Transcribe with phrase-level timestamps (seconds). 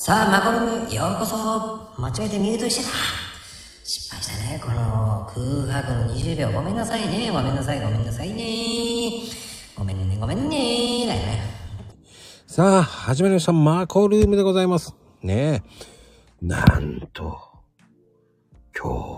[0.00, 1.36] さあ、マコルム、ようこそ。
[2.00, 2.90] 間違えてミュートしてた。
[3.82, 6.52] 失敗したね、この空白の20秒。
[6.52, 9.24] ごめんなさいね、ごめんなさい、ごめんなさいね。
[9.76, 11.04] ごめんね、ごめんね。
[11.04, 11.42] だよね。
[12.46, 13.52] さあ、始まりました。
[13.52, 14.94] マコルームでございます。
[15.20, 15.64] ね
[16.42, 16.46] え。
[16.46, 17.36] なんと、
[18.80, 19.17] 今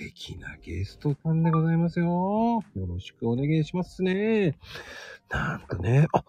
[0.00, 2.64] 敵なゲストさんでございますよ。
[2.74, 4.56] よろしくお願いしますね。
[5.28, 6.24] なんとね、あ、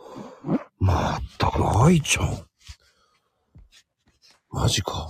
[0.77, 2.45] まったく愛ちゃん。
[4.49, 5.07] マジか。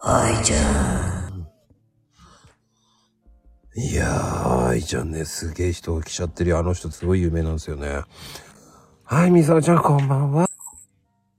[0.00, 1.46] 愛ちゃん。
[3.78, 6.58] いやー、愛ちゃんね、すげえ人が来ちゃってるよ。
[6.58, 8.00] あの人すごい有名なんですよね。
[9.04, 10.48] はい、みさおちゃんこんばんは。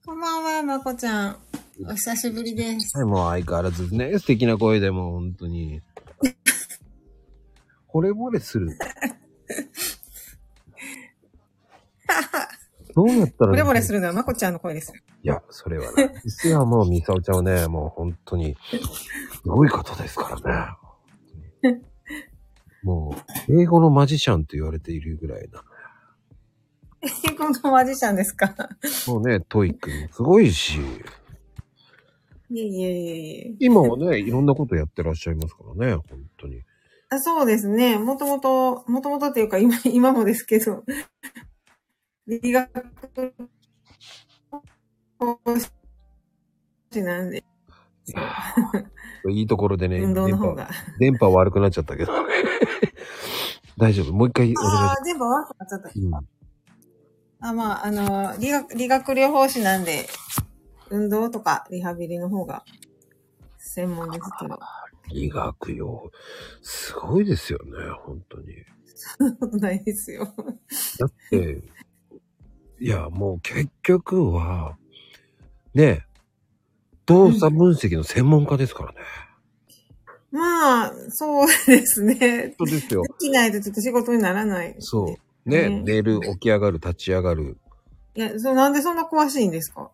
[0.05, 1.37] こんばんは、まこちゃん。
[1.87, 2.95] お久しぶりです。
[2.95, 5.81] はい、もう相変わらずね、素敵な声でもう本当に。
[7.97, 8.69] 惚れ惚れする。
[12.95, 14.91] どうやったら惚れ惚れするのはまこちゃんの声です。
[14.91, 16.13] いや、それはね。
[16.25, 18.55] 実はもうみさおちゃんはね、もう本当に、
[19.41, 20.77] すごい方ですから
[21.63, 21.81] ね。
[22.83, 23.15] も
[23.49, 25.63] う、英語のマジシャンと言われているぐらいな。
[27.29, 28.55] 英語のマジシャンですか？
[29.07, 30.79] もうね、 TOEIC もすごいし、
[32.49, 33.55] いえいえいえ。
[33.59, 36.63] 今はね、いろんなことやってらっしゃいますからね、本当に。
[37.09, 37.97] あそうですね。
[37.97, 40.83] もともと、もともとっていうか今、今もですけど、
[42.27, 42.69] 理学
[45.17, 45.39] 講
[46.91, 47.43] 師なんで、
[49.29, 50.69] いいところでね、運動の方電波が。
[50.99, 52.13] 電波悪くなっちゃったけど。
[53.77, 54.13] 大丈夫。
[54.13, 54.99] もう一回お願いしあます。
[54.99, 55.91] あ、全部悪くなっちゃった。
[55.95, 56.27] うん
[57.39, 60.07] あ、まあ、あの、理学、理学療法士なんで、
[60.89, 62.63] 運動とかリハビリの方が
[63.57, 64.59] 専門ですけど。
[65.09, 66.11] 理学用。
[66.61, 67.71] すごいですよね、
[68.03, 68.47] 本当に。
[68.95, 70.33] そんなことないですよ。
[70.99, 71.61] だって、
[72.79, 74.77] いや、もう結局は、
[75.73, 76.05] ね、
[77.05, 78.97] 動作分析の専門家ですからね。
[80.31, 82.53] まあ、そうですね。
[82.57, 83.09] そうですよで。
[83.19, 84.75] きないとちょっと仕事にならない。
[84.79, 85.49] そう。
[85.49, 87.57] ね、うん寝る、起き上がる、立ち上がる。
[88.15, 89.89] いや、そう、なんでそんな詳しいんですか？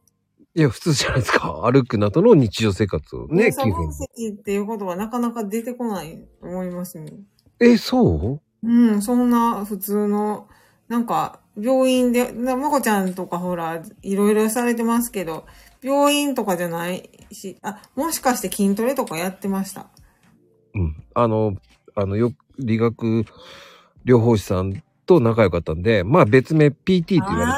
[0.56, 1.62] いや、普通じゃないですか。
[1.72, 3.88] 歩くなどの日常生活をね、基本。
[3.88, 7.12] 析っていうことはなかなか出てこないと思いますね。
[7.60, 8.68] え、そう？
[8.68, 10.48] うん、そんな普通の、
[10.88, 15.46] なんか、病院で、なまこちゃんとかほら、いろいろされてますけど、
[15.82, 19.88] 病院とかじゃないし、あ、もしかして筋トレとかやってました？
[20.76, 21.04] うん。
[21.14, 21.56] あの、
[21.96, 23.26] あの、よ、理学
[24.06, 26.76] 療法士さんと仲良かったんで、まあ別名 PT っ
[27.06, 27.58] て言われて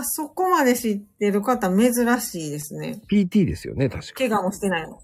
[0.00, 2.96] ああ、そこまで知ってる方珍しいですね。
[2.96, 3.06] た。
[3.06, 4.14] PT ですよね、確か。
[4.14, 5.00] 怪我もしてないの。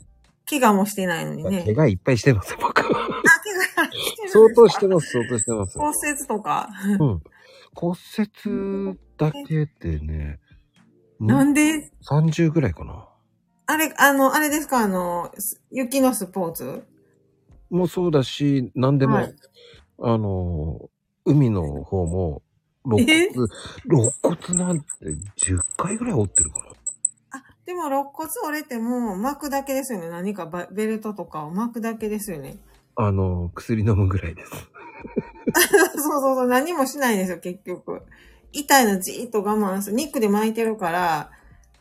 [0.49, 1.65] 怪我もしてないのにね。
[1.65, 2.89] 怪我いっぱいしてますよ、僕は。
[2.89, 5.79] あ、怪我してる相当してます、相当してます。
[5.79, 6.69] 骨折とか。
[6.99, 7.23] うん。
[7.75, 10.41] 骨折だけでね、
[11.21, 13.09] なんで、30ぐらいかな。
[13.67, 16.84] あれ、あの、あれですか、あの、す雪のスポーツ？
[17.69, 19.34] もうそうだし、何でも、はい
[19.99, 20.89] あの、
[21.25, 22.43] 海の方も、
[22.86, 23.28] 肋え？
[23.28, 23.48] 骨、
[23.84, 24.86] 肋骨なんて
[25.36, 26.66] 10回ぐらい折ってるから。
[27.32, 30.08] あ、でも肋骨折れても巻くだけですよね。
[30.08, 32.58] 何かバベルトとかを巻くだけですよね。
[32.94, 34.52] あの、薬飲むぐらいです。
[35.97, 38.02] そうそうそう、何もしないんですよ、結局。
[38.52, 39.97] 痛いのじーっと我慢する。
[39.97, 41.30] 肉で巻いてるから、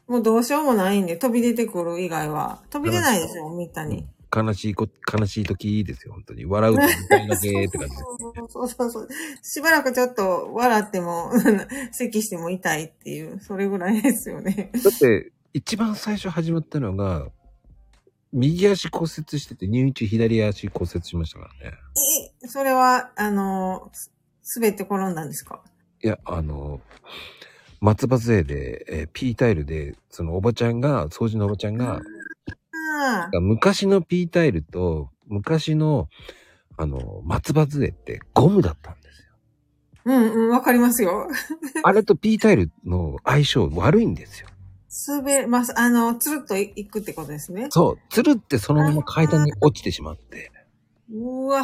[0.08, 2.62] もうどうしようもないんで、飛び出てくる以外は。
[2.70, 4.06] 飛び出ないですよ、みたに。
[4.36, 4.88] 悲しいこ、
[5.18, 6.46] 悲しい時ですよ、本当に。
[6.46, 8.04] 笑うと痛いだけって感じです。
[8.50, 9.08] そうそうそう。
[9.42, 11.32] しばらくちょっと笑っても、
[11.94, 14.72] 咳しても痛いっていう、それぐらいですよね。
[14.84, 17.28] だって、一番最初始まったのが、
[18.34, 21.78] 右足骨折してて、入院中左足骨折しましたからね。
[22.44, 24.12] え、それは、あの、す
[24.58, 25.64] 滑って転んだんですか？
[26.04, 26.82] いや、あの、
[27.80, 32.02] 松葉杖で、えー P タイルで、そのおばちゃんが、掃除のおばちゃんが、
[32.96, 36.10] ああ、昔の P タイルと、昔の、
[36.78, 39.28] あの、松葉杖ってゴムだったんですよ。
[40.06, 41.28] うんうん、わかりますよ。
[41.84, 44.48] あれと P タイルの相性悪いんですよ。
[45.08, 47.68] 滑、まあ、あの、つるっといくってことですね。
[47.70, 50.52] そう、つるってそのまま階段に落ちてしまって、
[51.12, 51.64] うわ。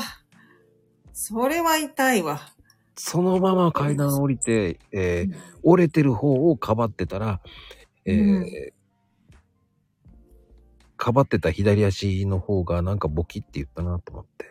[1.14, 2.42] それは痛いわ。
[2.96, 7.40] そのまま階段降りて、えー折れてる方をかばってたら、
[8.06, 8.46] えーうん
[11.02, 14.46] かばってた左足の方がなんかボキって言ったなと思って。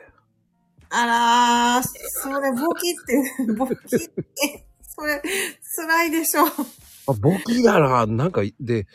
[0.88, 1.82] あらー、
[2.24, 2.94] それ、ボキっ
[3.46, 5.22] て、 ボキって、それ、
[5.76, 6.46] 辛いでしょ。
[7.06, 8.88] あ、ボキだな、なんか、で、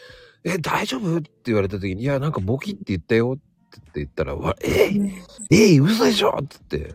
[0.43, 3.39] え、大丈夫って言われた時に、いや、なんかボキって言ったよっ
[3.93, 5.11] て言ったら、わえー、
[5.49, 6.93] えー、嘘でしょっつって。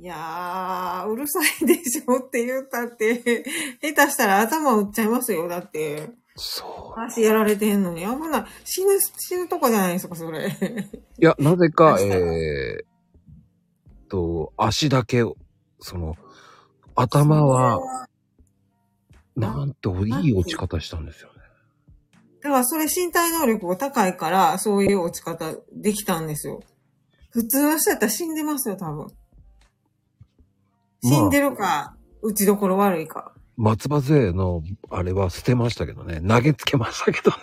[0.00, 3.44] いやー、うるさいでしょって言ったって、
[3.80, 5.46] 下手したら頭打っちゃいますよ。
[5.46, 7.00] だって、そう。
[7.00, 8.00] 足やられてんのに。
[8.00, 8.44] 危ない。
[8.64, 10.48] 死ぬ、死ぬとこじゃないですか、それ。
[10.48, 15.36] いや、なぜか、 えー、と、足だけを、
[15.80, 16.16] その、
[16.94, 17.80] 頭は、
[19.36, 21.40] なんといい落ち方したんですよね。
[22.42, 26.60] だからそれ身体能力が高いから、そういう落ち方できたんですよ。
[27.30, 29.08] 普通の人やったら死んでますよ、多分。
[31.02, 33.34] 死んでるか、打ちどころ悪いか。
[33.60, 36.22] 松葉勢の、あれは捨てましたけどね。
[36.26, 37.36] 投げつけましたけどね。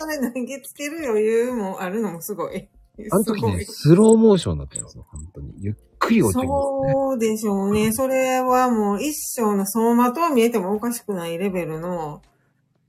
[0.00, 2.68] それ投げつける余裕もあるのもすごい。
[3.10, 5.06] あの時ね、スローモーションだったんですよ。
[5.08, 5.54] 本当に。
[5.58, 6.92] ゆっくり落ちるんですね。
[6.92, 7.92] そうでしょうね。
[7.92, 12.20] それはもう一生の走馬灯見えてもおかしくないレベルの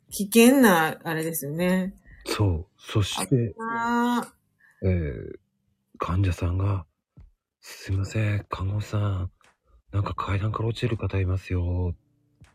[0.10, 1.94] 危険なあれですよね。
[2.26, 2.66] そう。
[2.80, 3.54] そして、
[4.84, 5.36] えー、
[6.00, 6.88] 患者さんが、
[7.62, 9.32] すいません、看護師さん、
[9.92, 11.94] なんか階段から落ちる方いますよ。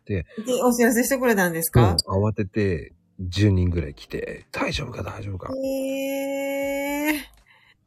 [0.09, 0.27] で、
[0.65, 5.53] お知らせしてくれたんですうんか、慌てて、10人ぐらい来て、大丈夫か大丈夫か。
[5.65, 7.39] ええー。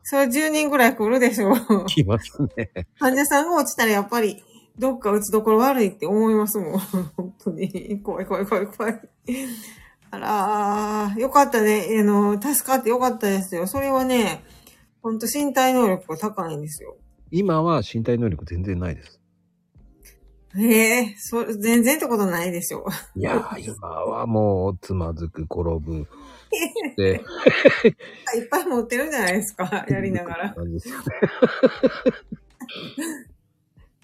[0.03, 1.85] それ10人ぐらい来るでしょう。
[1.85, 2.71] 来ますね。
[3.00, 4.44] 患者さんが落ちたらやっぱり、
[4.77, 6.79] どっか打ちどころ悪いって思いますもん。
[7.15, 8.01] 本当に。
[8.03, 9.01] 怖い怖い怖い怖い。
[10.09, 11.88] あらー、よかったね。
[12.00, 13.68] あの、助かってよかったですよ。
[13.68, 14.44] それはね、
[15.01, 16.97] ほんと身体能力が高いんですよ。
[17.31, 19.20] 今は身体能力全然ないです。
[20.57, 22.86] ええそれ、全然ってことないでしょ。
[23.15, 26.07] いやー、今はもう、つまずく、転ぶ。
[26.98, 27.21] で、
[28.36, 29.86] いっぱい持ってるんじゃないですか。
[29.88, 30.56] やりながら。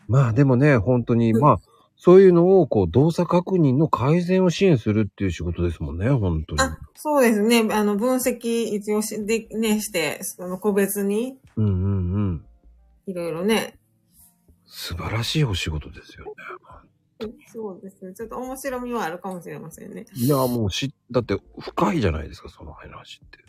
[0.07, 1.59] まあでもね、本当に、まあ、
[1.97, 6.61] そういうのを、こう、動作確認の改善を支援するっていう仕事ですもんね、本当に。
[6.61, 7.67] あ、そうですね。
[7.71, 12.45] あの、分析一応し、で、ね、して、その個別に、うんうんうん。
[13.07, 13.79] いろいろね。
[14.79, 17.31] 素晴らしいお仕事ですよね。
[17.47, 18.13] そうですね。
[18.13, 20.05] ちょっと面白みはあるかもしれませんね。
[20.13, 23.39] いや、もうし、だって深いじゃないですか、その話って。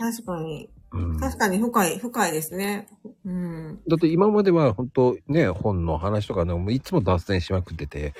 [0.00, 0.68] 確かに。
[0.90, 2.88] うん、だ確かに深い、深いですね。
[3.24, 3.80] うん。
[3.94, 8.14] って今までは本当ね、本の話とかね、もういつも脱線しまくってて、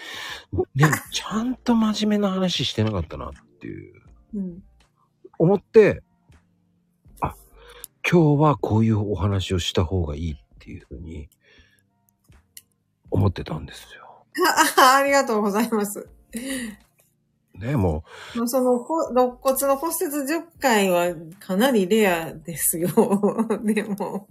[0.77, 4.03] ね、 ちゃんと真面目な話してなかったなっていう、
[4.35, 4.63] うん。
[5.37, 6.05] 思って、
[7.21, 7.35] あ、
[8.09, 11.29] 今日はこういうお話をした方がいいっていうふうに、
[13.13, 14.25] 思ってたんですよ。
[14.79, 16.09] あ ありがとうございます。
[17.55, 18.03] ね、も
[18.35, 22.89] もうその、こ肋骨の骨折10回はかなりレアですよ。
[23.63, 24.27] でも。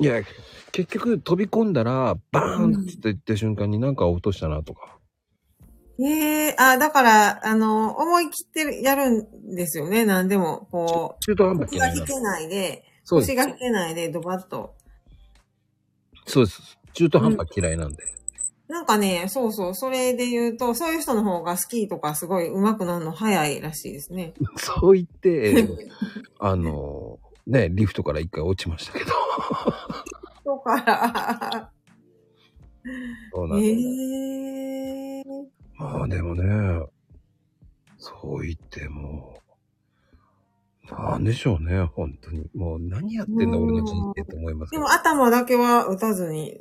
[0.00, 0.22] う、いや、
[0.70, 4.98] 結局飛び込んだら、バーンって言った瞬間になんか落としたなとか。
[6.00, 10.04] ええあ、だから、あの、思い切ってやるんですよね。
[10.04, 13.34] 何でも、こ中途半う、端腰が引けないで、腰。
[13.34, 14.74] が引けないで、ドバッと。
[16.26, 16.78] そうです。
[16.94, 18.04] 中途半端嫌いなんで。
[18.68, 24.32] なんかね、そうそう、それで言うと、そういう人の方がスキーとかすごい上手くなるの早いらしいですね。
[24.56, 25.68] そう言って、
[26.40, 29.10] あの、ね、リフトから一回落ちましたけど。
[30.56, 31.70] だから、
[33.32, 33.80] そうなんえです
[35.20, 35.24] え
[35.76, 36.86] まあでもね、
[37.98, 39.43] そう言ってもう、
[40.90, 42.44] なんでしょうね、本当に。
[42.54, 46.60] もう何やってんだ俺の人生と思いますでも頭だけは打たずに、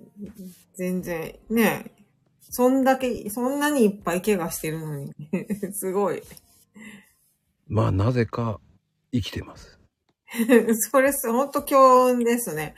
[0.75, 1.91] 全然、ね、
[2.39, 5.11] そんだけ、そんなにいっぱい怪我してるのに、
[5.73, 6.23] すごい。
[7.67, 8.59] まあなぜか
[9.11, 9.79] 生きてます。
[10.91, 12.75] それす、ほんと強運ですね。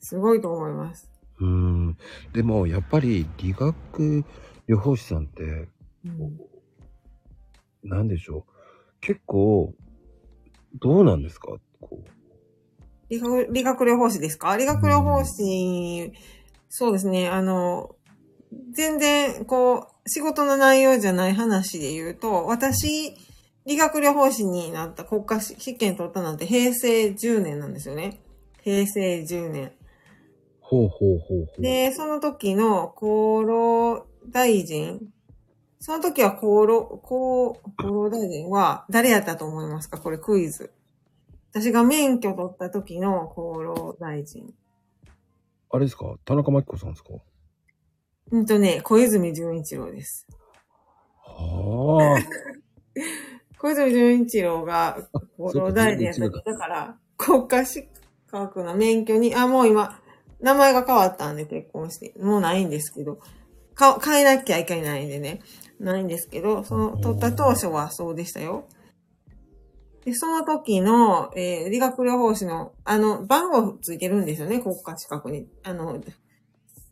[0.00, 1.10] すごいと思います。
[1.38, 1.98] うーん。
[2.32, 4.24] でもやっぱり理学
[4.68, 5.68] 療法士さんって、
[6.04, 6.40] うん
[7.88, 8.55] なんでしょう。
[9.06, 9.72] 結構、
[10.80, 11.58] どうなんですか？
[11.80, 12.08] こう。
[13.08, 14.56] 理学理学療法士ですか？
[14.56, 16.12] 理学療法士、
[16.68, 17.94] そうですね、あの、
[18.72, 23.14] 全然、こう、仕事の内容じゃない話で言うと、私、
[23.64, 28.20] 理学療法士になった国家試験取ったなんて平成10年なんですよね。
[28.62, 29.72] 平成10年。
[30.60, 31.62] ほうほうほうほう。
[31.62, 33.04] で、その時の厚
[33.46, 35.12] 労大臣、
[35.78, 39.98] その時は厚労、厚厚労大臣は誰やったと思いますか？
[39.98, 40.72] これクイズ。
[41.52, 44.52] 私が免許取った時の厚労大臣。
[45.70, 46.16] あれですか？
[46.24, 47.10] 田中真紀子さんですか？
[48.32, 50.26] うんとね、小泉純一郎です。
[51.22, 52.22] はあ。
[53.58, 57.88] 小泉純一郎が厚労大臣やっただから、国家資
[58.26, 60.00] 格の免許に、あ、もう今、
[60.40, 63.20] 名前が変わったんで結婚して、もうないんですけど、
[63.74, 65.40] か変えなきゃいけないんでね、
[65.80, 68.66] ないんですけど、その、取った当初はそうでしたよ。
[70.04, 75.48] で、その時の、えー理学療法士の、あの、番号ついてるんですよね、国家資格に。
[75.64, 76.00] あの、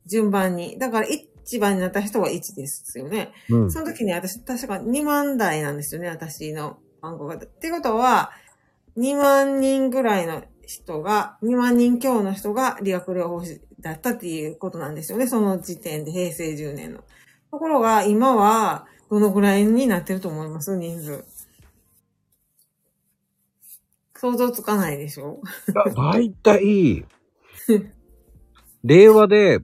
[0.07, 0.79] 順番に。
[0.79, 3.33] だから、一番になった人は1ですよね。
[3.51, 3.71] うん。
[3.71, 7.37] その時に私、確か2万台なんですよね、私の番号が。
[7.37, 8.33] ってことは、
[8.97, 17.05] 2万人ぐらいの人が、2万人強の人が理学療法士だったっていうことなんですよね、その時点で、平成10年の。
[17.55, 20.77] ところが、今は、どのぐらいになってると思います？
[20.77, 21.25] 人数。
[24.17, 25.41] 想像つかないでしょ？
[25.95, 27.05] だいたい、
[28.83, 29.61] 令和で、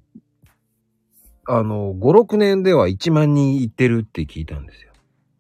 [1.47, 4.93] あの、5、6年では1万人いってるって聞いたんですよ。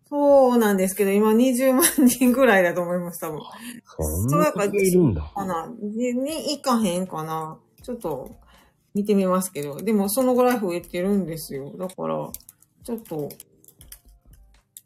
[0.09, 3.40] そうなんですけど、今20万人ぐらいだと思います、多分。
[3.87, 5.23] そんなにいるんだ。
[5.23, 5.73] かな？
[5.80, 7.59] に、にいかへんかな？
[7.80, 8.39] ちょっと、
[8.94, 9.76] 見てみますけど。
[9.80, 11.73] でも、そのぐらい増えてるんですよ。
[11.78, 12.30] だから、
[12.85, 13.28] ちょっと、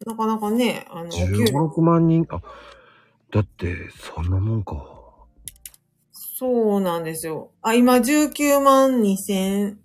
[0.06, 2.42] なかなかね、あの、お給15、料6万人、あ、
[3.32, 4.76] だって、そんなもんか。
[6.12, 7.50] そうなんですよ。
[7.62, 9.78] あ、今、19万2千、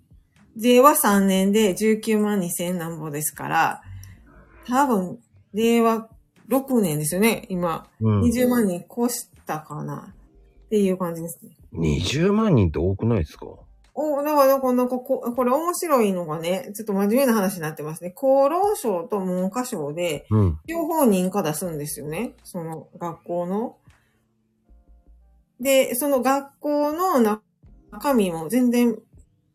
[0.56, 3.82] 税は3年で19万2千なんぼですから、
[4.66, 5.18] 多分、
[5.54, 6.08] 令和
[6.48, 7.86] 6年ですよね、今。
[8.00, 8.20] うん。
[8.22, 10.12] 20万人越したかな
[10.66, 11.56] っていう感じですね。
[11.72, 13.46] 20万人って多くないですか？
[14.00, 18.14] お、だから、なんか、なんかこ、これ面白いのがね、ちょっと真面目な話になってますね。
[18.16, 20.58] 厚労省と文科省で、うん。
[20.66, 22.34] 両方認可出すんですよね。
[22.42, 23.76] その学校の。
[25.60, 28.96] で、その学校の中身も全然、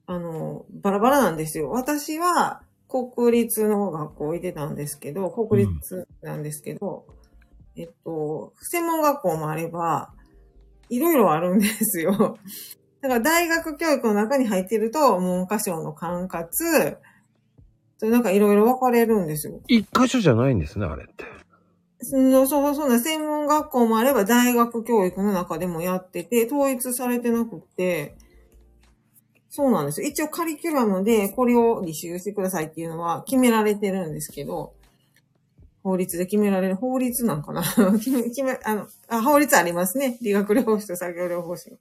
[0.06, 1.72] あの、バラバラなんですよ。
[1.72, 7.06] 私は国立の学校行ってたんですけど、国立なんですけど、
[7.76, 10.14] えっと、専門学校もあれば、
[10.90, 12.38] いろいろあるんですよ。
[13.08, 16.98] だから大学教育の中に入ってると、文科省の管轄、
[18.02, 19.62] なんかいろいろ分かれるんですよ。
[19.68, 21.26] 一箇所じゃないんですね、あれって。
[22.02, 28.16] そのそう、そんな専門学校もあれば大学教育の中でもやってて、統一されてなくって、
[29.50, 30.08] そうなんですよ。
[30.08, 34.74] 一応カリキュラムでこれを履修してくださいっていうのは決められてるんですけど、
[35.84, 37.62] 法律で決められる、法律なんかな
[38.00, 40.18] 決め、決め、あのあ、法律ありますね。
[40.22, 41.78] 理学療法士と作業療法士の。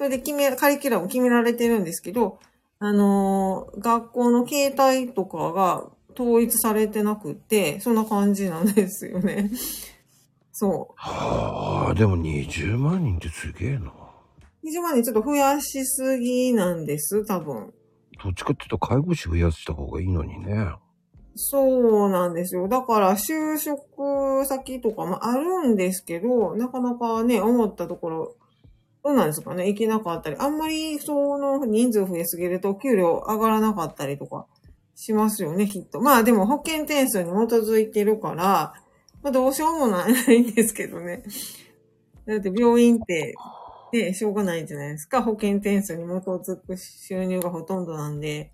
[0.00, 2.38] それで決め、カリキュラム決められてるんですけど、
[2.78, 9.50] あのー学校の形態とかが統一されてなくって、そんな感じなんですよね。
[10.52, 13.92] そはあ、でも20万人ってすげえな。
[14.62, 14.66] う。
[14.66, 17.74] 20万人ちょっと増やしすぎなんです、多分。
[18.24, 20.76] どっちかっていうと介護士増やした方がいいのにね。
[21.34, 22.68] そうなんですよ。
[22.68, 28.36] だから、就職先とかもあるんですけど、なかなかね、思ったところ、
[29.02, 30.36] どうなんですかね行けなかったり。
[30.38, 34.46] あんまりその人数増えすぎると給料上がらなかったりとか
[34.94, 36.00] しますよね、きっと。
[36.00, 38.74] まあでも保険点数に基づいてるから、
[39.22, 41.22] まあどうしようもないんですけどね。
[42.26, 43.34] だって病院って、
[43.92, 45.22] ね、しょうがないじゃないですか。
[45.22, 48.52] 保険点数に基づく収入がほとんどなんで。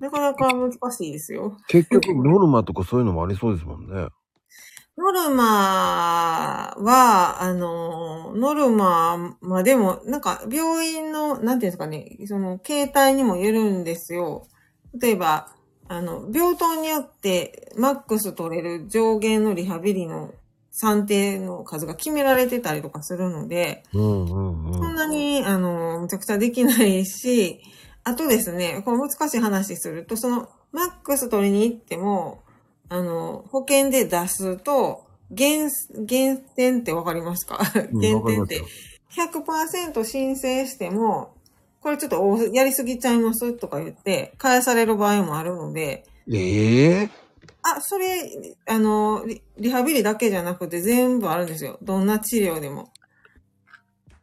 [0.00, 1.58] なかなか難しいですよ。
[1.68, 4.08] 結局、ノルマとかそういうのもありそうですもんね。
[5.00, 14.46] ノルマは、あの、ノルマ、まあでも、なんか、病院の、なんていうんですかね、その、形態にもよるんですよ。
[15.00, 15.48] 例えば、
[15.88, 20.34] あの、病棟によって、マックス取れる上限のリハビリの
[20.70, 24.96] 算定の数が決められてたりとかするので、うんうんうそんん。
[24.96, 27.62] なに、あの、むちゃくちゃできないし、
[28.04, 32.42] あとですね、この難しい話すると、その、マックス取りに行っても、
[32.90, 35.70] あの、保険で出すと、減、
[36.04, 37.58] 減点ってわかりますか？
[37.92, 38.66] うん減点ってわかりますよ。
[39.92, 41.34] 100%申請しても、
[41.80, 47.10] これちょっと多やりすぎちゃいますとか言って、返される場合もあるので、ええ
[47.62, 48.28] あ、それ、
[48.66, 51.78] あのリ、リハビリだけじゃなくて全部あるんですよ。
[51.82, 52.90] どんな治療でも。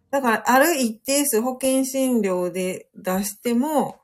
[0.10, 4.00] だから、ある一定数保険診療で出しても、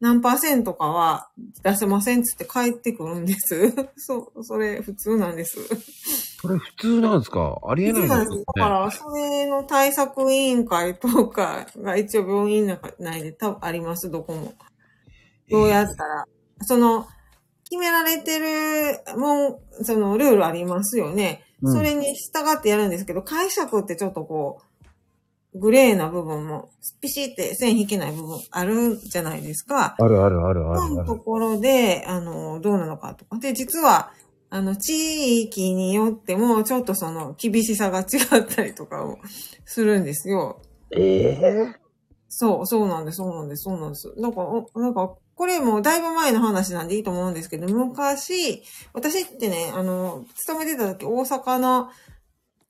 [0.00, 1.28] 何パーセントかは
[1.62, 3.72] 出せませんっつって帰ってくるんです。
[3.96, 5.58] そう、それ普通なんです。
[6.40, 7.58] それ普通なんですか？
[7.68, 8.14] ありえないです。
[8.14, 14.54] ねだから、それの対策委員会とかが一応病院内で多分あります、どこも。
[15.50, 16.24] どうやったら。
[16.62, 17.06] その、
[17.64, 21.44] 決められてるもん、そのルールありますよね。
[21.62, 24.64] うんそれに従ってやるんですけど、解釈ってちょっとこう、
[25.54, 29.96] グレーな部分も、ピシって線引けない部分あるじゃないですか。
[29.98, 31.16] あるあるあるあそのと。
[31.16, 33.38] ころで、あの、どうなのかとか。
[33.38, 34.12] で、実は、
[34.48, 38.02] あの、地域によっても、ちょっとその、厳しさが違
[38.40, 39.18] ったりとかを
[39.64, 40.60] するんですよ。
[40.92, 41.80] ええ
[42.28, 44.12] そう、そうなんです、そうなんです、そうなんです。
[44.16, 51.90] なんか、おなんか、これもだいぶ前の話なんでいいと思うんですけど、昔、私ってね、あの、勤めてた時、大阪の、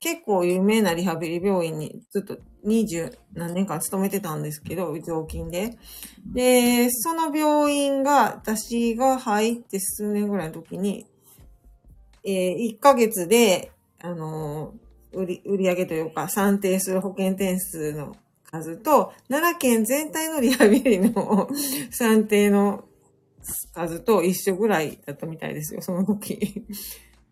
[0.01, 5.79] 結構有名なリハビリ病院にずっと20何年間勤めてたんですけど、常勤で。
[6.27, 11.07] で、その病院が、私が入って数年ぐらいの時に、
[12.25, 18.17] えー1ヶ月で、あのー売り、売り上げというか、算定する保険点数の
[18.51, 21.49] 数と、奈良県全体のリハビリの
[21.91, 22.85] 算定の
[23.75, 26.65] 数と一緒ぐらいだったみたいですよ、その時。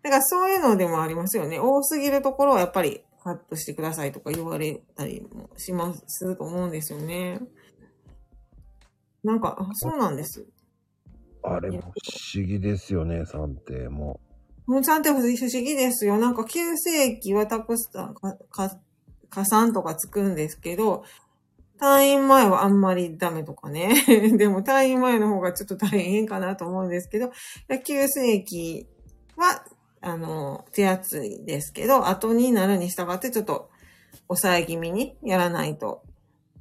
[0.02, 1.58] だからそういうのでもありますよね。
[1.58, 7.40] 多すぎるところはやっぱりカットしてくださいとか言われたりもします、すると思うんですよね。
[9.24, 10.46] なんか、あそうなんです。
[11.42, 11.84] あれも不
[12.34, 14.20] 思議ですよね、算定も。
[14.66, 16.18] もうちゃんと不思議ですよ。
[16.18, 18.78] なんか急性期はたくさん、か、か、
[19.30, 21.04] 加算とかつくんですけど、
[21.80, 24.04] 退院前はあんまりダメとかね。
[24.36, 27.30] でも退院前の方がちょっと大変かなと思うんですけど、
[27.84, 28.86] 急性期
[29.36, 29.64] は、
[30.00, 33.70] あの、手厚いですけど、後になるに従ってちょっと
[34.28, 36.02] 抑え気味にやらないと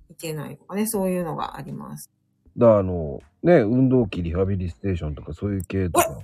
[0.10, 2.10] いけないとかね、そういうのがあります。
[2.58, 6.20] だからあの、ね、運動器リハビリステーションとかそういう系とか。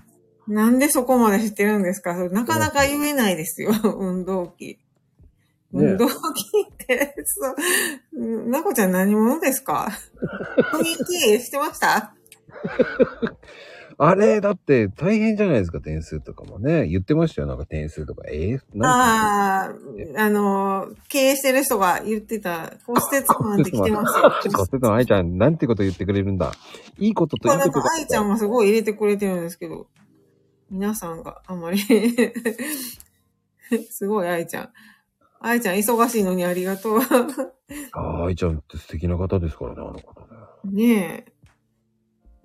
[0.47, 2.15] なんでそこまで知ってるんですか？
[2.15, 4.79] それなかなか言えないですよ、運動器。
[5.71, 7.55] 運動器って、そ
[8.13, 9.87] う、なこちゃん何者ですか？
[10.73, 12.13] 雰囲気してました？
[13.97, 16.87] あれ、だって大変じゃないですか、点数とかもね。
[16.87, 18.23] 言ってましたよ、なんか点数とか。
[18.27, 19.71] えー、なんああ、
[20.17, 24.33] あの、経営してる人が言ってた、骨折マンって来てますよ。
[24.43, 26.51] ちょっと待って、愛ちゃん、なんてこと言ってくれるんだ。
[26.97, 27.91] いいことといいことが。
[27.93, 28.47] 愛ちゃんもす。
[28.47, 29.59] ごい入れてくれてるんです。
[29.59, 29.87] けど、
[30.69, 31.79] 皆さんがあんまり
[33.89, 34.07] す。
[34.07, 34.69] ごい愛ちゃん。
[35.39, 36.99] 愛ちゃん忙しいのにありがとう。
[37.91, 39.57] ああ、愛ちゃんって素敵な方です。
[39.57, 40.85] からね、あの方ね。
[40.85, 41.32] ねえ。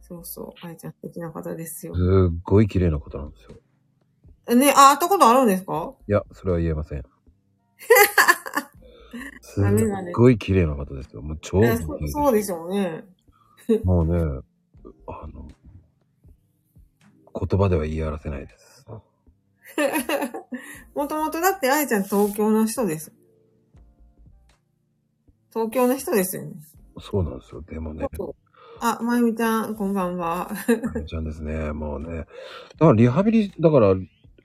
[0.09, 0.67] そうそう。
[0.67, 2.01] 愛ちゃん素敵な方ですよす。
[2.01, 2.05] っ
[2.43, 4.57] ごい綺麗な方なんですよ。
[4.57, 5.95] ね、あ、会ったことあるんですか？
[6.09, 7.03] いや、それは言えません。
[9.43, 9.65] すっ
[10.15, 11.23] ごい綺麗な方ですよ。
[11.23, 13.05] もう超そそうでしょうね。
[13.85, 14.41] もうね、
[15.07, 15.49] あの、
[17.35, 18.87] 言葉では言い表せないです。
[20.95, 23.13] もともとだって愛ちゃん東京の人です。
[25.53, 26.53] 東京の人ですよね。
[27.01, 27.63] そうなんですよ。
[27.63, 28.07] でもね、
[28.81, 30.51] あ、まゆみちゃん、こんばんは。
[30.95, 32.19] 愛ちゃんですね、もうね。
[32.19, 33.95] だからリハビリ、だから、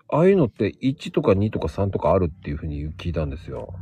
[0.09, 3.73] ああいうのって1とか2とか3とかあるっていうふうに聞いたんですよ。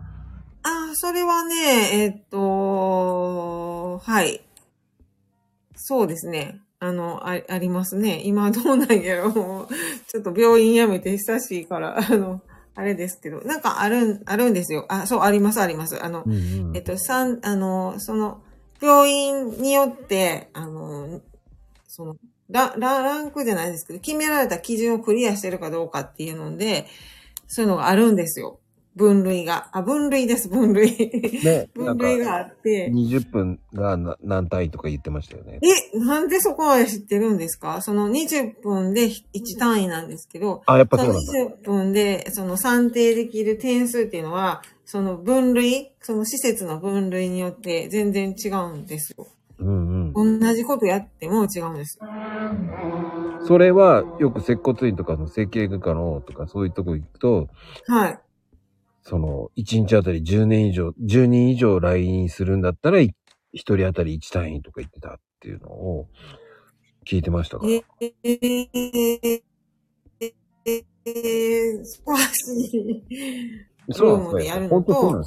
[0.63, 1.55] あ、それはね、
[1.93, 4.41] えっと、はい。
[5.75, 6.59] そうですね。
[6.79, 8.21] あの、あありますね。
[8.23, 9.67] 今どうなんやろもう
[10.07, 12.41] ちょっと病院辞めて久しいから、あの、
[12.75, 14.85] あれですけど、なんかあるん、あるんですよ。
[14.89, 16.03] あ、そう、あります、あります。
[16.03, 16.35] あの、うんう
[16.71, 18.41] んえっと、三、あの、その、
[18.81, 21.21] 病院によって、あの、
[21.87, 22.15] その、
[22.49, 26.87] ララランクじゃないですけど、決められた基準をクリアしてるかどうかっていうので、
[27.47, 28.59] そういうのがあるんですよ。
[28.95, 29.69] 分類が。
[29.71, 30.97] あ、分類です、分類。
[31.43, 32.91] ね、 分類があって。
[32.91, 35.59] 20分がな何単位とか言ってましたよね。
[35.93, 37.81] え、なんでそこまで知ってるんですか？
[37.81, 39.21] その20分で1
[39.57, 41.21] 単位なんですけど、あ、やっぱそうなんだ。
[41.21, 49.25] 20分でその算定できる点数っていうのは、その分類、その施設の分類によって全然違うんですよ。
[49.57, 50.39] うんうん。
[50.41, 51.97] 同じことやっても違うんです。
[53.47, 57.47] それは、よく接骨院とかの整形外科のとかそういうとこ行くと、
[57.87, 58.19] はい。
[59.03, 63.13] その、1日あたり10年以上、10人以上来院するんだったら、1
[63.53, 66.09] 人当たり1単位とか言ってたっていうのを
[67.07, 67.71] 聞いてましたから。
[67.71, 69.41] えー、えー、
[70.65, 73.70] えー、少し。
[73.93, 75.23] ルームでやるのと。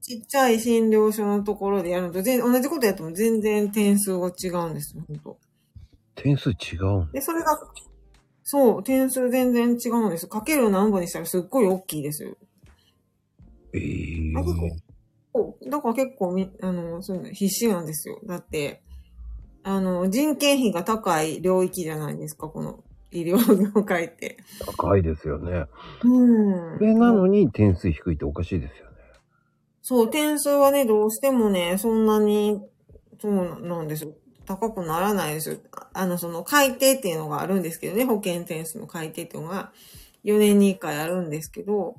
[0.00, 5.38] ちっちゃい診療所のところでやるのと、全同じことやっても全然点数が違うんですよ、本当
[6.14, 7.58] 点数違うんで、それが、
[8.42, 10.26] そう、点数全然違うんです。
[10.26, 12.36] かける何本にしたらすっごい大きいですよ。
[13.74, 14.70] ええあ結構
[15.34, 18.18] そうだから結構み、あの、そういうの必死なんですよ。
[18.26, 18.82] だって、
[19.62, 24.38] あの、人件費が高い領域じゃないですか、この医療業界って。
[24.66, 25.66] 高いですよね。
[26.04, 26.78] うん。
[26.78, 28.96] それなのに点数低いっておかしいですよね。
[29.82, 32.60] そう、点数はね、どうしてもね、そんなに、
[33.20, 34.12] そうなんですよ。
[34.44, 35.56] 高くならないですよ。
[35.72, 39.72] ああの、その改定っていうのがあるんですけどね、保険点数の改定っていうのが
[40.24, 41.96] 4年に1回あるんですけど、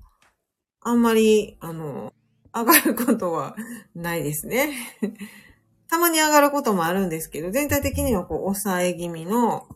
[0.82, 2.14] あんまり、あの、
[2.54, 3.56] 上がることは
[3.96, 4.74] ないですね。
[5.90, 9.68] たまに上がることもあるんですけど、全体的にはこう、抑え気味の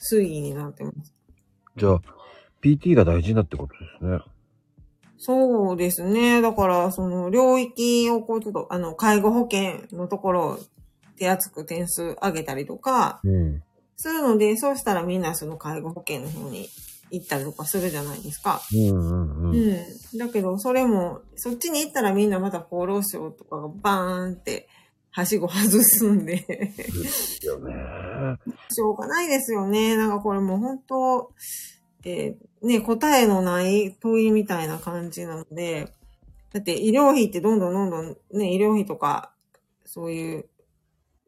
[0.00, 1.14] 推移になってます。
[1.76, 2.00] じゃあ、
[2.62, 4.18] PT が大事だってことですね。
[5.18, 6.40] そうですね。
[6.40, 10.58] だから、その領域をこうちょっと、あの、介護保険のところを
[11.18, 13.62] 手厚く点数上げたりとか、うん。
[13.96, 16.70] するので、そうしたらみんなその介護保険の方に
[17.10, 18.62] 行ったりとかするじゃないですか。
[18.72, 19.54] うんうんうん。
[19.54, 20.18] うん。
[20.18, 24.68] だけど、それも、そっちに行ったらみんなまた厚労省とかがバーンって、
[25.10, 26.70] はしご外すんで、で
[27.08, 27.74] すよね。
[28.70, 29.96] しょうがないですよね。
[29.96, 31.32] なんかこれもう本当、
[32.04, 35.92] えーね、答えのない問いみたいな感じなので、
[36.52, 39.32] だって医療費ってどんどんどんどんね、医療費とか、
[39.84, 40.44] そういう、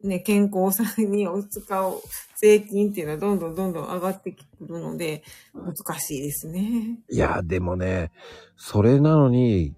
[0.03, 2.01] ね、健康さにを使う
[2.35, 6.99] 税金っていうのはどんどんどんどん上がってくるので、難しいですね。
[7.09, 8.11] いや、でもね、
[8.57, 9.75] それなのに、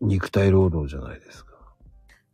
[0.00, 1.43] 肉体労働じゃないですか。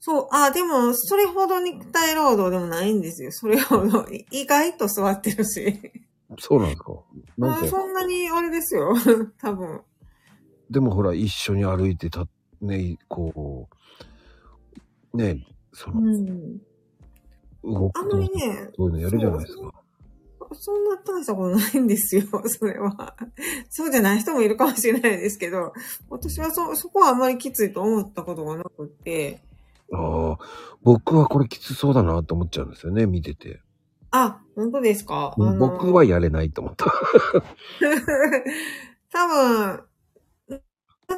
[0.03, 3.31] そう、あ、でも、それほど肉体労働でもないんですよ。
[3.33, 5.93] それほど、意外と座ってるし。
[6.39, 6.93] そうなんですか？
[7.37, 8.95] なんあか、そんなにあれですよ。
[9.39, 9.81] 多分。
[10.71, 12.27] でもほら、一緒に歩いてた、
[12.63, 13.69] ね、こ
[15.13, 16.59] う、ね、その、うん。
[17.63, 19.75] 動くとあんま、りね、そういうのやるじゃないですか。
[20.53, 23.17] そんな大したことないんですよ、 それは。
[23.69, 25.73] そうじゃない人もいるかもしれないですけど、
[26.09, 29.43] 私はそ、そこはあんまりきついと思ったことがなくって、
[29.93, 30.39] ああ、
[30.83, 33.61] 僕はこれきつそうだなと思っちゃうんですよね、見てて。
[34.11, 35.35] あ、本当ですか？
[35.39, 36.87] あの僕はやれないと思った。
[39.13, 39.75] 多分、
[40.49, 40.63] う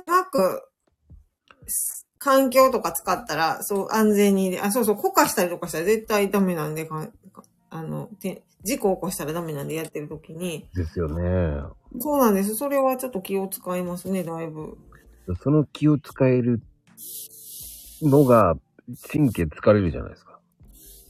[0.06, 0.62] まく、
[2.18, 10.68] 環境とか使ったら、そう、安全に、あ、そうそう、こかしたりとかしたら絶対ダメなんで、かかあの、て事故起こしたらダメなんでやってる時に。
[10.74, 11.62] ですよね。
[11.98, 12.54] そうなんです。
[12.54, 14.78] それはちょっと気を使いますね、だいぶ。
[15.42, 16.60] その気を使える
[18.02, 18.56] のが、
[19.10, 20.32] 神経疲れるじゃないですか。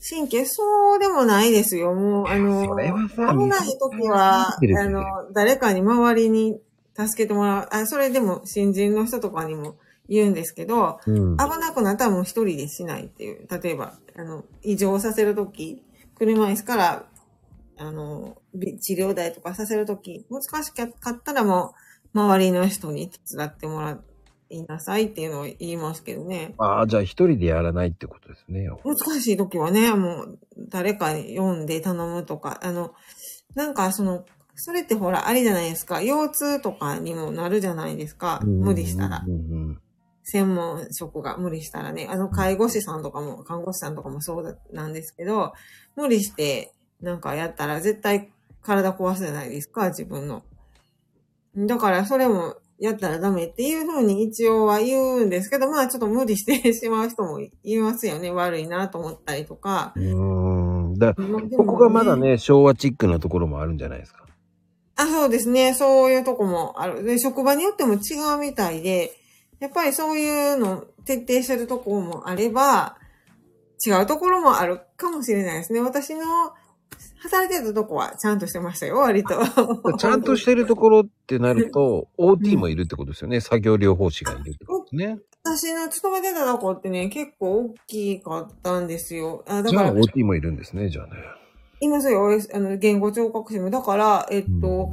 [0.07, 1.93] 神経、そうでもないですよ。
[1.93, 5.03] もう、あの、それはさ危ない時は、見てるあの、
[5.33, 6.59] 誰かに周りに
[6.95, 7.69] 助けてもらう。
[7.71, 9.77] あ、それでも新人の人とかにも
[10.09, 11.37] 言うんですけど、うん。
[11.37, 13.47] 危なくなったらもう一人でしないっていう。
[13.49, 15.81] 例えば、あの、異常させるとき、
[16.15, 17.05] 車椅子から、
[17.77, 21.73] あの、び治療台とかさせるとき、難しかったらも
[22.13, 23.99] う、周りの人に手伝ってもら
[24.57, 26.53] いなさいっていうのを言いますけどね。
[26.57, 28.69] ああ、じゃあ一人でやらないってことですね。
[28.83, 30.39] 難しい時はね、もう、
[30.69, 32.93] 誰かに読んで頼むとか、あの、
[33.55, 39.25] なんかその、それってほら、あれじゃないですか、腰痛とかにもなるじゃないですか、無理したら
[40.23, 45.53] 専門職が無理したらね、あの、介護士さんとかも、看護師さんとかもそうだなんですけど、
[45.95, 50.43] 無理して、なんかやったら絶対体壊すじゃないですか、自分の。
[51.55, 58.29] だから、それもやったらダメっていうふうに一応は言うんですけど、まあちょっと無理してしまう人もいますよね。
[58.35, 59.93] 悪いなと思ったりとか。
[59.95, 60.99] うん。
[60.99, 64.25] だまあでもここがまだね、昭和チックなところもあるんじゃないですか。
[64.97, 65.73] あ、そうですね。
[65.73, 67.03] そういうとこもある。
[67.03, 69.13] で、職場によっても違うみたいで、
[69.61, 72.97] やっぱりそういうの徹底してるところもあれば、
[73.87, 75.79] 違うところもあるかもしれないですね。
[75.79, 76.51] 私の
[77.23, 79.35] 働いてたとこはちゃんとしてましたよ、割と。
[79.97, 83.39] ちゃんとしてるところってなると、OT もいるってことですよね。
[83.39, 85.19] 作業療法士がいるってことね。
[85.45, 89.43] 私の勤めてたとこってね、結構大きかったんですよ。
[89.47, 91.13] あだじゃあから、OT もいるんですね、じゃあね。
[91.79, 93.69] いますよ、あの、言語聴覚士も。
[93.69, 94.91] だから、えっと、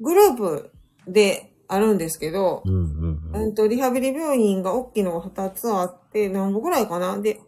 [0.00, 0.70] グループ
[1.06, 3.42] であるんですけど、うんうんうん。
[3.42, 7.40] うんと、リハビリ病院が大きいのが2つあって、何本ぐらいかなで、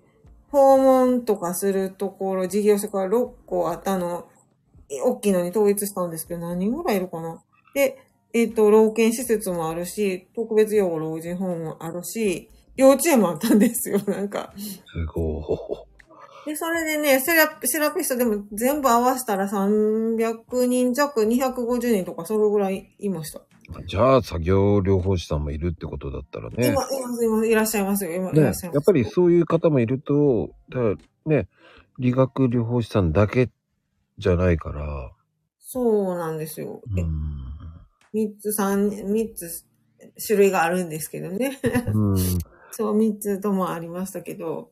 [0.51, 4.29] 訪問とかするところ、事業所から6個あったの、
[4.91, 7.43] え大きいのに統一したんですけど、何人ぐらいいるかな。
[7.75, 7.99] で、
[8.33, 14.53] えっ、と、老犬施設もあるし、特別養護老人ホームもあるし、幼稚園もあったんですよ、なんか。
[14.57, 15.87] すご
[16.47, 23.43] で、それでね、セラセラピストでも全部合わせたら300人弱、250人とかそれぐらいいました。
[23.81, 23.87] い。
[23.87, 26.69] じゃあ、作業療法士さんもいるってことだったらね。
[26.69, 28.83] 今、今、今、いらっしゃいますよ、今、いね、やらっしゃいます。
[28.83, 30.81] っぱりそういう方もいると、だ
[31.27, 31.49] ね、
[31.99, 33.51] 理学療法士さんだけ
[34.19, 35.13] じゃないから、
[35.59, 36.81] そうなんですよ。
[38.15, 39.67] 三つ、三、三つ
[40.27, 41.61] 種類があるんですけどね。
[41.93, 42.17] うん、
[42.73, 44.71] そう、三つともありましたけど、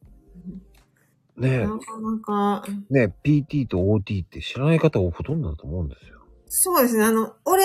[1.37, 6.16] ねなかなか、ね PT と OT って知らない方ほとんどだと思うんですよ。
[6.59, 7.65] そうですね、あの、オレ、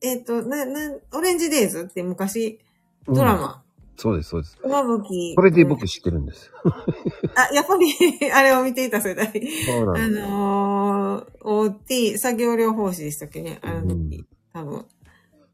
[0.00, 2.58] えっ、と、な、な、オレンジデイズって昔、
[3.06, 3.62] ドラうんマ、
[3.96, 4.58] そうです、そうです。
[4.64, 5.34] 馬吹。
[5.36, 6.50] これで僕知ってるんです。
[7.36, 7.92] あ、やっぱり、
[8.32, 9.26] あれを見ていた世代。
[9.26, 9.30] あ
[9.66, 10.26] そうなんです。
[10.26, 14.86] のー、OT、作業療法士でしたっけね、あの時、多分。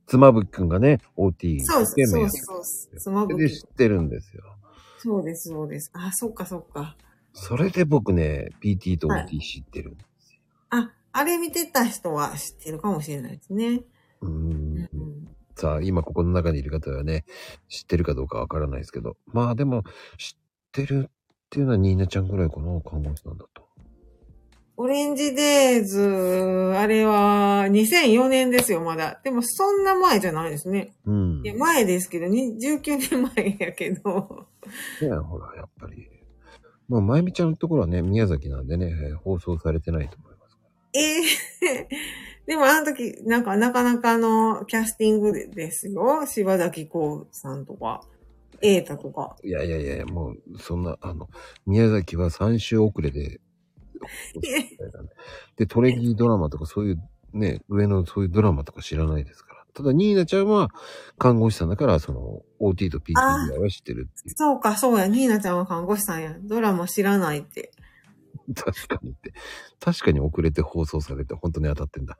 [0.06, 2.90] 妻夫木くんがね、OT そうです、そうです、そうです。
[2.96, 4.44] スマそブれで知ってるんですよ。
[4.98, 5.90] そうです、そうです。
[5.94, 6.96] あ、そっか、そっか。
[7.32, 9.96] それで僕ね、PT とは OT 知ってる。
[10.70, 13.82] あ、あれ見てた人は知ってるかもしれないですね。
[14.20, 17.24] うんうんさあ、今ここの中にいる方はね、
[17.68, 19.16] 知ってるかどうかわからないですけど。
[19.26, 19.82] まあでも、
[20.16, 20.38] 知っ
[20.70, 21.10] てるっ
[21.50, 23.68] ていうのはニーナちゃんぐらいかな、看護師さんだと。
[24.76, 26.00] オレンジデイズ、
[26.76, 29.20] あれは2004年ですよ、まだ。
[29.24, 30.94] でもそんな前じゃないですね。
[31.04, 31.42] うん。
[31.44, 34.46] いや、前ですけど、に19年前やけど。
[35.02, 36.08] ねほら、やっぱり。
[36.88, 40.27] まあ、まゆみちゃんのところはね、宮崎なんでね、えー放送されてないと思
[40.92, 41.88] ええ
[42.46, 46.24] でもあの時、なんかなかなかのキャスティングですよ。
[46.26, 48.02] 柴崎幸さんとか、
[48.62, 49.36] 瑛太とか。
[49.44, 51.28] いやいやいや、もう、そんな、あの、
[51.66, 53.40] 宮崎は3週遅れで、
[55.56, 59.64] で、トレギードラマとかそういうね、上のそういうドラマとか知らないですから。
[59.74, 60.70] ただ、ニーナちゃんは
[61.18, 64.34] 看護師さんだから、その、OT と PT ぐらいは知ってるっていう。
[64.36, 65.06] そうか、そうや。
[65.06, 66.34] ニーナちゃんは看護師さんや。
[66.40, 67.72] ドラマ知らないって。
[68.54, 69.32] 確かにって。
[69.80, 72.18] 確かに遅れて放送されて本当に当たってんだ。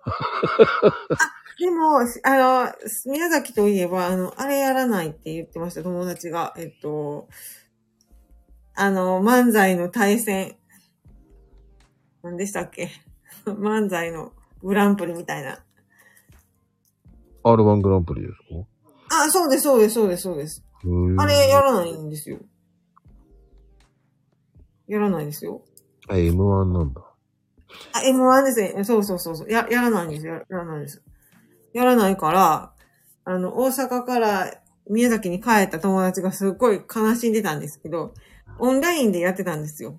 [1.59, 2.05] でも、あ
[2.67, 2.73] の、
[3.07, 6.55] 宮崎といえば、あの、あれやらないって言ってました、友達が。
[6.57, 7.29] えっと、
[8.75, 10.57] あの、漫才の対戦。
[12.23, 12.91] 何でしたっけ？
[13.47, 15.65] 漫才のグランプリみたいな。
[17.45, 18.35] R1 グランプリです
[19.11, 19.25] か？
[19.25, 20.65] あ、そうです、そうです、そうです、そうです。
[21.19, 22.39] あれやらないんですよ。
[24.87, 25.63] やらないですよ。
[26.09, 27.03] あ、M1 なんだ。
[27.93, 28.85] あ、M1 ですね。
[28.85, 29.51] そうそうそうそう。
[29.51, 30.35] や、やらないんですよ。
[30.35, 31.03] ややらないです。
[31.73, 32.73] やらないから、
[33.25, 34.51] あの、大阪から
[34.89, 38.15] 宮崎に帰った友達がすっごい悲しんでたんですけど、
[38.59, 39.99] オンラインでやってたんですよ。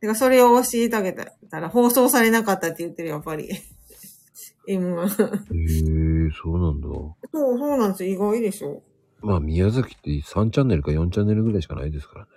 [0.00, 3.48] だからそれを教えてあげたら放送されなかったって言ってる、やっぱり。
[4.68, 5.08] M1。
[5.08, 6.88] そう、へえ、そうなんだ。
[7.32, 8.10] そうなんですよ。
[8.10, 8.82] 意外でしょ。
[9.20, 12.31] まあ、宮崎って3チャンネルか4チャンネルぐらいしかないですからね。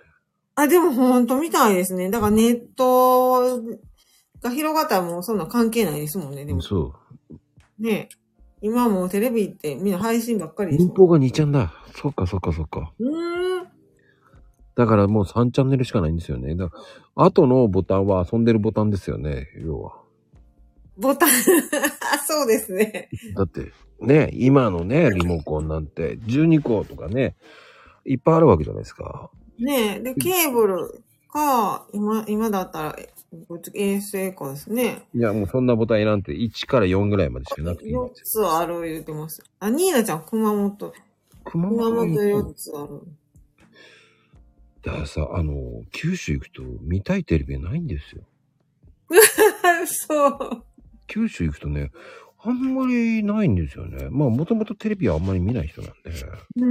[0.56, 2.10] あ、でもほんとみたいですね。
[2.10, 3.62] だからネット
[4.42, 6.44] が広がったらもうそんな関係ないですもんね。
[6.44, 6.94] でもそ
[7.80, 7.82] う。
[7.82, 8.08] ね
[8.62, 10.76] 今もうテレビってみんな配信ばっかり。
[10.78, 11.74] 民放が2チャンだ。
[11.94, 12.92] そっかそっかそっか。
[12.98, 13.68] うーん。
[14.76, 16.54] だからもう3チャンネルしかないんですよね。
[16.54, 16.78] だか
[17.16, 20.02] ら後のボタンは遊んでるボタンですよね、要は。
[20.96, 21.28] ボタン、
[22.26, 23.10] そうですね。
[23.34, 27.36] だって、ね、今のね、リモコンなんて12個とかね、
[28.06, 29.30] いっぱいあるわけじゃないですか。
[29.58, 32.96] ねで、ケーブルか、今、今だったら、
[33.74, 35.02] 衛星かですね。
[35.14, 38.46] いや、もうそんなボタン選んで1から4ぐらいまでしかなくていいん4ですよ。
[38.46, 39.42] つある言ってます。
[39.60, 40.94] あ、ニーナちゃん、熊本。
[41.44, 43.02] 熊熊本本4つある。
[44.82, 48.22] だからさ、あの、九州行くと見たいテレビないんですよ。
[49.86, 50.64] そう。
[51.06, 51.90] 九州行くとね、
[52.38, 54.08] あんまりないんですよね。
[54.10, 56.12] まあ、もともとテレビはあんまり見ない人なんで。
[56.56, 56.64] う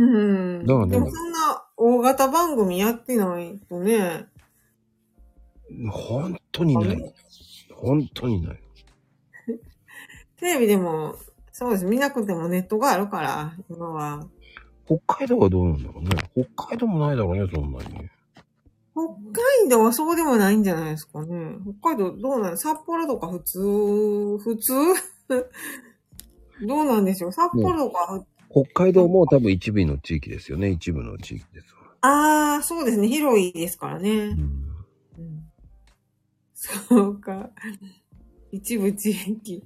[0.62, 0.66] ん。
[0.66, 4.28] だからねでもそんな大型番組やってないとね。
[5.92, 7.14] 本当にない。
[7.74, 8.60] 本当にない。
[10.38, 11.16] テレビでも、
[11.52, 11.86] そうです。
[11.86, 14.28] 見なくてもネットがあるから、今は。
[14.86, 16.10] 北海道はどうなんだろうね。
[16.56, 18.10] 北海道もないだろうね、そんなに。
[18.94, 19.02] 北
[19.64, 21.56] 海道はそうでもないんじゃないですかね。
[21.82, 24.74] 北海道どうなん札幌とか普通、普通？
[26.66, 27.32] どうなんでしょう？
[27.34, 28.24] 札幌とか、
[28.56, 30.70] 北海道も多分一部の地域ですよね。
[30.70, 31.82] 一部の地域ですわ。
[32.00, 33.10] ああ、そうですね。
[33.10, 34.10] 広いですからね。
[34.10, 34.40] うん
[35.18, 35.52] うん
[36.54, 37.50] そうか。
[38.52, 39.62] 一部地域。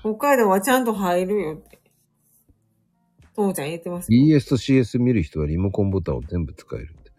[0.00, 1.80] 北海道はちゃんと入るよって。
[3.34, 4.38] ともちゃん言ってますよ。
[4.38, 7.10] BS と CS 見る人はリモコンボタンを全部使えるって。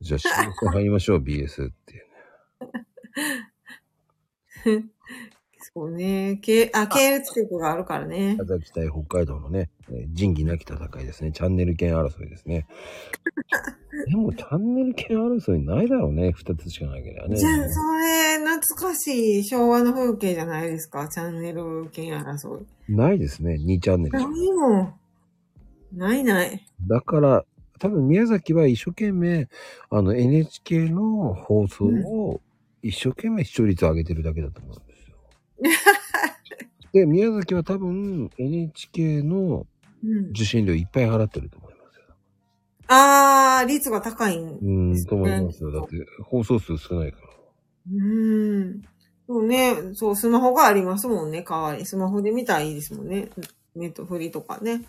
[0.00, 2.00] じゃあ CS 入りましょう、BS ってい
[4.70, 4.84] うね。
[5.76, 6.38] そうね。
[6.40, 8.32] けあ、系列局があるからね。
[8.32, 11.32] 宮崎対北海道のね、えー仁義なき戦いですね。
[11.32, 12.66] チャンネル権争いですね。
[14.08, 16.32] でもチャンネル権争いないだろうね。
[16.32, 17.36] 二つしかないけどね。
[17.36, 17.58] じゃあ、そ
[17.98, 21.06] れ、懐かしい昭和の風景じゃないですか？
[21.08, 22.66] チャンネル権争い。
[22.88, 23.56] ないですね。
[23.60, 24.18] 2チャンネル。
[24.18, 24.94] 何も。
[25.92, 26.66] ないない。
[26.88, 27.44] だから、
[27.78, 29.46] 多分宮崎は一生懸命、
[29.90, 32.40] あの NHK の放送を
[32.80, 34.85] 一生懸命視聴率を上げてるだけだと思うん
[36.92, 39.66] で宮崎は多分 NHK の
[40.04, 40.30] うん。
[40.30, 42.14] 受信料いっぱい払ってると思いますよ。
[42.88, 45.72] あー、率が高いんうーん、ですねと思いますよ。
[45.72, 47.26] だって放送数少ないから。
[47.92, 48.82] うーん。
[49.26, 49.74] そうね。
[49.94, 51.84] そう、スマホがありますもんね、代わり。
[51.84, 53.30] スマホで見たらいいですもんね。
[53.74, 54.84] ネットフリとかね。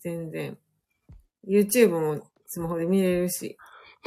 [0.00, 0.58] 全然。
[1.46, 3.56] YouTube もスマホで見れるし。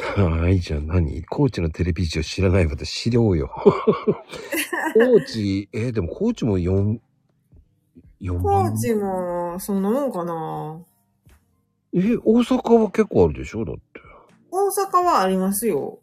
[0.02, 1.24] はいじゃん、何？
[1.30, 3.50] 高知のテレビ事情知らない私知ろうよ。
[4.94, 7.00] 高知、 えーでも高知も4、
[8.22, 10.80] 4高知も、そんなもんかな
[11.94, 13.66] え、大阪は結構あるでしょ？
[13.66, 13.82] だって。
[14.52, 16.00] 大阪はありますよ。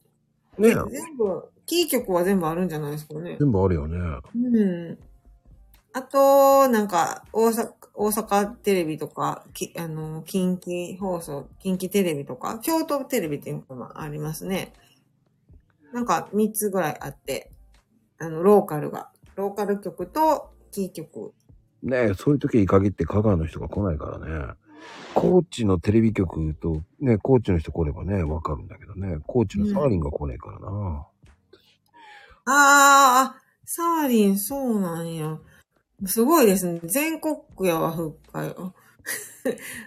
[0.58, 3.36] ね全部、キー局は全部あるんじゃないですかね。
[3.38, 3.98] 全部あるよね。
[4.34, 4.38] う
[4.92, 4.98] ん。
[5.92, 14.74] あと、なんか、大阪、大阪テレビとか、きあの、近畿放送、近畿テレビとか、京都テレビっていうのもありますね。
[15.92, 17.50] なんか3つぐらいあって、
[18.18, 19.10] あの、ローカルが。
[19.34, 21.32] ローカル局とキー局。
[21.82, 24.54] ねえ、そういう時に限って香川の人が来ないからね。
[25.14, 29.18] 高知のテレビ局と、ね、高知の人来ればね、わかるんだけどね。
[29.26, 31.06] 高知のサーリンが来ねえからな。
[32.44, 35.38] あー、サーリン、そうなんや。
[36.04, 36.80] すごいですね。
[36.84, 38.74] 全国やわ、北海道。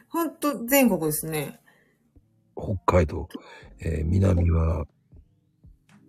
[0.09, 1.59] ほんと全国ですね。
[2.55, 3.27] 北海道、
[3.79, 4.85] えー南は？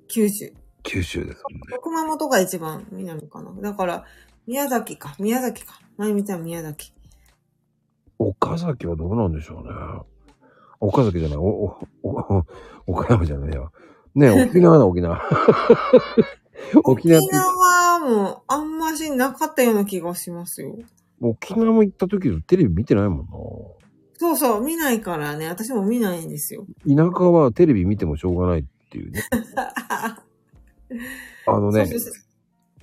[0.09, 0.53] 九州。
[0.83, 1.79] 九州ですもんね。
[1.83, 3.53] 熊本が一番南かな。
[3.61, 4.05] だから、
[4.47, 5.15] 宮崎か。
[5.19, 5.81] 宮崎か。
[5.97, 6.95] まゆみちゃん宮崎。
[8.19, 9.71] 岡崎はどうなんでしょうね。
[10.81, 12.47] 岡崎じゃない、お、お、お、
[12.87, 13.73] 岡山じゃないよ。
[14.15, 15.21] ねえ沖縄だ、沖縄。
[16.85, 17.45] 沖縄って、沖縄
[18.01, 20.77] もあんましなかったような気がしますよ。
[21.21, 23.27] 沖縄も行った時テレビ見てないもん
[24.17, 25.49] そうそう、見ないからね。
[25.49, 26.67] 私も見ないんですよ。
[26.85, 27.11] な。
[27.11, 29.23] 田舎はテレビ見てもしょうがないっていうね。
[31.47, 31.89] あのね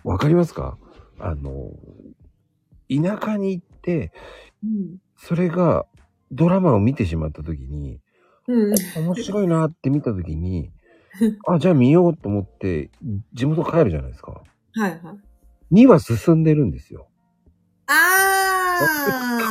[0.04, 0.78] わかりますか？
[1.20, 1.72] あの、
[2.90, 4.12] 田舎に行って、
[4.64, 4.98] うん。
[5.18, 5.86] それが
[6.32, 8.00] ドラマを見てしまった時に、
[8.48, 8.76] うん。
[8.96, 10.72] 面白いなって見た時に、
[11.48, 12.90] あ、じゃあ見ようと思って、
[13.34, 14.42] 地元帰るじゃないですか。
[14.80, 15.18] はいはい。
[15.74, 17.08] 2は進んでるんですよ。
[17.88, 17.94] あ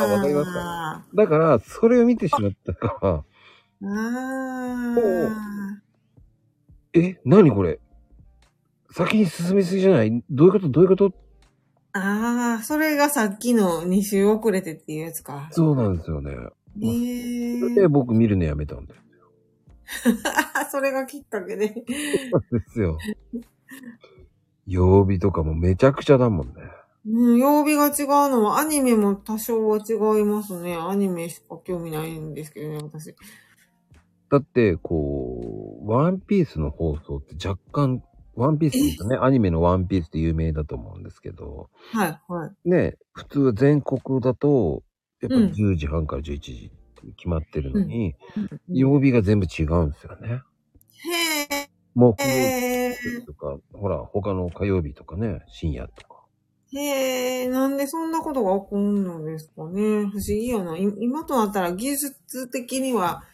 [0.01, 0.13] ー。
[0.13, 3.25] わかりますかだから、それを見てしまったから、
[3.83, 7.01] あー。
[7.01, 7.79] え、何これ？
[8.91, 10.23] 先に進みすぎじゃない？
[10.31, 10.69] どういうこと？
[10.69, 11.13] どういうこと？
[11.93, 15.49] あー、それがさっきの2週遅れてっていうやつか。
[15.51, 16.33] そうなんですよね。
[16.33, 17.75] へー。
[17.75, 19.01] で、僕見るのやめたんだよ。
[20.71, 21.69] それがきっかけで。
[21.69, 22.99] そうですよ。
[24.67, 26.55] 曜日とかもめちゃくちゃだもんね。
[27.09, 30.77] うん、曜日が違うのは、アニメも多少は違いますね。
[30.77, 33.15] アニメしか興味ないんですけどね、私。
[34.29, 38.03] だって、こう、ワンピースの放送って若干、
[38.35, 42.69] ワンピースって言うとね、アニメのワンピースって有名だと思うんですけど、はい、はい。
[42.69, 44.83] ね、普通は全国だと、
[45.21, 50.43] やっぱりうん10時半から11時って決まってるのに、うん曜日が全部違うんですよね。
[52.19, 56.25] へ木曜日とか、ほら、他の火曜日とかね、深夜とか。
[56.73, 56.79] ー。
[56.79, 57.49] へー。
[57.49, 60.07] なんでそんなことが起こるのですかね。
[60.07, 60.77] 不思議やな。
[60.77, 63.25] い今となったら技術的には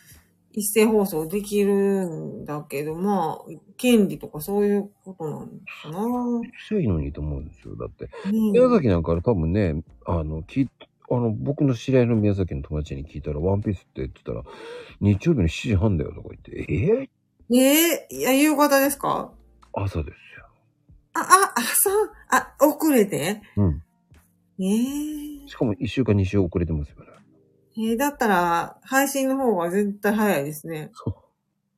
[0.53, 6.49] 一斉放送できるんだけど、まあ、権利とかそういうことなのかな。
[6.59, 7.77] したいのにと思うんですよ。
[7.77, 10.69] だって、ね宮崎なんか多分ね、あの、き
[11.11, 14.43] あの、僕の知り合いの宮崎の友達に聞いたら、ワンピースって言ってたら、
[15.01, 17.09] 日曜日の7時半だよとか言って、ええー、
[17.55, 19.31] いや、夕方ですか？
[19.75, 20.47] ー、朝ですよ。
[21.15, 21.91] あ、あ、朝、
[22.31, 23.43] あ、遅れて？
[23.57, 23.83] うん。
[24.59, 27.07] えー、しかも1週間2週遅れてますよね。
[27.77, 30.91] えーだったら、配信の方が絶対早いですね。
[30.95, 31.15] そう。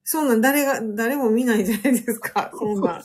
[0.05, 2.51] そんなん誰が、誰も見ないじゃないですか。
[2.53, 3.03] そんなん。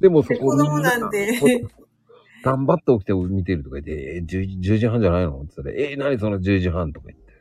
[0.00, 1.40] でもそこ子供なんて
[2.44, 7.32] 頑張って起きて見てるとか言って、えー、10, 10時半じゃないのって言ったら、えー、何その10時半とか言って。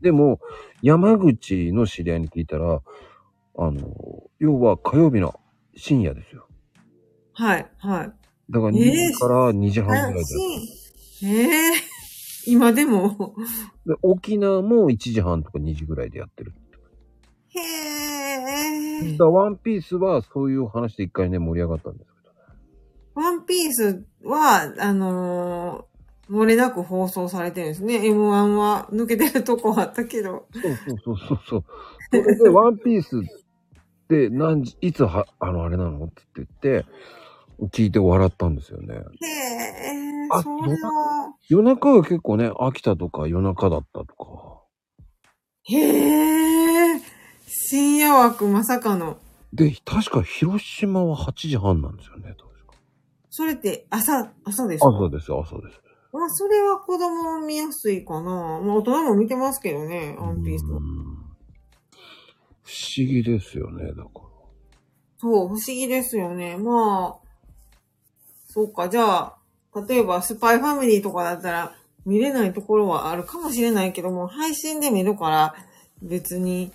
[0.00, 0.40] でも、
[0.82, 2.80] 山口の知り合いに聞いたら、
[3.62, 3.80] あの、
[4.38, 5.38] 要は火曜日の
[5.76, 6.46] 深夜ですよ。
[7.34, 8.12] はい、はい。
[8.50, 10.20] だから2えー時から2時半ぐらいで。
[10.20, 10.26] 安
[11.20, 11.72] 心ええ
[12.46, 13.34] 今でも？
[13.86, 16.54] で沖縄も1時半とか2時ぐらいでやってる。
[17.50, 17.60] へ
[19.04, 22.38] えだワンピースはそういう話で一回ね盛り上がったんですけどね。
[23.14, 25.90] ワンピースは、あのー
[26.30, 27.96] 漏れなく放送されてるんですね。
[28.02, 30.46] M1 は抜けてるとこあったけど。
[30.54, 31.64] そうそうそうそうそう。
[32.12, 33.16] それで、ワンピース
[34.10, 36.06] って何時、いつは、あの、あれなの？
[36.06, 36.84] って言って、
[37.72, 38.94] 聞いて笑ったんですよね。
[38.94, 39.02] へえ
[40.32, 41.34] あそれは。
[41.48, 44.62] 夜中は結構ね、秋田とか夜中だったとか。
[45.64, 47.00] へえ
[47.46, 49.18] 深夜枠まさかの。
[49.52, 52.74] で、確か広島は8時半なんですよね、確か。
[53.28, 54.88] それって朝、朝ですか？
[54.88, 55.80] 朝ですよ、朝です。
[56.12, 58.60] まあ、それは子供見やすいかな。
[58.60, 60.80] まあ、大人も見てますけどね、ワンピースう。
[60.80, 61.09] ん
[62.70, 64.04] 不思議ですよね、だから。
[65.18, 66.56] そう、不思議ですよね。
[66.56, 67.28] まあ、
[68.46, 69.36] そうか、じゃあ、
[69.88, 71.74] 例えばスパイファミリーとかだったら
[72.06, 75.54] 見れないところはあるかもしれないけども、配信で見るから
[76.00, 76.70] 別に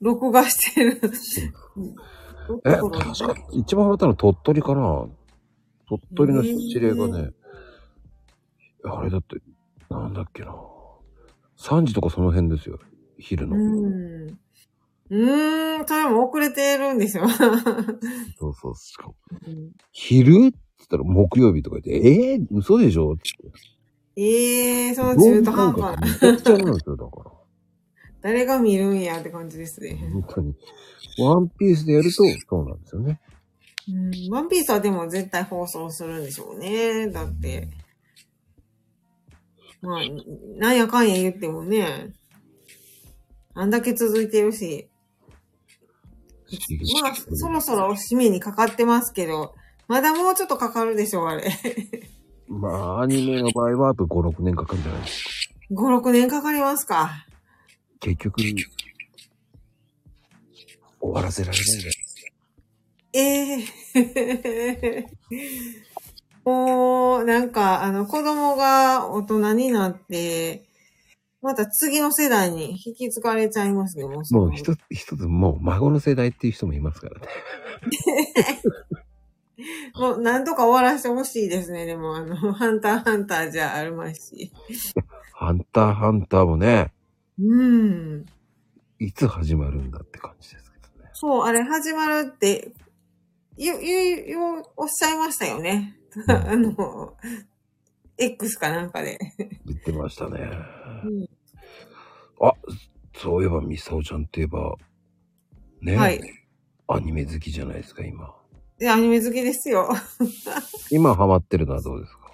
[0.00, 1.00] 録画してる。
[2.64, 5.08] え、確か、一番笑ったの鳥取かな？
[5.88, 6.48] 鳥取の知
[6.78, 7.30] り合いがね、
[8.84, 9.36] あれだって、
[9.90, 10.54] なんだっけな。
[11.58, 12.78] 3時とかその辺ですよ。
[13.18, 13.56] 昼の。
[13.56, 14.38] うん。
[15.10, 17.28] うーん、それも遅れてるんですよ。
[18.38, 18.74] そうそう。
[18.76, 19.14] しかも、
[19.92, 20.52] 昼って言っ
[20.88, 23.12] たら木曜日とか言って、えー、嘘でしょ?
[23.12, 23.22] って
[24.16, 25.14] ええー、その。
[25.16, 26.06] 中途半端な。
[26.06, 27.32] めちゃくちゃなんですよ、だから。
[28.22, 29.96] 誰が見るんやって感じですね。
[30.12, 30.54] 本当に。
[31.18, 32.24] ワンピースでやると、そ
[32.62, 33.20] うなんですよね。
[33.88, 37.08] うん、ワンピースはでも絶対放送するんでしょうね。
[37.08, 37.68] だって。
[39.80, 40.00] まあ、
[40.58, 42.12] なんやかんや言ってもね、
[43.54, 44.88] あんだけ続いてるし、
[47.02, 49.54] まあ、そろそろ締めにかかってますけど、
[49.88, 51.44] まだもうちょっとかかるでしょう、あれ。
[52.48, 55.02] まあ、アニメの場合は、あと5、6年かかるんじゃない？
[55.02, 55.74] ですか。
[55.74, 57.10] 5、6年かかりますか。
[58.00, 58.54] 結局、終
[61.00, 61.92] わらせられないんだよ。
[63.12, 63.60] え
[63.94, 65.06] え
[66.44, 70.64] もう、なんか、あの、子供が大人になって、
[71.46, 77.26] また次の世代に引き継がれちゃいますね、ももう一つ、一つ、もう孫の世代っていう人もいますからね。
[79.94, 84.52] もう、なんとか終わらせてほしいですね、でも、あの、ハンターハンターじゃありますし。
[85.34, 86.92] ハンターハンターもね、
[87.38, 88.26] うん。
[88.98, 91.10] いつ始まるんだって感じですけどね。
[91.12, 92.72] そう、あれ始まるって、
[93.56, 94.36] ゆ、ゆ、ゆ、
[94.76, 95.96] おっしゃいましたよね。
[96.26, 97.16] あの、
[98.18, 99.18] X かなんかで。
[99.64, 100.40] 言ってましたね。
[101.04, 101.35] うん
[102.40, 102.52] あ、
[103.14, 104.76] そういえば、ミサオちゃんって言えば、
[105.82, 106.20] ね、はい。
[106.88, 108.34] アニメ好きじゃないですか、今。
[108.78, 109.88] で、アニメ好きですよ。
[110.90, 112.30] 今ハマってるのはどうですか？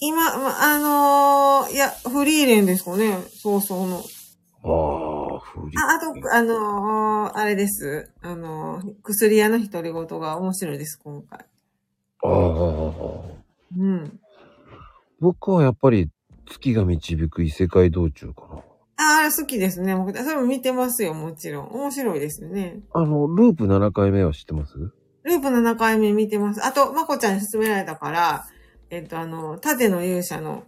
[0.00, 3.16] 今、ま、あのーいや、フリーレンですかね。
[3.28, 3.98] そうそうの。
[3.98, 5.80] ああ、フリー。
[5.80, 8.10] あ、あと、あのーあれです。
[8.20, 11.38] あのー薬屋の独り言が面白いです、今回。
[11.38, 11.46] あ
[12.28, 12.30] あ、
[13.78, 14.20] うん。
[15.20, 16.10] 僕はやっぱり
[16.46, 18.62] 月が導く異世界道中かな。
[18.96, 19.96] あ、あれ好きですね。
[19.96, 21.68] 僕、それも見てますよ、もちろん。
[21.72, 22.80] 面白いですよね。
[22.92, 24.76] あの、ループ7回目は知ってます？
[24.78, 26.64] ループ7回目見てます。
[26.64, 28.46] あと、まこちゃんに勧められたから、
[28.90, 30.64] えっと、あの、盾の勇者の、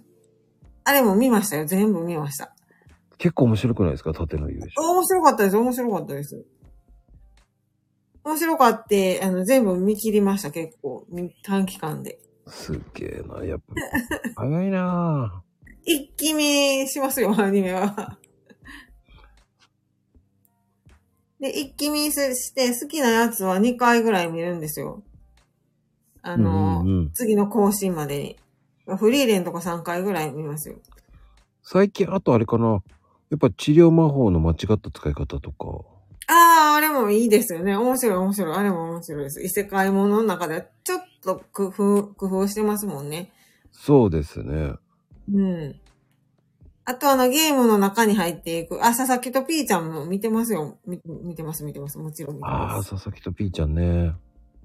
[0.84, 1.66] あれも見ましたよ。
[1.66, 2.54] 全部見ました。
[3.18, 4.12] 結構面白くないですか？
[4.12, 4.72] 縦の優勝。
[4.88, 5.56] 面白かったです。
[5.56, 6.44] 面白かったです。
[8.24, 11.06] 面白かって、あの、全部見切りました、結構。
[11.10, 12.18] み短期間で。
[12.48, 13.44] すっげえな。
[13.44, 15.42] やっぱ、早いな
[15.86, 18.18] 一気見しますよ、 アニメは。
[21.40, 25.02] で、一気見して、好きなやつは2回ぐらい見るんですよ。
[26.22, 28.36] あの、うんうんうん次の更新までに。
[28.98, 30.76] フリーレンとか3回ぐらい見ますよ。
[31.62, 32.82] 最近、あとあれかな。
[33.30, 35.66] やっぱ治療魔法の間違った使い方とか。
[36.28, 37.76] ああ、あれもいいですよね。
[37.76, 38.54] 面白い面白い。
[38.54, 39.42] あれも面白いです。
[39.42, 43.32] 異世界ものの中ではちょっと工夫、工夫してますもんね。
[43.72, 44.74] そうですね。
[45.32, 45.80] うん。
[46.84, 50.78] あとあのゲームの中に入っていく、あ、佐々木とピーちゃんも見てますよ。
[50.86, 51.98] み見てます、見てます。
[51.98, 52.90] もちろん見てああ、ます。
[52.90, 54.14] 佐々木とピーちゃんね。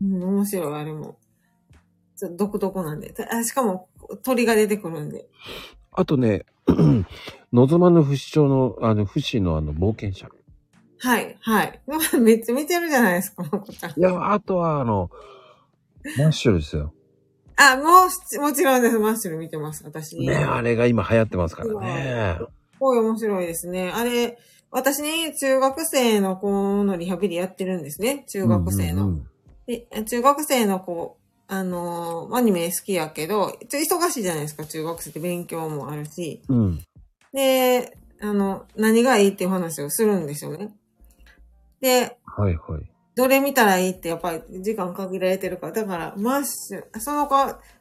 [0.02, 1.18] うん、面白い、あれも。
[2.16, 3.16] ちょっと独特なんで。
[3.32, 3.90] あしかも、
[4.22, 5.28] 鳥が出てくるんで。
[5.92, 6.46] あとね、
[7.52, 10.30] 望まぬ不死鳥の、あの、不死のあの、冒険者。
[11.00, 11.82] はい、はい。
[12.22, 14.00] めっちゃ見てるじゃないですか、まこちゃん。
[14.00, 15.10] いや、あとはあの、
[16.20, 16.94] マッシュルですよ。
[17.58, 19.00] あ、もう、もちろんです。
[19.00, 20.18] マッシュル見てます、私。
[20.20, 22.38] ねあれが今流行ってますからね。
[22.40, 22.48] す
[22.80, 23.92] ごい面白いですね。
[23.94, 24.38] あれ、
[24.72, 28.26] 私ね、中学生の子のリハビリやってるんですね。
[28.28, 29.08] 中学生の。
[29.08, 29.28] うんうん
[29.68, 36.42] で中学生の子、あのーアニメ好きやけど、ちょ忙しいじゃないですか、中学生って勉強もあるし。
[36.48, 36.58] うん。
[36.58, 36.80] うん。
[37.34, 40.74] で、あの、何がいいっていう話をするんですよね。
[41.80, 42.92] で、はいはい。
[43.16, 45.74] どれ見たらいいってやっぱり時間限られてるから。
[45.74, 47.36] だから、マッシュ、その子、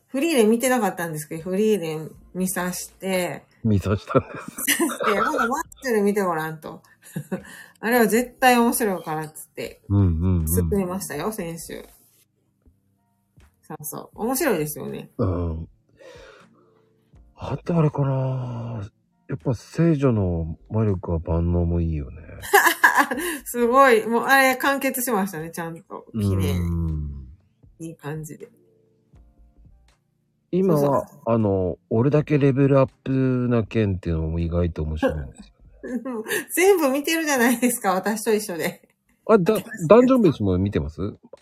[0.08, 4.78] フリーレン見てなかったんですけど、フリーレン見さして、見さしたんです。
[5.06, 6.82] で、今度マッシュル見てごらんと。
[7.80, 11.84] あれは絶対面白いからっつって、うんうん進めましたよ、先週。
[13.62, 14.22] そうそう。
[14.22, 15.10] 面白いですよね。
[15.18, 15.50] うん。
[15.50, 15.68] うん。
[17.36, 18.90] あとあれかな
[19.30, 22.16] やっぱ聖女の魔力は万能もいいよね。
[23.46, 24.04] すごい。
[24.04, 26.04] もう、あれ、完結しましたね、ちゃんと。
[26.12, 26.52] 綺麗うに。
[26.58, 27.28] ん。
[27.78, 28.48] いい感じで。
[30.50, 36.24] 今そうは、あの、俺だけレベルアップな件っていうのも意外と面白いんですよ。
[36.52, 38.82] 全部見てるじゃないですか、私と一緒で。
[39.32, 39.54] あ、だ、
[39.86, 40.98] ダンジョン飯も見てます？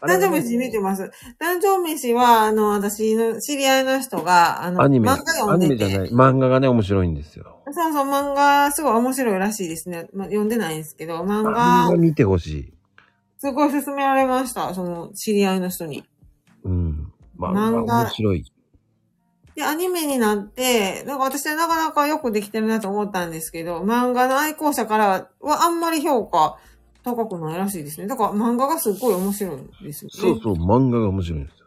[0.07, 1.11] ダンジョン飯見てます。
[1.39, 5.75] ダンジョン飯は、あの、私の知り合いの人が、あの、アニメ、漫画読アんでて。
[5.75, 6.11] ニメじゃない。
[6.11, 7.63] 漫画がね、面白いんですよ。
[7.71, 10.09] そうそう、漫画、すごい面白いらしいですね。
[10.13, 12.75] まあ、読んでないんですけど、漫漫画画、見てほしい。
[13.39, 14.75] すごい勧められました。
[14.75, 16.05] その、知り合いの人に。
[16.65, 17.13] うん。
[17.39, 18.45] 漫画面白い。
[19.55, 26.59] で、アニメになって、なんか私はなかなかよくできてるなと思ったんですけど、漫画の愛好者からはあんまり評価
[27.17, 28.07] 高くないらしいですね。
[28.07, 30.13] だから漫画がすっごい面白いんですよね。
[30.13, 31.67] そうそう、漫画が面白いんですよ。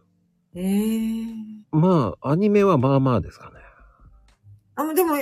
[0.55, 1.61] へえー。
[1.71, 3.55] まあ、アニメはまあまあですかね。
[4.75, 5.13] あ、でも、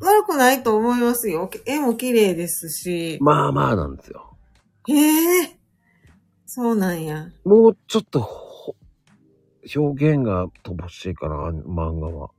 [0.00, 1.50] 悪くないと思いますよ。
[1.66, 3.18] 絵も綺麗ですし。
[3.20, 4.36] まあまあなんですよ。
[4.88, 5.58] へえ。
[6.46, 7.28] そうなんや。
[7.44, 8.74] もうちょっとほ、
[9.76, 12.30] 表現が乏しいかな、漫画は。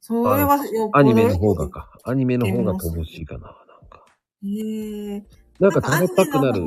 [0.00, 0.58] それは
[0.92, 1.90] アニメの方がか。
[2.04, 3.56] アニメの方が乏しいかな、なん
[3.88, 4.04] か。
[4.42, 5.24] へえ。
[5.60, 6.64] なんか食べたくなる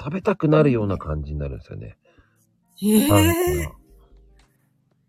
[0.00, 1.96] 食べたくなるような感じになるんですよね。
[2.80, 3.68] へはいえ。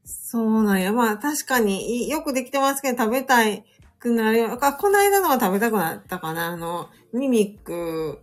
[0.03, 0.91] そうなんや。
[0.91, 3.63] まあ確かにいよくできてますけど食べたい
[3.99, 4.57] くなるよ。
[4.59, 6.47] あ、この間のは食べたくなったかな。
[6.47, 8.19] あの、ミミック、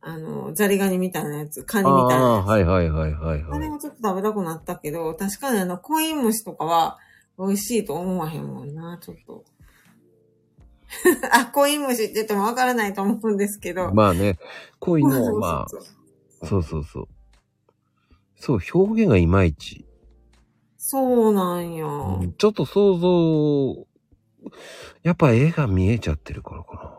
[0.00, 2.46] あの、ザリガニみたいなやつ、カニみたいなああ、やつ。
[2.48, 3.50] はいはいはいはいはい。
[3.50, 6.98] あれもちょっと食べたくなったけど、確かにあの、コイン虫とかは
[7.38, 9.44] 美味しいと思わへんもんな、ちょっと。
[11.32, 13.92] あ、コイン虫って言ってもわからないと思うんですけど。
[13.92, 14.38] まあね、
[14.78, 17.08] こ ういうのを、まあ、そうそうそう。
[18.36, 19.86] そう、表現がいまいち。
[20.76, 21.86] そうなんや。
[21.86, 23.86] うんちょっと想像、
[25.02, 26.98] やっぱ絵が見えちゃってるからか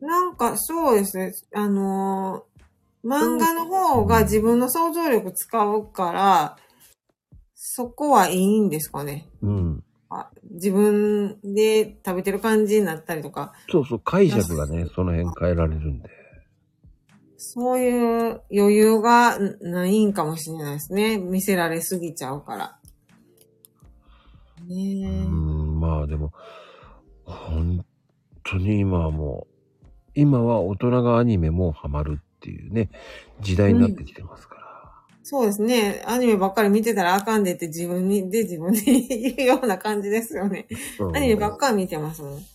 [0.00, 1.32] なんか、そうですね。
[1.54, 2.56] あのー
[3.06, 6.56] 漫画の方が自分の想像力使うから、
[7.54, 9.28] そこはいいんですかね。
[9.40, 9.48] な。
[9.48, 9.84] うん。
[10.56, 16.10] あ自分で食べてる感じになったりとか、そうそう、解釈がね、その辺変えられるんで。
[17.38, 21.18] そういう余裕がんないんかもしれないですね。
[21.18, 22.78] 見せられすぎちゃうから。
[24.68, 25.06] うねえ。
[25.26, 26.32] ん、まあでも、
[27.24, 27.84] 本
[28.42, 32.90] 当に今はもう、今は大人がアニメもハマるっていうね、
[33.40, 34.65] 時代になってきてますから。
[35.28, 36.04] そうですね。
[36.06, 40.68] アニメばっかり見てたらあかんでって自分に、で自分に言うような感じですよね。
[41.00, 42.22] うんアニメばっかり見てます？
[42.22, 42.46] もん。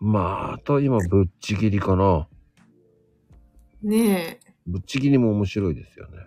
[0.00, 2.26] まあ、あとは今、ぶっちぎりかな。
[3.84, 4.52] ねえ。
[4.66, 6.18] ぶっちぎりも面白いですよね。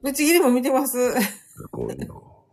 [0.00, 1.14] ぶち切りも見てます？
[1.72, 2.44] こういうの。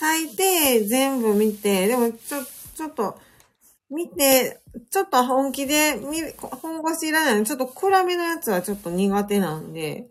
[0.00, 2.38] 大抵全部見て、でもちょ、
[2.74, 3.20] ちょっと、
[3.88, 10.08] 見て、ちょっと本気で見る、本腰いらないのちょっと暗めのやつはちょっと苦手なんで、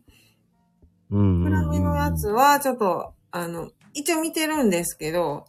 [1.10, 1.52] うんうんうん。
[1.52, 5.46] 暗めのやつはちょっと、あの、一応見てるんですけど、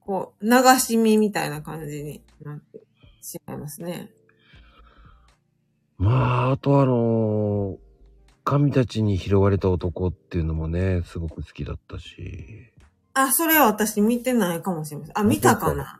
[0.00, 2.80] こう、流し見みたいな感じになって
[3.22, 4.10] しまいますね。
[5.98, 7.86] まあ、あとあのー
[8.48, 12.70] 神たちに拾われた男っていうのもね、すごく好きだったし、
[13.12, 15.18] あ、それは私見てないかもしれません。
[15.18, 15.98] あ、見たかな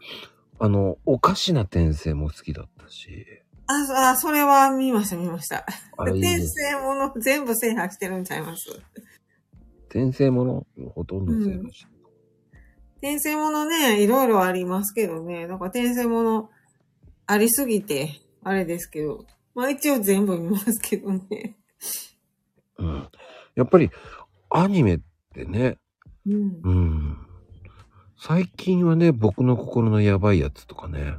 [0.58, 3.26] あの、おかしな転生も好きだったし、
[3.66, 5.66] あ、そあそれは見ました、見ました。
[5.98, 6.38] 転。
[6.46, 8.80] 生もの全部制覇してるんちゃいます？
[9.88, 11.96] 転生ものほとんど制覇して
[12.98, 15.46] 転生ものね、いろいろありますけどね。
[15.46, 16.50] なんか転生もの
[17.26, 19.26] ありすぎて、あれですけど。
[19.54, 21.56] まあ一応全部見ますけどね。
[22.78, 23.08] うん。
[23.54, 23.90] やっぱり、
[24.48, 25.00] アニメっ
[25.34, 25.78] てね、
[26.26, 26.60] うん。
[26.62, 27.25] うん。
[28.18, 31.14] 最近はね、僕の心のやばいやつとかね。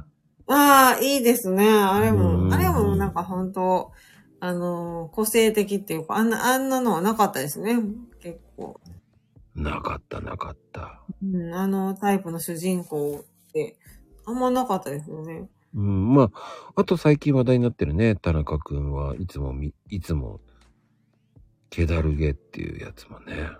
[0.46, 1.68] ああ、いいですね。
[1.70, 3.92] あれうも、んあれもなんか本当
[4.40, 7.76] あのー個性的っていうか、あんな、あんなのはなかったですね。
[8.20, 8.80] 結構。
[9.54, 11.00] なかった、なかった。
[11.22, 13.76] うん、あのタイプの主人公って、
[14.24, 15.48] あんまなかったですよね。
[15.74, 20.40] うん、まあ、あと最近話題になってるね、田中くんはいつもみ、いつも、
[21.70, 23.50] ケダルゲっていうやつもね。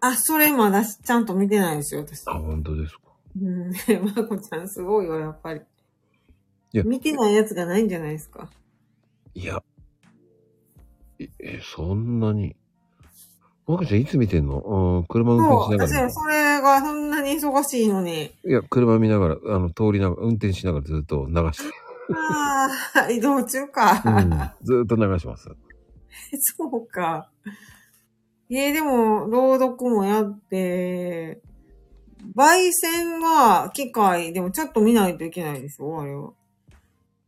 [0.00, 2.22] あ、それまだちゃんと見てないですよ、私。
[2.26, 3.00] あ、本当ですか。
[3.40, 3.70] うん、
[4.16, 5.60] まこちゃんすごいわ、やっぱり。
[6.72, 8.50] いや見てないやつがないんじゃないですか。
[9.34, 9.62] いや、
[11.18, 12.56] え、えそんなに。
[13.66, 14.60] まこちゃんいつ見てんの？
[14.60, 16.10] うん、車運そう、転しながら。
[16.10, 18.32] 私はそれがそんなに忙しいのに。
[18.44, 21.74] いや、車見ながら、あの、通りながら、運転しながらずっと流して。
[22.14, 22.68] あ
[23.06, 24.02] あ、移動中か。
[24.04, 24.30] うん、
[24.62, 25.48] ずっと流します。
[26.40, 27.30] そうか。
[28.50, 31.40] えー、でも、朗読もやって、
[32.34, 36.32] 焙煎は機械、でもちょっと見ないといけないでしょ、あれは。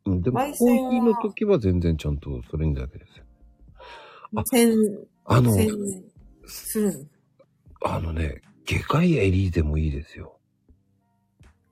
[0.07, 3.25] うん、でも、焙コーヒーの時は全然ちゃんとそれにだけですよ。
[4.37, 4.73] あ煎、
[5.25, 5.69] あの、煎
[6.47, 7.05] するの？
[7.83, 10.39] あのね、外科医エリーゼもいいですよ。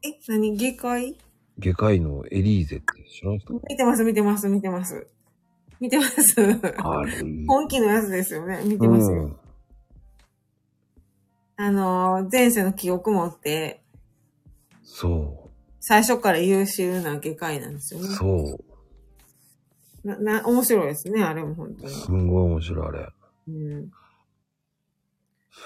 [0.03, 0.57] え、何？
[0.57, 1.19] 外科医？
[1.59, 3.61] 外科医のエリーゼって知らないですか？
[3.69, 5.07] 見てます、見てます、見てます。
[5.81, 6.35] 見てます。
[7.47, 8.63] 本気のやつですよね。
[8.65, 9.23] 見てますよ。
[9.23, 9.37] うん
[11.61, 13.83] あのー、前世の記憶持って、
[14.85, 15.51] そ
[15.81, 18.09] 最初から優秀な外科医なんですよう、ね。
[18.15, 18.61] そ
[20.05, 20.07] う。
[20.07, 21.93] な、な、面白いですね、あれも本当に。
[21.93, 23.09] すんごい面白い、あれ。
[23.49, 23.91] うん。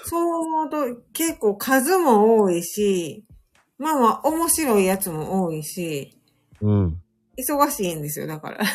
[0.05, 3.23] そう思うと結構数も多いし、
[3.77, 6.17] まあまあ面白いやつも多いし、
[6.59, 7.01] うん。
[7.37, 8.65] 忙しいんですよ、だから。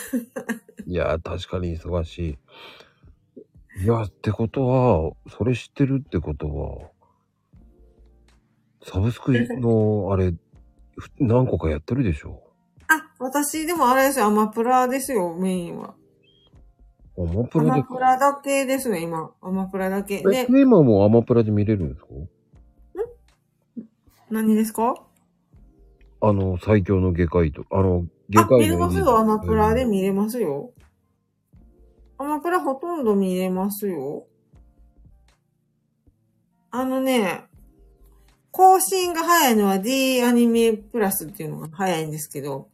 [0.88, 2.38] いや、確かに忙し
[3.78, 3.84] い。
[3.84, 6.88] いや、ってことは、それ知ってるってことは、
[8.82, 10.32] サブスクの、 あれ、
[10.96, 12.42] ふ何個かやってるでしょ？
[12.88, 15.94] あ、私でもあれですよ、アマプラですよ、メインは。
[17.18, 17.86] アマプアラでマ。
[17.86, 19.30] プラだけですね、今。
[19.42, 20.14] アマプラだけ。
[20.16, 22.08] え、で、今もアマプラで見れるんですか？
[24.30, 24.94] 何ですか？
[26.20, 28.64] あの、最強の外科医と、あの、外あ、科医の。
[28.66, 30.72] 見れますよ、アマプラで見れますよ。
[32.18, 34.26] アマプラほとんど見れますよ。
[36.70, 37.44] あのね、
[38.50, 42.68] 更新が早いのは D アニメプラスっていうのが早いんですけど、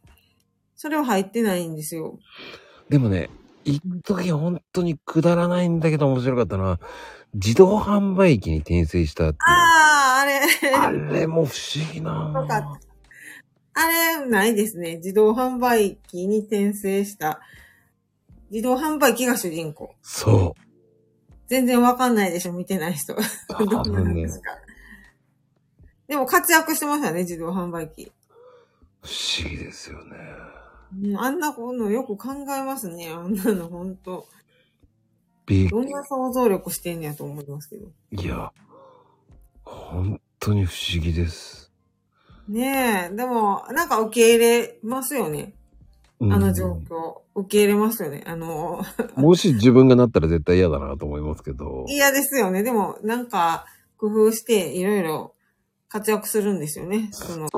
[0.75, 2.19] それは入ってないんですよ。
[2.89, 3.29] でもね、
[3.63, 6.79] 一時本当にくだらないんだけど面白かったのは、
[7.35, 9.39] 自動販売機に転生したっていう。
[9.47, 10.41] ああ、あれ、
[10.75, 12.33] あれも不思議な。
[13.77, 14.97] あれ、ないですね。
[14.97, 17.41] 自動販売機に転生した。
[18.55, 19.93] 自動販売機が主人公。
[20.01, 20.55] そ
[21.47, 23.13] 全然わかんないでしょ、見てない人。
[26.07, 28.13] でも活躍してましたね、自動販売機。
[29.01, 29.09] 不
[29.41, 30.15] 思議ですよね。
[31.03, 33.09] うんあんなのよく考えますね。
[33.09, 34.25] あんなのほんと。
[35.47, 37.89] どんな想像力してんねやと思いますけど。
[38.11, 38.53] いや、
[39.63, 41.73] 本当に不思議です。
[42.47, 45.55] ねえ、でも、なんか受け入れますよね。
[46.19, 47.21] うんあの状況。
[47.35, 48.23] 受け入れますよね。
[48.25, 48.81] あの、
[49.15, 51.85] もし自分がなったら絶対嫌だなと思いますけど。
[51.87, 52.63] 嫌ですよね。
[52.63, 53.65] でも、なんか、
[53.97, 55.35] 工夫して、いろいろ
[55.89, 57.09] 活躍するんですよね。
[57.11, 57.49] その。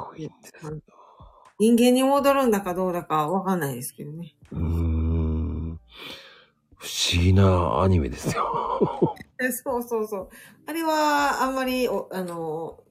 [1.59, 4.35] 人間に戻るんだかどうだかわかんないですけどね。
[4.51, 5.79] うーん。
[6.75, 9.15] 不思議なアニメですよ。
[9.39, 10.29] え そうそうそう。
[10.65, 12.83] あれは、あんまり、おあの、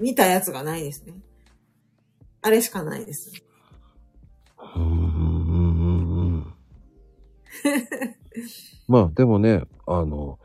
[0.00, 1.14] 見たやつがないですね。
[2.42, 3.32] あれしかないです。
[4.76, 6.54] うーん。
[8.88, 10.38] まあでもね、あの、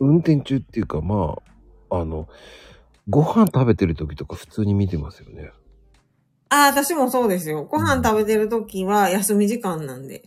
[0.00, 1.36] 運転中っていうかま
[1.90, 2.28] あ、あの、
[3.08, 5.50] ご飯食べてる時とか普通に見てますよね。
[6.50, 7.64] ああ、私もそうですよ。
[7.64, 10.22] ご飯食べてるときは休み時間なんで。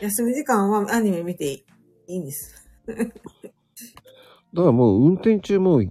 [0.00, 1.64] 休み時間はアニメ見てい
[2.08, 2.66] いんです。
[2.86, 5.82] だからもう運転中も、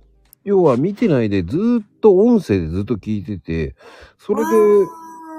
[0.44, 3.76] 要は見てないでずーっと音声でずっと聞いてて、
[4.18, 4.92] それで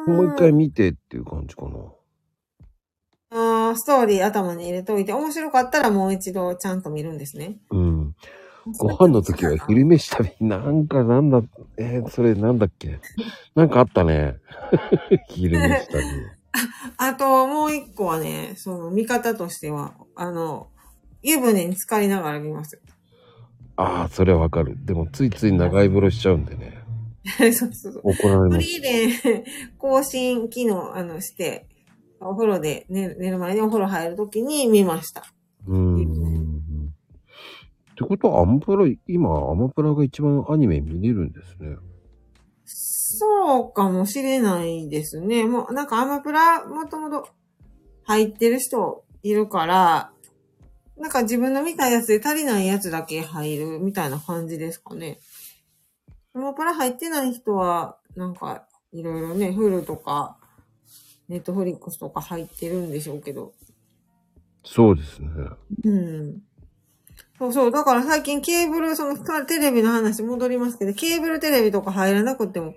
[0.06, 1.70] もう一回見てっていう感じかな。
[3.32, 7.58] あーストーリー頭に入れといて、面白かったらもう一度ちゃんと見るんですね。
[7.70, 8.14] うん。
[8.78, 11.42] ご飯の時は昼飯食べ、なんかなんだ、
[11.78, 13.00] えーそれなんだっけ？
[13.54, 14.36] なんかあったね。
[15.30, 16.02] 昼飯食べ。
[16.98, 20.68] あと、もう一個はね、その見方としては、あの、
[21.22, 22.80] 湯船に浸かりながら見ます。
[23.80, 24.76] ああ、それはわかる。
[24.84, 26.78] でもついつい長い風呂しちゃうんでね。
[27.24, 28.00] そうそうそう。
[28.04, 28.66] 怒られフます。
[28.66, 29.44] リーで
[29.78, 31.66] 更新機能、あの、して、
[32.20, 35.24] お風呂で寝る寝る前にお風呂入るときに見ました。
[35.66, 36.92] うーん。
[37.92, 41.76] ってことはアマプラ、今アマプラが一番アニメ見れるんですね。
[42.66, 45.44] そうかもしれないですね。
[45.44, 47.28] もう、なんかアマプラもともと
[48.04, 50.12] 入ってる人いるから、
[51.00, 55.18] なんか自分の見たやつで足りないやつだけ入るみたいな感じですかね。
[56.34, 60.36] アマプラ入ってない人は、なんかいろいろね、フルとか、
[61.28, 63.54] ネットフリックスとか入ってるんでしょうけど。
[64.62, 65.28] そうですね。
[65.84, 66.42] うん。
[67.38, 67.70] そうそう。
[67.70, 72.74] だから最近ケーブル、そのテレビの話戻りますけど、ケーブルテレビとか入らなくても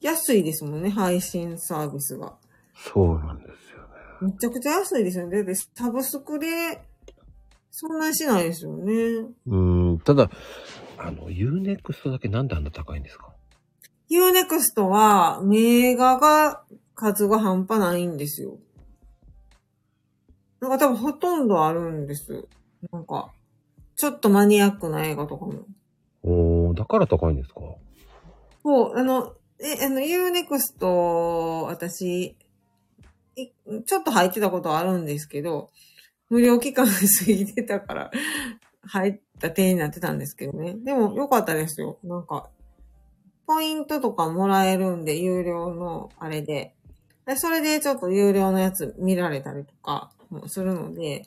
[0.00, 2.38] 安いですもんね、配信サービスが。
[2.74, 3.82] そうなんですよ
[4.22, 4.32] ね。
[4.32, 5.36] めちゃくちゃ安いですよね。
[5.36, 6.80] だってサブスクで、
[7.80, 8.92] そんなにしないですよね。
[8.92, 9.98] うーん。
[10.00, 10.28] ただ、
[10.96, 13.32] あの、Unext だけなんであんな高いんですか
[14.10, 16.64] ？Unext は、名画が、
[16.96, 18.58] 数が半端ないんですよ。
[20.60, 22.48] なんか多分ほとんどあるんです。
[22.90, 23.30] なんか、
[23.94, 25.52] ちょっとマニアックな映画とかも。
[26.24, 27.60] おー、だから高いんですか？
[28.64, 30.84] そう、あの、え、あの、Unext、
[31.62, 32.36] 私、
[33.36, 33.46] い
[33.86, 35.70] ちょっと入ってたことはあるんですけど、
[36.30, 36.92] 無料期間過
[37.24, 38.10] ぎてたから、
[38.82, 40.74] 入った手になってたんですけどね。
[40.74, 41.98] でも、良かったですよ。
[42.04, 42.50] なんか、
[43.46, 46.74] ポイントとかもらえるんで、有料のあれで。
[47.26, 51.26] でそれでちょっと有料のやつ見られたりとかもするので、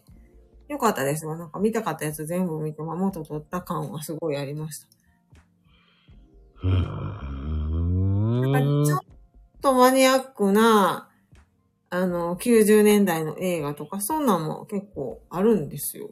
[0.67, 1.35] 良かったですよ。
[1.35, 4.87] なんか見たかったやつ全部見て、まあ、元取った感はすごいありました。
[6.63, 8.85] うーん。
[8.85, 8.99] ちょっ
[9.61, 11.10] とマニアックな、
[11.93, 16.11] あの、90年代の映画とか、そんなんも結構あるんですよ。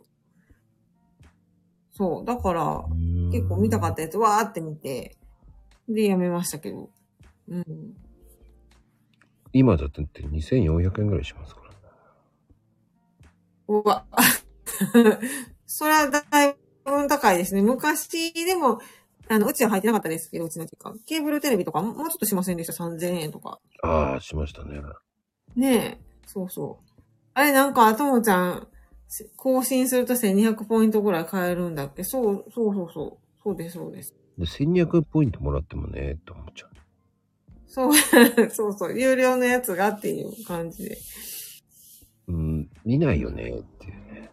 [1.92, 2.26] そう。
[2.26, 2.86] だから、
[3.32, 5.16] 結構見たかったやつ、わーって見て、
[5.88, 6.90] で、やめましたけど。
[7.48, 7.66] うん。
[9.54, 11.76] 今だって2400円ぐらいしますからね。
[13.70, 14.06] うわ。
[15.66, 17.62] それはだい分高いですね。
[17.62, 18.82] 昔でも、
[19.30, 20.94] あの、うちは入ってなかったですけど、うちの実家。
[21.06, 23.62] ケーブルテレビとかももうちょっとしませんでした？3000円とか。
[23.82, 24.82] ああ、しましたね。
[25.56, 25.98] ねえ。
[26.26, 27.02] そうそう。
[27.34, 28.68] あれなんか、ともちゃん、
[29.36, 32.04] 更新すると1200ポイントぐらい買えるんだっけ？
[32.04, 33.42] そう、そうそうそう。
[33.44, 34.14] そうです、そうです。
[34.38, 36.70] で、1200ポイントもらってもね、って思っちゃう。
[37.68, 37.94] そう、
[38.52, 39.00] そうそう。
[39.00, 40.98] 有料のやつがっていう感じで。
[42.28, 44.30] うん、見ないよね、っていうね。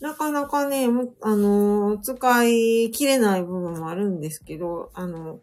[0.00, 5.40] なかなかね、もあのー使い切れない部分もあるんですけど、あの、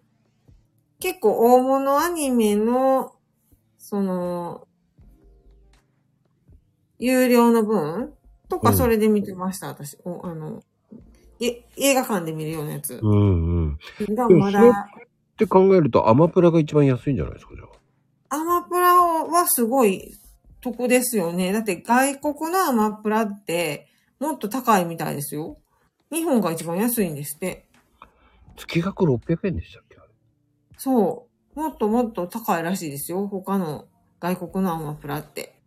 [1.00, 3.14] 結構大物アニメの、
[3.78, 4.68] その、
[7.00, 8.14] 有料の分
[8.50, 9.98] とかうんそれで見てました、私。
[10.06, 10.62] おあの、
[11.40, 13.08] え、映画館で見るようなやつう。
[13.08, 13.74] んうん。
[13.74, 13.78] っ
[14.16, 14.88] がまだ、
[15.38, 17.80] て考えると、アマプラが一番安いんじゃないですか、じゃあ。
[18.42, 20.14] アマプラはすごい
[20.62, 21.52] 得ですよね。
[21.54, 23.88] だって外国のアマプラって
[24.20, 25.58] もっと高いみたいですよ。
[26.12, 27.68] 日本が一番安いんですって。
[28.56, 30.10] 月額600円でしたっけあれ
[30.78, 31.60] そう。
[31.60, 33.28] もっともっと高いらしいですよ。
[33.28, 33.88] 他の
[34.20, 35.59] 外国のアマプラって。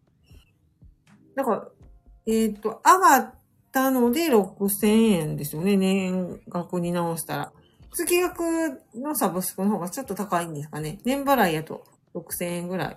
[1.35, 1.68] だから、
[2.26, 3.35] えっ、と、上がっ
[3.72, 5.76] たので6000円ですよね。
[5.76, 7.53] 年額に直したら。
[7.95, 8.41] 月額
[8.95, 10.99] のサブスクの方がちょっと高いんですかね。
[11.05, 12.89] 年払いやと6000円ぐらい。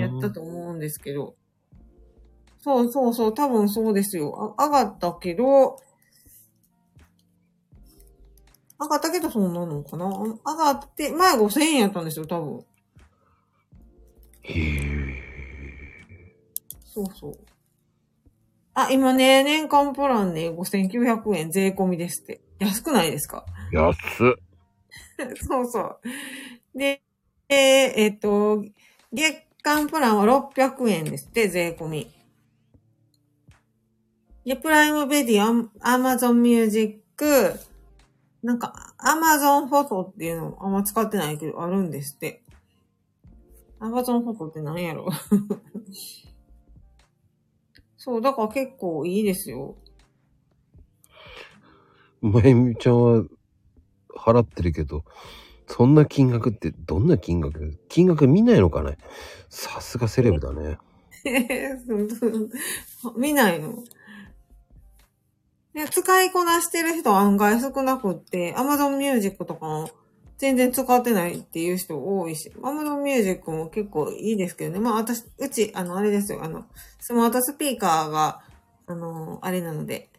[0.00, 1.34] やったと思うんですけど。
[2.60, 4.54] そうそうそう、多分そうですよ。
[4.58, 5.76] あ上がったけど、
[8.80, 12.64] 上がったけどそんなのかな上がって、前5000円やったんですよ、多分。
[14.42, 15.13] へー。
[16.94, 17.32] そうそう。
[18.74, 22.40] あ、今ね、年間プランね、5900円税込みですって。
[22.60, 23.44] 安くないですか？
[23.72, 23.96] 安っ。
[25.46, 26.00] そうそう。
[26.78, 27.02] で、
[27.48, 27.56] えー
[27.96, 28.64] えっと、
[29.12, 30.24] 月間プランは
[30.54, 32.10] 600円ですって、税込み。
[34.44, 37.54] で、プライムビデオ、アマゾンミュージック、
[38.42, 42.42] なんか、アマゾンフォトっていうのあんま使ってないけど、あるんですって。
[43.80, 45.08] アマゾンフォトって何やろ？
[48.04, 49.76] そう、だから結構いいですよ。
[52.20, 53.24] まゆみちゃんは
[54.14, 55.04] 払ってるけど、
[55.66, 57.78] そんな金額ってどんな金額？
[57.88, 58.98] 金額見ないのかね？
[59.48, 60.76] さすがセレブだね。
[63.16, 63.82] 見ないの
[65.72, 69.90] で使いこなしてる人は案外少なくって、Amazon Music とかも
[70.44, 74.78] 全然使ってないっていう人多いし、Amazon Music も結構いいですけどね。
[74.78, 76.66] まあ私、うち、あの、あれですよ、あの、
[77.00, 78.42] スマートスピーカーが、
[78.86, 80.10] あの、あれなので、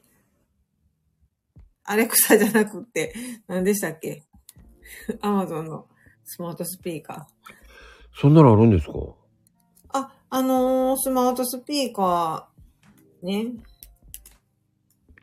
[1.84, 3.14] アレクサじゃなくって、
[3.48, 4.24] 何でしたっけ
[5.22, 5.86] ?Amazon の
[6.24, 7.54] スマートスピーカー。
[8.20, 8.94] そんなのあるんですか？
[9.90, 13.52] あ、あのースマートスピーカー、ね。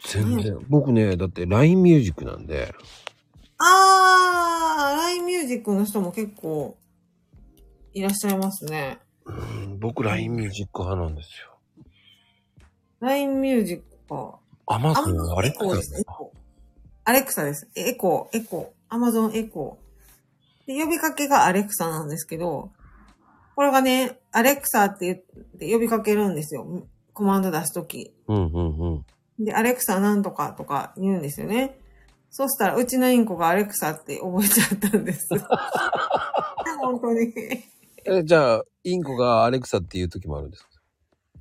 [0.06, 0.64] 全然。
[0.68, 2.72] 僕ね、だって LINE ミュージックなんで、
[3.64, 6.76] あー、LINE ミュージックの人も結構
[7.94, 8.98] いらっしゃいますね。
[9.24, 11.84] うん僕 LINE ミュージック派なんですよ。
[13.00, 14.38] LINE ミュージックか。
[14.66, 16.00] アマゾあンあれエコーです。
[16.00, 16.38] エコー。
[17.04, 17.68] アレクサです。
[17.74, 18.94] エコー、エコー。
[18.94, 20.76] アマゾンエコー。
[20.76, 22.70] で呼びかけがアレクサなんですけど、
[23.56, 25.18] これがね、アレクサって言っ
[25.58, 26.66] て呼びかけるんですよ。
[27.12, 28.14] コマンド出すとき。
[28.28, 29.04] うんうんう
[29.40, 29.44] ん。
[29.44, 31.78] で、アレクサなんとかとか言うんですよね。
[32.34, 35.28] そしたら、うちのインコがアレクサって覚えちゃったんです。
[36.80, 37.30] 本当に。
[38.06, 40.70] え、じゃあ、インコがアレクサっていう時もあるんですか？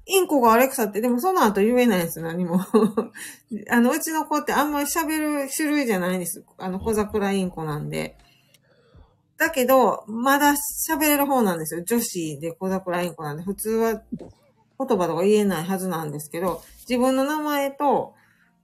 [0.06, 2.60] インコがアレクサって、でもその後言えないんですよ、何も。
[3.72, 6.44] あの、うちの子ってあんまり喋る種類じゃないんです。
[6.58, 8.18] あの、小桜インコなんで。
[9.38, 10.56] だけど、まだ
[10.90, 11.84] 喋れる方なんですよ。
[11.86, 14.30] 女子で小桜インコなんで、普通は言
[14.78, 18.14] 葉とか言えないはずなんですけど、自分の名前と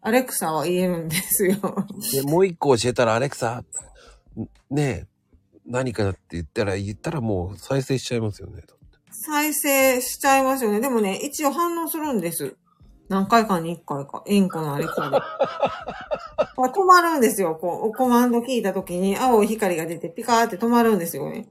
[0.01, 1.55] アレクサは言えるんですよ。
[2.13, 3.63] で、もう一個教えたらアレクサ、
[4.69, 5.07] ねえ、
[5.65, 8.63] 何かって言ったら、言ったらもう再生しちゃいますよね。
[9.11, 10.79] 再生しちゃいますよね。
[10.79, 12.55] でもね、一応反応するんです。
[13.09, 14.23] 何回かに一回か。
[14.27, 15.17] インコのアレクサで。
[16.57, 17.55] 止まるんですよ。
[17.55, 21.47] こう、コマンド聞いた時に青い光が出てピカーって止まるんですよね。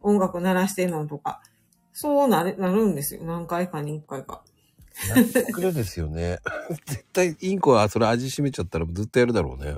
[0.00, 1.42] 音楽鳴らしてんのとか。
[1.92, 3.22] そうなる、なるんですよ。
[3.24, 4.42] 何回かに一回か。
[5.52, 6.38] くれですよね。
[6.86, 9.76] 絶対インコはそれ味しめちゃったらずっとやるだろうね。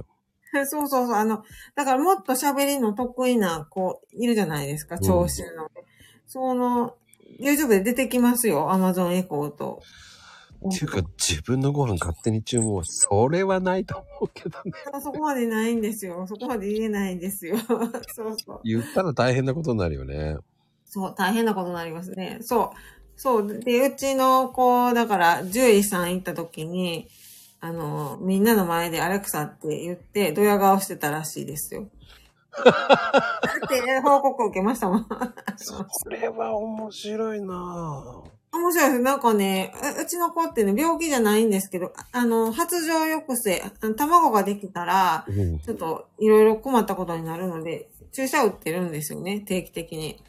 [0.67, 1.15] そうそうそう。
[1.15, 1.43] あの、
[1.75, 4.99] だからもっと喋りの得意な子いるじゃないですか。
[4.99, 5.71] 聴衆の。
[6.27, 6.95] その、
[7.41, 8.69] YouTube で出てきますよ。
[8.71, 9.83] Amazon エコーと。
[10.69, 14.73] っていうか、自分のご飯勝手に注文は、それはないと思うけどね。
[15.03, 16.27] そこまでないんですよ。
[16.27, 17.59] そこまで言えないんですよ。
[17.59, 18.61] そうそう。
[18.65, 20.39] 言ったら大変なことになるよね。
[20.87, 22.39] そう、大変なことになりますね。
[22.41, 22.77] そう。
[23.17, 23.61] そう。
[23.61, 27.09] で、うちの子、だから、獣医さん行った時に、
[27.61, 31.89] あの、みんなの前でアレクサって言って、ドヤ顔してたらしいですよ。
[32.65, 32.73] だ
[33.65, 35.07] って、報告受けましたもん。
[35.57, 38.37] それは面白いなぁ。
[38.53, 39.03] 面白いです。
[39.03, 43.63] なんかね、ううちの子ってね、病気じゃないんですけど、あの、発情抑制、
[43.97, 50.23] 卵ができたら、うんちょっといろいろ困ったことになるので、注射打ってるんですよね、定期的に。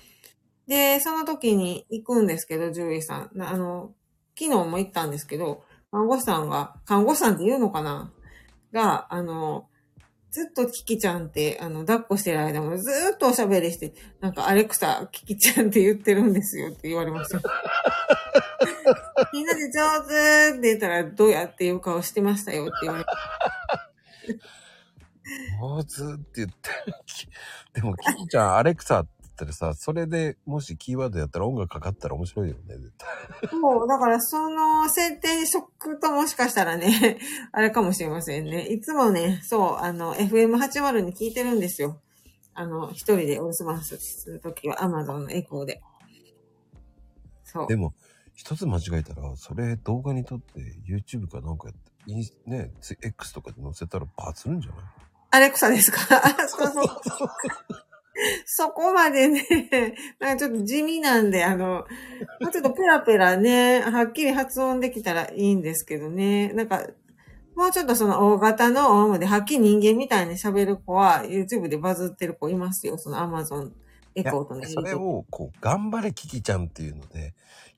[0.68, 3.42] で、その時に行くんですけど、獣医さん。
[3.42, 3.94] あの、
[4.38, 8.12] 昨日も行ったんですけど、看護師さんが、看護師さんって言うのかな？
[8.74, 9.70] が、あの、
[10.30, 17.40] ずっとキキちゃんって、あの、抱っこしてる間もずっとおしゃべりして、なんかアレクサ、キキちゃんって言ってるんですよって言われました。
[19.32, 20.02] みんなで上
[20.52, 24.40] 手って言ったら、どうやっていう顔してましたよって言われて。
[25.62, 26.56] 上手って言って。
[27.74, 33.50] でも、キキちゃん、アレクサってったらさ、それでもしキーワードやったら音楽かかったら面白いよね、絶対。
[33.50, 37.20] そう、だからその設定に食ともしかしたらね、
[37.54, 38.66] あれかもしれませんね。
[38.66, 42.02] いつもね、そう、あの、FM80 に聞いてるんですよ。
[42.54, 45.82] あの、一人でお留守番するときは Amazon のエコーで。
[47.44, 47.76] そうで。
[47.76, 47.94] も、
[48.34, 54.84] 一つ間違えたら、それ動画に撮って YouTube かなんかやって、インスね、ツ X とかで載せたらバズるんじゃない？
[55.30, 56.00] アレクサですか？
[56.48, 56.86] そうそう。
[57.04, 57.30] そ
[58.74, 59.46] こまでね、
[60.20, 61.86] なんかちょっと地味なんで、あの、
[62.42, 66.50] もうちょっとペラペラね、はっきり発音できたらいいんですけどね。
[66.54, 66.88] なんか、
[67.56, 72.98] もうちょっとその大型のオウムではっきり人間みたいに喋る子は YouTube でバズってる子いますよ。
[72.98, 73.72] その Amazon
[74.16, 74.68] エコーとね。
[74.68, 77.34] それを、こう、頑張れキキちゃんっていうので、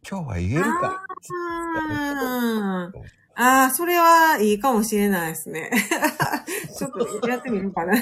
[0.09, 5.71] 今日は言えるかあーあー、それはいいかもしれないですね。
[6.77, 7.95] ちょっとやってみるかな。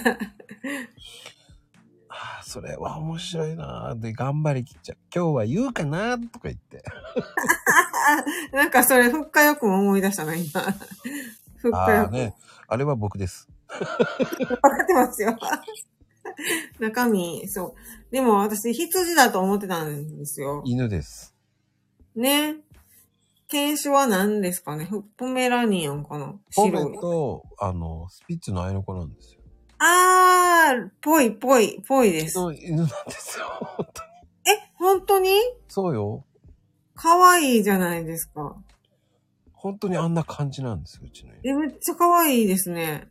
[2.19, 4.97] ああ、それは面白いなで、頑張れキキちゃん。
[5.13, 6.83] 今日は言うかなとか言って。
[8.51, 10.61] なんかそれ、ふっかよくも思い出したな、今。
[11.57, 12.07] ふっかあよく。
[12.07, 12.33] あね、
[12.67, 13.47] あれは僕です。
[13.69, 13.77] わ
[14.69, 15.37] かってますよ。
[16.79, 17.75] 中身、そ
[18.09, 18.11] う。
[18.11, 20.63] でも私、羊だと思ってたんですよ。
[20.65, 21.35] 犬です。
[22.15, 22.57] ね。
[23.49, 26.99] 犬種は何ですかねフポメラニアンかなポメ白い。
[26.99, 29.36] と、あの、スピッツの愛の子なんですよ。
[29.79, 32.37] あー、ぽいぽい、ぽいです。
[32.39, 33.45] の犬なんですよ。
[33.61, 34.09] 本当に
[34.45, 35.29] え、本当に？
[35.67, 36.25] そうよ。
[36.95, 38.55] 可愛いじゃないですか。
[39.53, 41.41] 本当にあんな感じなんですよ、うちの犬。
[41.43, 43.09] え、めっちゃ可愛いですね。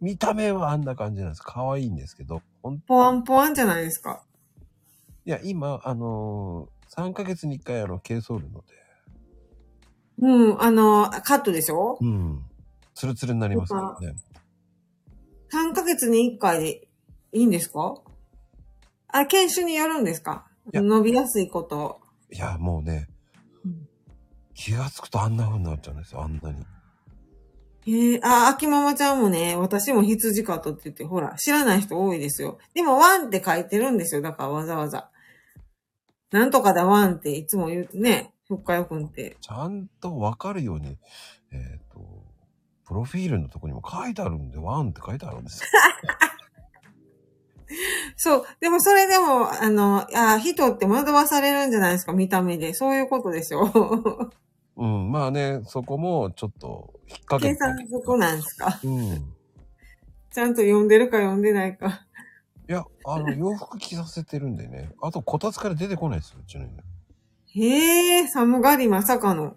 [0.00, 1.42] 見た目はあんな感じなんです。
[1.42, 2.42] 可愛いんですけど。
[2.62, 4.22] ほんポワンポワンじゃないですか。
[5.24, 8.66] いや、今、あのー、3ヶ月に1回、あの、毛剃るので。
[10.22, 11.98] うん、あの、カットでしょ？
[12.00, 12.44] うん。
[12.94, 14.14] ツルツルになりますからね。
[15.52, 16.88] 3ヶ月に1回で
[17.32, 17.94] いいんですか？
[19.08, 20.46] あ、研修によるんですか？
[20.72, 22.00] いや伸びやすいこと。
[22.32, 23.08] いや、もうね、
[23.64, 23.88] うん
[24.54, 26.64] 気がつくとあんな風になっちゃうんですよ、あんなに。
[27.86, 32.58] へえ、あ、秋ママちゃんもね、私も羊カットって言って、ほら、知らない人多いですよ。
[32.74, 34.20] でも、ワンって書いてるんですよ。
[34.20, 35.10] だからわざわざ。
[36.30, 39.38] なんとかだワンっていつも言う、ね、ふっかよくんって。
[39.40, 40.98] ちゃんとわかるように、
[41.52, 41.89] えっ、と、
[42.90, 45.68] プロフィールのとこにも書いてあるんで、ワンって書いてあるんですよ。
[48.16, 48.44] そう。
[48.58, 52.74] でも、それでも、あの、あ、人って惑わされるんじゃないですか、見た目で。
[52.74, 54.32] そういうことでしょ。
[54.76, 58.80] うん、まあね、そこもちょっと引っ掛け計算づくなんですか。
[58.82, 59.02] うん。
[59.14, 59.20] い
[60.32, 62.08] ちゃんと読んでるか読んでないか。
[62.66, 64.90] や、あの、洋服着させてるんでね。
[65.00, 66.82] あと、こたつから出てこないですよ、うちの犬。
[67.46, 69.54] へえ、寒がりまさかの。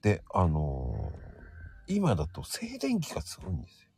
[0.00, 0.97] で、あのー
[1.88, 3.88] 今だと静電気がすごいんですよ。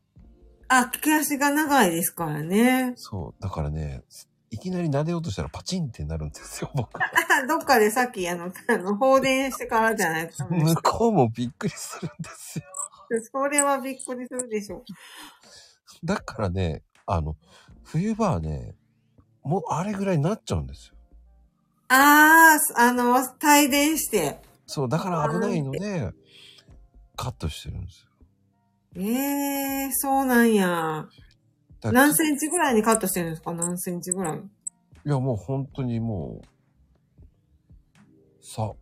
[0.68, 2.92] あ、毛足が長いですからね。
[2.96, 3.42] そう。
[3.42, 4.02] だからね、
[4.50, 6.98] いきなり撫でようとしたらパチンってなるんですよ、 僕。
[7.48, 10.48] どっかでさっき、あの、あの放電してからじゃないですか。
[10.48, 12.64] 向こうもびっくりするんですよ。
[13.32, 14.84] それはびっくりするでしょ。
[16.04, 17.36] だからね、あの、
[17.82, 18.76] 冬場はね、
[19.42, 20.94] もうあれぐらいになっちゃうんですよ。
[21.88, 24.38] ああ、あの、帯電して。
[24.66, 26.12] そう、だから危ないので、
[27.22, 28.06] カットしてるんですよ。
[28.96, 29.02] え
[29.84, 31.06] えー、そうなんや。
[31.82, 33.52] 何センチぐらいにカットしてるんですか？
[33.52, 34.38] 何センチぐらい？
[34.38, 34.40] い
[35.04, 36.46] や、もう本当にもう、
[38.42, 38.72] さ、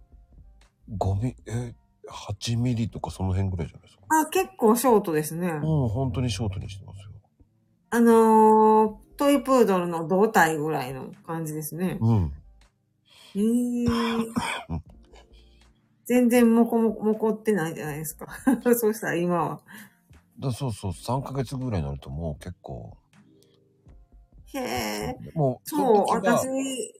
[0.97, 1.75] 5ミリ、え、
[2.09, 4.03] 8ミリとかその辺ぐらいじゃないですか？
[4.23, 5.55] あ、結構ショートですね。
[5.55, 7.07] もう本当にショートにしてますよ。
[7.91, 11.99] あのー、トイプードルの胴体ぐらいの感じですね。
[12.01, 12.33] うん。
[13.35, 14.27] ええー。
[16.09, 18.27] 全然もこもこ、もこってないじゃないですか。
[18.77, 19.61] そうしたら今は。
[20.41, 22.97] だそうそう、3ヶ月ぐらいになるともう結構、
[24.55, 25.17] へえ。
[25.35, 26.47] もう、そう、私、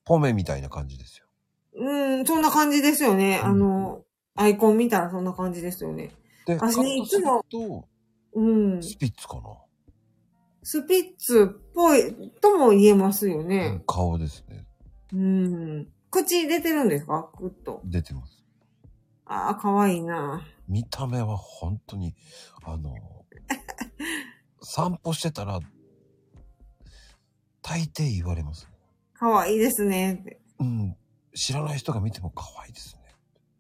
[0.05, 1.27] ポメみたいな感じですよ。
[1.75, 3.41] うん、そんな感じですよね。
[3.43, 4.05] うんあの、
[4.35, 6.11] アイコン見たらそんな感じですよね。
[6.47, 7.89] で、私ねいつもと、
[8.35, 8.43] う
[8.77, 8.83] ん。
[8.83, 9.43] スピッツかな？
[10.63, 13.83] スピッツっぽいとも言えますようんね。
[13.87, 14.67] 顔ですね。
[15.15, 15.89] うん。
[16.11, 17.31] 口出てるんですか？
[17.41, 17.81] ぐっと。
[17.85, 18.38] 出てます。
[19.29, 20.43] ああ、かわいいな。
[20.67, 22.15] 見た目は本当に、
[22.65, 22.95] あの、
[24.63, 25.61] 散歩してたら、
[27.63, 28.69] 大抵言われます。
[29.15, 30.39] かわいいですね。
[30.59, 30.97] うん。
[31.35, 33.03] 知らない人が見ても可愛いですね。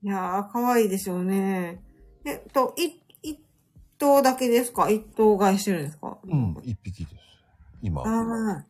[0.03, 1.83] いやー、かわいいでしょうね。
[2.25, 3.41] えっと、い、一
[3.99, 4.89] 頭だけですか？
[4.91, 6.19] 一頭買いしてるんですか？
[6.25, 7.17] うん、一匹です。
[7.83, 8.03] 今。
[8.03, 8.65] ああ。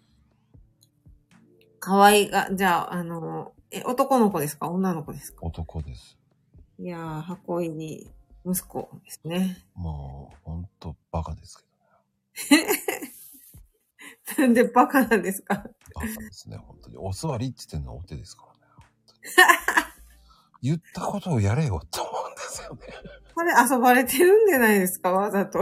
[1.78, 4.68] かわいいが、じゃあ、あの、え、男の子ですか？
[4.68, 5.46] 女の子ですか？
[5.46, 6.18] 男です。
[6.78, 8.08] いやー、箱入り
[8.46, 9.64] 息子ですね。
[9.74, 11.64] もう、ほんとバカですけ
[14.42, 15.54] なんでバカなんですか？
[15.56, 15.62] ど。
[15.94, 16.96] バカですね、本当に。
[16.98, 18.60] お座りって言ってんのはお手ですからね。
[20.62, 22.80] 言ったことをやれよって思うんですよね。
[23.34, 25.10] これ遊ばれてるんじゃないですか？
[25.12, 25.60] わざと。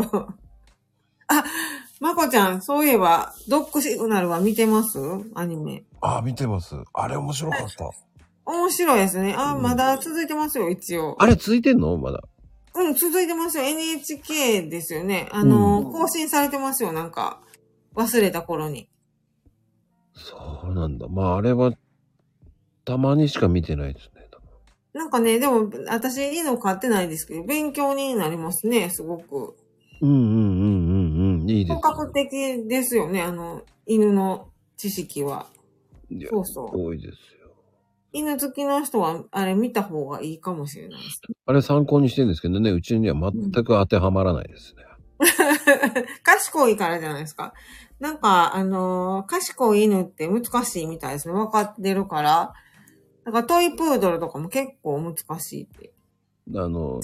[1.28, 1.44] あ、
[2.00, 4.98] まこちゃん、そういえば、ドッグシグナルは見てます？
[5.34, 5.84] アニメ。
[6.00, 6.76] あ、見てます。
[6.92, 7.90] あれ面白かった。
[8.46, 9.34] 面白いですね。
[9.36, 11.16] あ、うんまだ続いてますよ、一応。
[11.18, 11.96] あれ続いてんの？
[11.98, 12.22] まだ。
[12.74, 13.64] うん、続いてますよ。
[13.64, 15.28] NHK ですよね。
[15.32, 17.40] あの、うん更新されてますよ、なんか。
[17.94, 18.88] 忘れた頃に。
[20.14, 21.08] そうなんだ。
[21.08, 21.72] まあ、あれは、
[22.84, 24.26] たまにしか見てないですね。
[24.96, 29.54] なんかね、でも、私、犬飼ってないですけど、勉強になりますね、すごく。
[30.00, 31.50] うんうんうんうんうん。
[31.50, 35.48] いいです、本格的ですよね、あの、犬の知識は。
[36.30, 36.80] そうそう。
[36.80, 37.16] 多いですよ。
[38.16, 41.20] 犬好きの人は、あれ見た方がいいかもしれないです。
[41.44, 44.84] あれ参考にしてるんですけどね、うちには全く当てはまらないですね。
[46.22, 47.52] 賢いからじゃないですか。
[48.00, 51.34] なんか、あのー賢い犬って難しいみたいですね。
[51.34, 52.54] 分かってるから。
[53.24, 55.92] だからトイプードルとかも結構難しいって。
[56.54, 57.00] あの。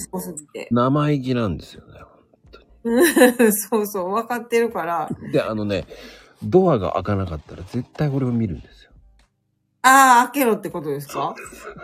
[0.71, 1.99] 生意気なんですよね。
[3.51, 5.09] そうそう、分かってるから。
[5.31, 5.85] で、あのね、
[6.43, 8.91] ドアが開かなかったら絶対俺を見るんですよ。
[9.83, 11.35] ああ、開けろってことですか？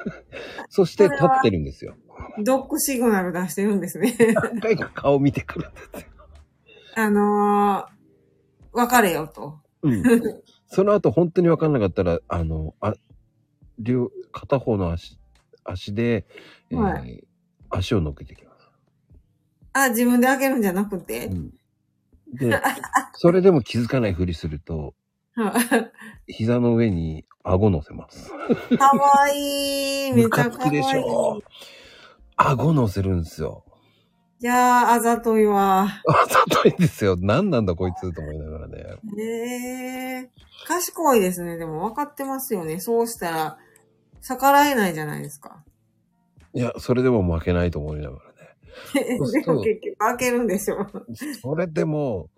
[0.69, 1.95] そして立ってるんですよ。
[2.43, 4.15] ドッグシグナル出してるんですね。
[4.35, 6.07] 何回か顔見てくるんですよ。
[6.95, 9.59] あのー、別れよと。
[9.83, 10.03] うん。
[10.67, 12.93] その後本当に分かんなかったら、あの、あ、
[13.79, 15.17] 両、片方の足、
[15.63, 16.25] 足で、
[16.71, 17.03] えーは
[17.71, 18.67] 足を乗っけてきます。
[19.73, 21.27] あ、自分で開けるんじゃなくて？
[21.27, 21.33] う。
[21.35, 21.49] ん。
[22.33, 22.59] で、
[23.13, 24.93] それでも気づかないふりすると、
[26.27, 28.31] 膝の上に顎乗せます。
[28.77, 30.13] かわいい。
[30.13, 30.71] めムちゃかわいい。
[30.71, 31.41] でしょ
[32.35, 33.63] 顎乗せるんですよ。
[34.41, 35.83] いやー、あざといわ。
[36.07, 37.17] あざといんですよ。
[37.19, 38.83] 何なんだこいつと思いながらね。
[39.03, 40.29] ねえ。
[40.65, 41.57] 賢いですね。
[41.57, 42.79] でも分かってますよね。
[42.79, 43.57] そうしたら、
[44.21, 45.63] 逆らえないじゃないですか。
[46.53, 48.37] いや、それでも負けないと思いながらね。
[49.43, 50.87] でも結局開けるんでしょ。
[51.41, 52.29] それでも、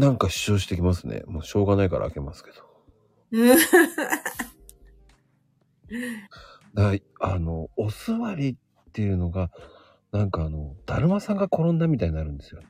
[0.00, 1.24] なんか主張してきますね。
[1.26, 2.56] もうしょうがないから開けますけど。
[6.72, 8.56] だいあの、お座りっ
[8.92, 9.50] ていうのが、
[10.10, 12.62] なんかあの、だるまさんが転んだみたいになるんですよ。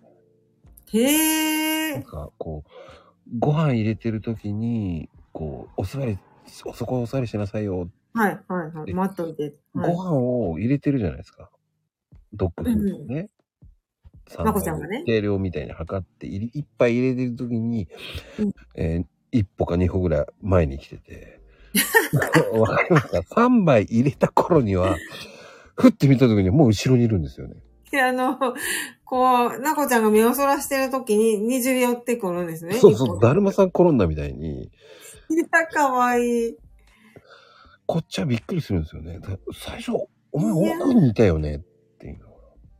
[0.93, 1.95] へえ。
[1.95, 2.71] なんかこう、
[3.39, 7.89] ご飯入れてる時に、こう、お座り、そこはお座りしなさいよ。
[8.13, 8.93] はい、はい、はい。
[8.93, 9.55] 待っといて。
[9.73, 11.49] はいご飯を入れてるじゃないですか。
[12.33, 13.40] ドッグフード
[14.39, 14.45] をね。
[14.45, 17.89] まこちゃんがね定量みたいに測って、いり一杯入れてる時に、
[18.39, 21.41] うんえー一歩か二歩ぐらい前に来てて。
[22.53, 24.97] わかりますか ?3 杯入れた頃には、
[25.77, 27.63] ふって見た時にはもう後ろにいるんですよね。
[27.91, 28.39] で、あの、
[29.05, 32.75] こう、なこちゃんが目をそらしてるときに、にじり寄ってくるんですね。
[32.75, 34.71] そうそう、だるまさん転んだみたいに、い
[35.37, 36.57] や、かわいい。
[37.87, 39.19] こっちはびっくりするんですよね。
[39.21, 39.93] だ最初、
[40.33, 41.61] お前奥にいたよねっ。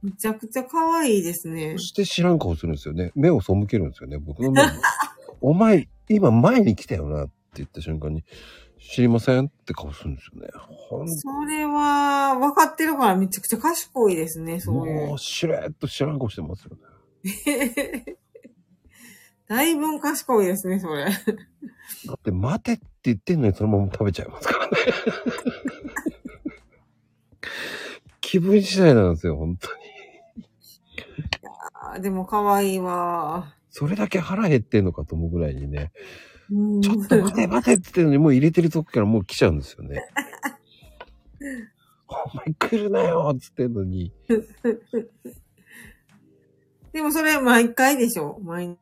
[0.03, 1.79] めちゃくちゃかわいいですねそ。
[1.79, 3.13] して知らん顔するんですよね。
[3.15, 4.69] 目を背けるんですよね、僕の目に。
[5.41, 8.25] お前、今前に来たよなって言った瞬間に、
[8.79, 10.49] 知りませんって顔するんですよね。
[10.55, 15.19] ほんそれは、分かってるからめちゃくちゃ賢いですね、そういもう、う。
[15.19, 16.83] しれっと知らん顔してますよね。
[19.49, 21.05] だいぶ賢いですね、それ。
[21.05, 21.11] だ
[22.15, 24.77] って、待てって言ってんのにそのまま食べちゃいますからね。
[28.21, 29.81] 気分次第なんですよ、本当に。
[31.95, 33.55] あでもかわいいわ。
[33.71, 35.93] それだけ腹減ってんのかと思うぐらいにね。
[36.51, 40.05] うんちょっと待て待てって言ってんのにもう入れてるとこからもう来ちゃうんですよね。
[42.09, 44.13] お前来るなよっつってんのに。
[46.93, 48.41] でもそれ毎回でしょ？
[48.43, 48.77] 毎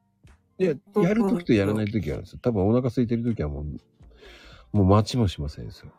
[0.58, 2.38] いや、やるときとやらないときあるんですよ。
[2.42, 3.64] 多分お腹空いてるときはもう、
[4.76, 5.92] もう待ちもしませんですよ。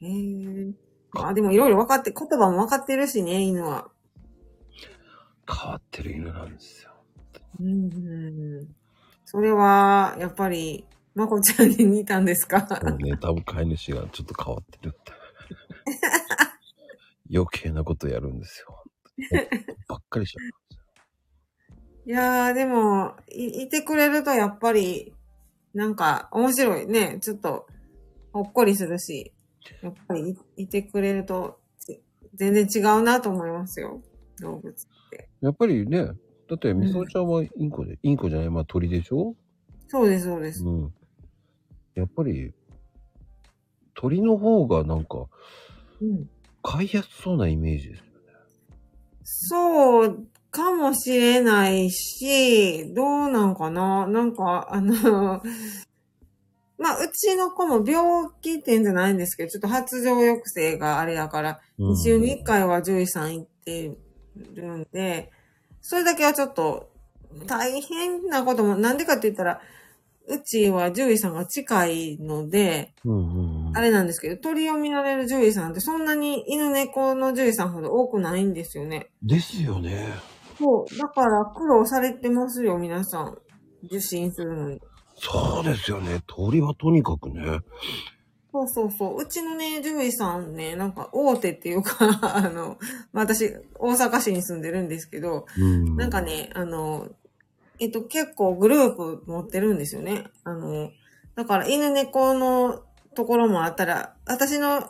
[0.00, 0.72] へえ。
[1.12, 3.88] まあでもいろいろ分かって、言葉も分かってるしね、犬は。
[5.48, 6.90] 変わってる犬なんですよ。
[7.60, 8.74] うんうん。
[9.24, 12.66] それは、やっぱり、まこちゃんに似たんですか？
[12.66, 15.12] そうね、多分飼い主がちょっと変わってるって。
[17.32, 18.82] 余計なことやるんですよ。
[19.88, 22.10] ばっかりしちゃう。
[22.10, 25.14] いやー、でもい、いてくれるとやっぱり、
[25.72, 27.18] なんか、面白いね。
[27.20, 27.66] ちょっと、
[28.32, 29.32] ほっこりするし、
[29.82, 32.02] やっぱりいいてくれると、ち
[32.34, 34.02] 全然違うなと思いますよ。
[34.40, 34.74] 動物。
[35.44, 36.06] やっぱりね、
[36.48, 39.34] だって、みそちゃんはインコで、インコじゃない、まあ鳥でしょ？
[39.88, 40.64] そうです、そうです。
[40.64, 40.94] うん。
[41.94, 42.52] やっぱり、
[43.94, 45.26] 鳥の方がなんか、
[46.00, 46.28] うん。
[46.62, 48.10] 飼いやすそうなイメージですよね。
[49.24, 54.06] そうかもしれないし、どうなんかな？
[54.06, 55.42] なんか、あの、
[56.76, 63.96] まあ、うちの子も病気ってんじゃないんですけど、ちょっと発情抑制があれだから、うん2週に1回は獣医さん行って
[64.36, 65.30] るんで、
[65.80, 66.90] それだけはちょっと
[67.46, 69.60] 大変なことも、なんでかって言ったら、
[70.26, 72.94] うちは獣医さんが近いので。
[73.74, 79.10] あれなんですけど、鳥を見られる獣医さんってそんなに犬猫の獣医さんほど多くないんですよね。
[79.22, 80.08] ですよね。
[80.58, 80.98] そう。
[80.98, 83.38] だから苦労されてますよ、皆さん。
[83.84, 84.80] 受診するのに。
[85.16, 86.22] そうですよね。
[86.26, 87.60] 鳥はとにかくね。
[88.54, 89.22] そうそうそう。
[89.22, 92.78] うちのね、獣医さんね、なんか大手っていうか、 あの、
[93.12, 95.96] まあ私、大阪市に住んでるんですけど、うん。
[95.96, 97.08] なんかね、あの、
[97.80, 100.26] えっと、結構グループ持ってるんですよね。
[100.44, 100.92] あの、
[101.34, 102.84] だから犬猫の
[103.16, 104.88] ところもあったら、私の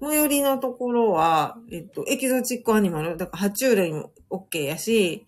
[0.00, 5.24] 最寄りのところは、えっと、エキゾチックアニマル、だから爬虫類も OK やし、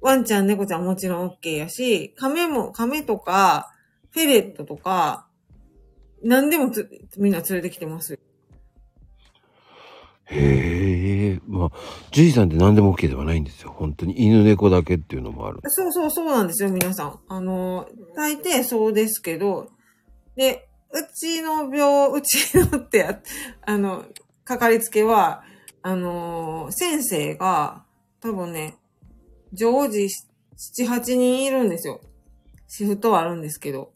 [0.00, 3.72] ワンちゃん、猫ちゃんもちろん OK やし、亀も、亀とか、
[4.10, 5.28] フェレットとか、
[6.22, 8.18] 何でもつみんな連れてきてますよ。
[10.26, 11.40] へえ。
[11.46, 11.70] まあ、
[12.10, 13.74] 獣医さんって何でも OK ではないんですよ。
[13.76, 15.60] 本当に犬猫だけっていうのもある。
[15.64, 17.20] そうそうそうなんですよ、皆さん。
[17.28, 19.68] あの、大抵そうですけど、
[20.36, 23.20] で、うちの病、うちのってや、
[23.66, 24.04] あの、
[24.44, 25.42] かかりつけは、
[25.82, 27.84] あの、先生が、
[28.20, 28.76] 多分ね、
[29.52, 30.08] 常時
[30.56, 32.00] 7、8人いるんですよ。
[32.68, 33.91] シフトはあるんですけど。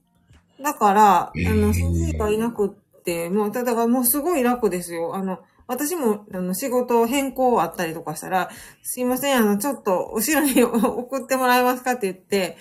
[0.62, 5.14] だから、あの、先生がいなくって、もう、ただからもうすごい楽ですよ。
[5.14, 8.50] あの、私も、あの、仕事変更あったりとかしたら、
[8.82, 12.56] すいません、あの、ちょっと、後ろに送ってもらえますかって言って、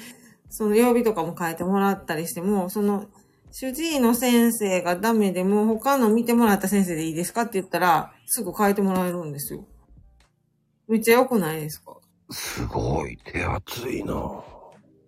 [0.50, 3.06] その曜日とかも変えてもらったりしても、その、
[3.52, 9.66] 主治医の先生がダメでも、他の見てもらった先生でいいですかって言ったら、すぐ変えてもらえるんですよ。
[10.88, 11.96] めっちゃ良くないですか？
[12.32, 13.18] すごい。
[13.24, 14.14] 手厚いな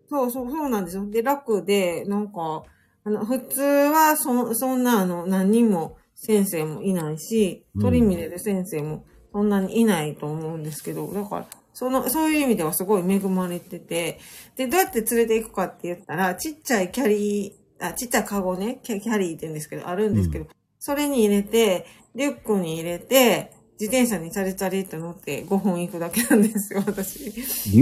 [0.09, 1.09] そうそう、そうなんですよ。
[1.09, 2.63] で、楽で、なんか、
[3.07, 14.19] あの、普通は、そ、そんな、あの、何人も先生もいないしうん、取り見れる先生もそんなにいないと思うんですけど、だから、その、そういう意味ではすごい恵まれてて、
[14.57, 20.47] で、どうやって連れて行くかって言ったら、ちっちゃいキャリー、あ、ちっちゃいカゴね、キャキャリーって言うんですけど、あるんですけど、
[20.77, 27.25] それに入れて、リュックに入れて、自転車にチャリチャリって乗って5分行くだけなんですよ、私。
[27.25, 27.31] リ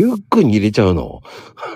[0.01, 1.21] ュックに入れちゃうの？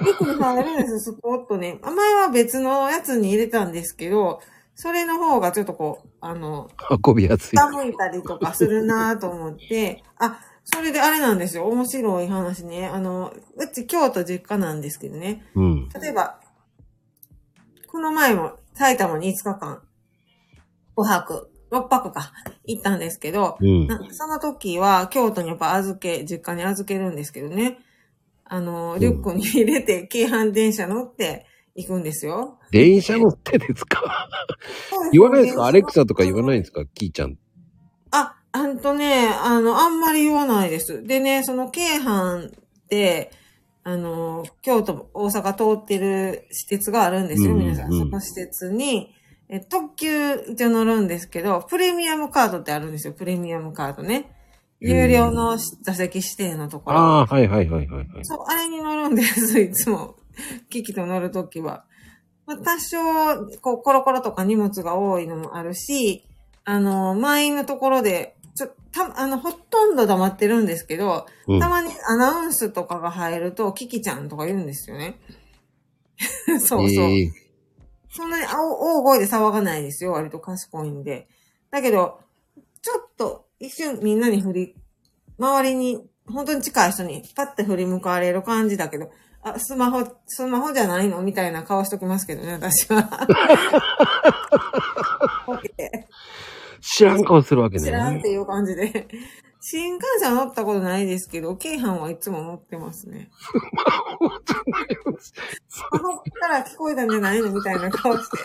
[0.02, 1.80] リュックに入るんですよ、スポッとね。
[1.82, 4.42] 前は別のやつに入れたんですけど、
[4.76, 6.70] それの方がちょっとこう、あの、
[7.06, 7.58] 運びやすい。
[7.58, 11.66] 下向いたりとかするなと思って、あ、それであれなんですよ。
[11.68, 12.88] 面白い話ね。
[12.88, 15.46] あの、うち京都実家なんですけどね。
[15.56, 15.90] うん。
[15.90, 16.40] 例えば、
[17.88, 19.82] この前も埼玉に5日間、
[20.96, 22.32] 5泊、6泊か、
[22.66, 23.88] 行ったんですけど、うん。
[23.88, 27.80] なその時は京都にやっぱ預け、実家に預けるんですけどね。
[28.46, 32.58] あの、リュックに入れて、京阪電車乗って行くんですよ。
[32.72, 34.28] 電車乗ってですか？
[35.12, 35.66] 言わないですか？
[35.66, 36.84] アレクサとか言わないんですか？
[36.86, 37.38] キーちゃん。
[38.12, 41.04] あ、あんとね、あの、あんまり言わないです。
[41.04, 42.52] でね、その京阪っ
[42.90, 43.32] て、
[43.84, 49.14] あの、京都、大阪通ってる施設があるんですよ、うん皆さんその施設に、
[49.50, 54.32] え特急一応乗るんですけど、プレミアムカードってあるんですよ、プレミアムカードね。
[54.80, 56.98] 有料の座席指定のところ。
[56.98, 58.26] ああ、はいはいはいはいはい。
[58.26, 60.16] そう、あれに乗るんです、いつも。
[60.70, 61.84] 機器と乗るときは。
[62.46, 62.98] まあ、多少、
[63.62, 66.24] こう、コロコロとか荷物が多いのもあるし、
[66.64, 75.20] あの、満員のところで、ちょ、た、あの、ほとんど黙ってるんですけど、うんたまにアナウンスとかが入ると、キキちゃんとか言うんですよね。
[76.48, 77.06] そうそう。
[77.06, 77.49] ええ
[78.10, 80.14] そんなに大大声で騒がないですよ。
[80.14, 81.28] 割と賢いんで。
[81.72, 82.20] だけど、
[82.82, 84.76] ちょっと一瞬みんなに振り、
[85.38, 89.12] 周りに、本当に近い人にパッて振り向かれる感じだけど、
[89.42, 93.28] あ、スマホ、スマホじゃないのみたいな顔しときますけどね、私は。
[96.82, 97.84] 知らん顔するわけね。
[97.86, 99.08] 知らんっていう感じで。
[99.62, 103.30] 新幹線は乗ったことないですけど、京阪はいつも乗ってますね。
[105.92, 108.38] あのから聞こえたんじゃないのみたいな顔して。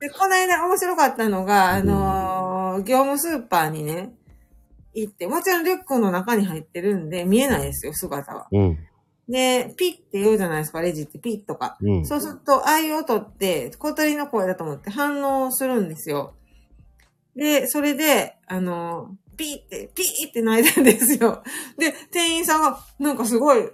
[0.00, 4.12] で、この間面白かったのが、あのー業務スーパーにね、
[4.94, 8.48] 行って、もちろんリュックの中に入ってるんで、見えないですよ、姿は。
[8.52, 8.78] うん。
[9.28, 11.76] で、ピッって言うじゃないですか、レジってピッとか。
[11.80, 12.06] うん。
[12.06, 16.34] そうすると、ああいう音って、小鳥の声だと思って反応するんですよ。
[17.36, 21.42] で、それで、あの、ピーって、ピーって鳴いたんですよ。
[21.78, 23.70] で、店員さんが、なんかすごい、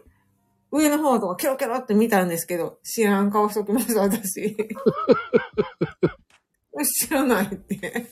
[0.70, 4.54] 上の方とかキョロキョロって見たんですけど、知らん顔しときました、私。
[6.84, 8.06] 知らないって。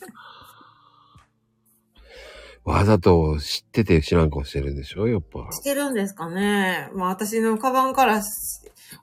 [2.65, 5.07] わざと知ってて知らん顔してるんでしょ？
[5.07, 5.53] やっぱ。
[5.53, 8.23] してるんですかねまあ私のカバンから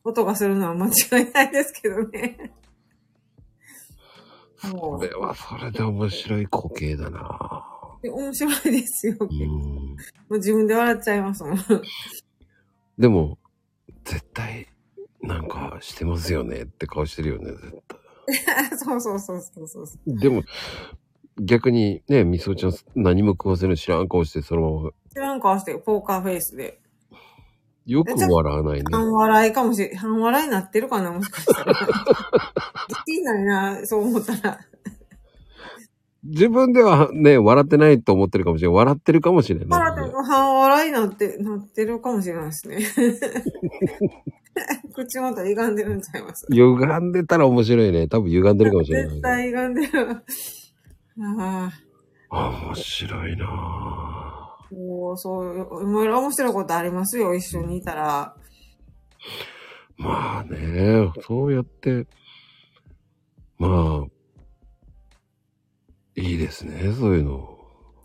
[0.04, 0.90] 音がするのは間違
[1.24, 2.54] いないですけどね。
[4.64, 7.71] もこれはそれで面白い光景だな
[8.10, 9.16] う、面白いですよ。
[9.20, 9.26] う。
[9.26, 9.30] も
[10.30, 11.58] うん自分で笑っちゃいますもん。
[12.98, 13.38] でも、
[14.06, 14.68] 絶対、
[15.22, 18.00] なんかしてますよねって顔してるよね、絶対。
[18.78, 20.20] そうそうそうそうそう。
[20.20, 20.44] でも、
[21.40, 26.80] 逆にね、みそちゃん何も食わせぬ知らん顔してそのまま、知らん顔して、ポーカーフェイスで。
[27.86, 28.84] よく笑わないね。
[28.92, 31.74] 半笑いかもしれ、半笑いになってるかなもしかしたら。
[33.06, 34.60] できないな、そう思ったら。
[36.24, 38.78] 自分ではね、笑ってないと思ってるかもしれない。
[38.78, 42.78] 笑ってるかもしれない、笑って半笑いになって、なってるかもしれないですね。
[44.94, 46.46] 口元歪んでるんちゃいます？
[46.52, 48.08] 歪んでたら面白いね。
[48.08, 50.10] 多分歪んでるかもしれない、絶対歪んでる。
[51.40, 51.72] あ
[52.30, 52.68] あ。
[52.68, 54.76] 面白いなぁ。
[54.76, 55.58] もう、そう、い
[55.94, 58.36] ろいろ面白いことありますよ、一緒にいたら。
[59.98, 62.08] まあね、そうやって、
[63.58, 64.21] まあ、
[66.22, 67.58] いいですね、そういうの。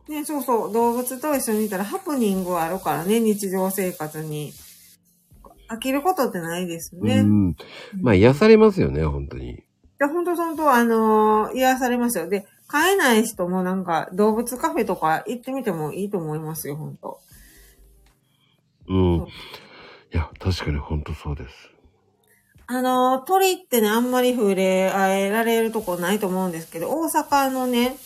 [0.09, 4.53] ね、そうそう、動物と一緒にいたらハプニングはあるからね、日常生活に。
[5.69, 7.19] 飽きることってないですね。
[7.21, 7.57] うん。
[8.01, 9.51] まあ癒されますよね、本当に。
[9.51, 9.59] い
[9.99, 12.29] や、本当本当あのー癒されますよ。
[12.29, 17.21] で、飼えない人もなんか動物カフェとか行ってみてもいいと思いますよ、本当
[18.89, 19.17] うん。
[19.17, 21.76] いや、確かに本当そうです。
[22.69, 27.97] あのー鳥ってね、あんまり触れ合えられるとこないと思うんですけど、大阪のね、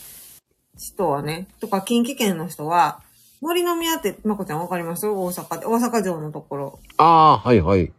[0.76, 3.00] 人はね、とか近畿圏の人は、
[3.40, 5.06] 森の宮って、まこちゃんわかります？
[5.06, 6.78] 大阪で、大阪城のところ。
[6.98, 7.90] ああ、はいはい。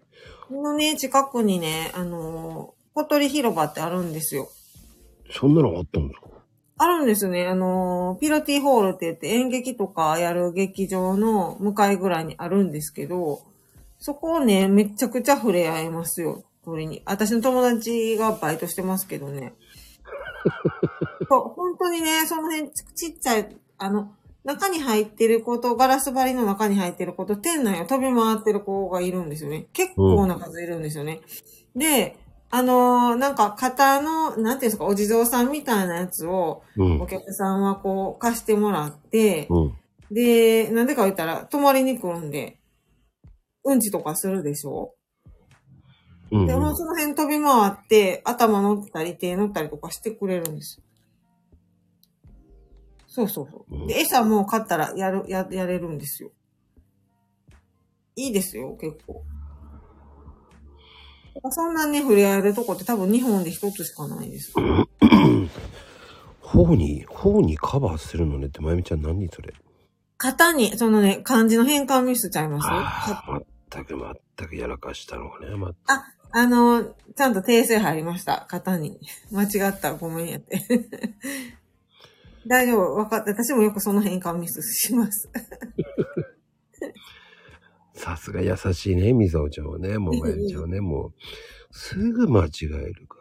[0.51, 4.49] のね、近くにね、あのー小鳥広場ってあるんですよ。
[5.31, 6.27] そんなのあったんですか？
[6.77, 7.47] あるんですね。
[7.47, 13.41] あのー、ピロティホールって言って演劇とかやる劇場の向かいぐらいにあるんですけど、
[13.97, 17.01] そこをね、めちゃくちゃ触れ合えますよ、鳥に。
[17.05, 19.53] 私の友達がバイトしてますけどね。
[21.29, 24.13] そう本当にね、その辺ちちっちゃい、あの、
[24.43, 29.67] 中に入ってる子と、ガラス張りの中に入ってる子と、店内を飛び回ってる子がいるんですよね。
[29.73, 31.21] 結構な数いるんですよね。
[31.75, 32.17] で、
[32.49, 37.07] あのーなんか型の、なんていうんですか、お地蔵さんみたいなやつを、うんお。
[37.07, 39.73] 客さんはこう貸してもらって、うん。
[40.11, 42.57] で、なんでか言ったら泊まりに来るんで、
[43.63, 44.95] うんちとかするでしょ
[46.31, 46.47] うん。
[46.47, 50.81] で、もうその辺飛び回って、頭乗ったり手乗ったりとかしてくれるんです。
[53.07, 53.87] そうそうそう。
[53.87, 56.31] で、餌も買ったらやる、や、やれるんですよ。
[58.15, 59.23] いいですよ、結構。
[61.49, 64.53] そんなね、触れ合えるとこって多分日本で一つしかないです。
[66.41, 69.53] 頬に、頬にカバーするのねって、まゆみちゃん何それ？
[70.17, 72.67] 型に、そのね、漢字の変換ミスちゃいます？
[72.69, 73.41] ああ、
[73.71, 73.97] 全く
[74.37, 76.03] 全くやらかしたのがね、まあ、
[76.33, 78.47] あの、ちゃんと訂正入りました。
[78.49, 78.99] 型に。
[79.31, 79.93] 間違った。
[79.95, 80.61] ごめんやって。
[82.47, 82.95] 大丈夫。
[82.95, 83.31] わかった。
[83.31, 85.29] 私もよくその変換ミスします。
[87.93, 91.13] さすが優しいね、みさおちゃんはね、もうまゆみちゃんはね、もう、
[91.71, 93.17] すぐ間違えるか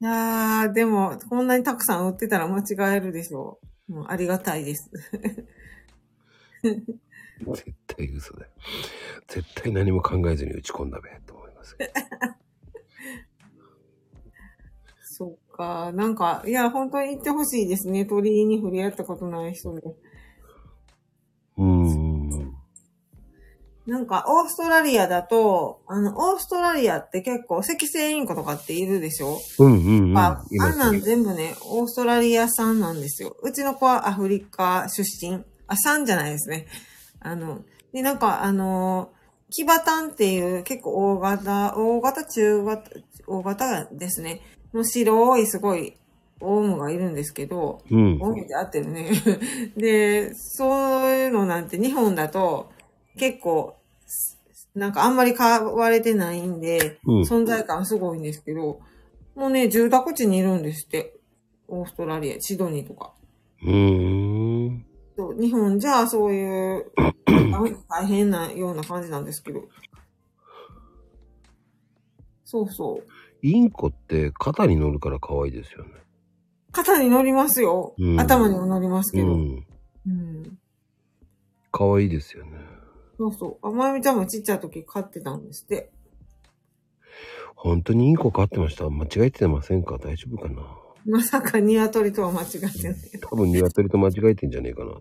[0.00, 3.92] いやー、でも、こんなにたくさん売ってたら間違えるでしょう。
[3.92, 4.90] もうありがたいです。
[6.62, 7.54] ら。
[7.54, 8.50] 絶対嘘だよ。
[9.28, 11.37] 絶対何も考えずに打ち込んだべ、と。
[15.02, 15.90] そっか。
[15.92, 18.04] なんか、いや、本当に言ってほしいですね。
[18.06, 19.82] 鳥に触れ合ったことない人で。
[21.56, 22.54] うーん。
[23.86, 29.38] なんか、オーストラリアだと、あの、オーストラリアって結構、赤星インコとかっているでしょ？
[29.58, 30.18] うんうんうん。
[30.18, 33.34] あ、あんなん全部ね、オーストラリア産なんですよ。
[33.42, 35.42] うちの子はアフリカ出身。
[35.66, 36.66] あ、産じゃないですね。
[37.20, 39.17] あの、で、なんか、あのー
[39.50, 42.90] キバタンっていう結構大型、大型、中型、
[43.26, 44.40] 大型ですね。
[44.74, 45.96] の白いすごい
[46.40, 48.18] オウムがいるんですけど、うん。
[48.20, 49.10] オウムって合ってるね。
[49.76, 52.70] で、そういうのなんて日本だと
[53.16, 53.76] 結構、
[54.74, 58.80] なんかあんまり買われてないんで、うん存在感すごいんですけど、
[59.34, 61.14] もうね、住宅地にいるんですって。
[61.70, 63.12] オーストラリア、シドニーとか。
[63.62, 64.84] うーん。
[65.38, 66.92] 日本じゃそういう
[67.88, 69.62] 大変なような感じなんですけど。
[72.44, 73.06] そうそう。
[73.42, 75.90] インコって肩に乗るから可愛いですよね。
[76.72, 77.94] 肩に乗りますよ。
[77.98, 79.26] うん頭にも乗りますけど。
[79.26, 79.66] うん。
[80.06, 80.58] うん。
[81.70, 82.52] 可愛いですよね。
[83.18, 83.66] そうそう。
[83.66, 85.90] あまゆみちゃんもちっちゃい時飼ってたんですって。
[87.54, 88.88] 本当にインコ飼ってました？
[88.88, 89.98] 間違えてませんか？
[89.98, 90.62] 大丈夫かな？
[91.04, 92.96] まさか鶏とは間違ってない。
[93.20, 94.92] 多分鶏と間違えてんじゃねえかな。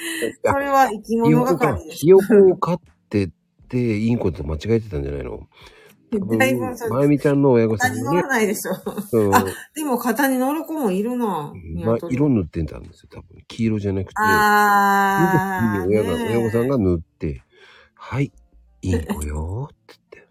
[0.44, 2.08] それは生き物係、ですひ。
[2.08, 3.30] よこを飼って
[3.68, 5.48] て、インコと間違えてたんじゃないの？
[6.38, 8.72] だいぶそまゆみちゃんの親御さん に乗ら、ないでしょ。
[9.12, 9.44] うん、あ
[9.74, 11.26] でも肩に乗る子もいるな。
[11.26, 11.52] まあ、
[11.96, 13.44] 鶏色塗ってたんですよ、多分。
[13.46, 14.14] 黄色じゃなくて。
[14.16, 15.88] あー。
[15.88, 17.42] 親が、ね親御さんが塗って、
[17.94, 18.32] はい、
[18.80, 20.28] インコよーって言って。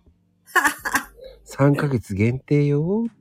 [1.46, 3.17] 3ヶ月限定よー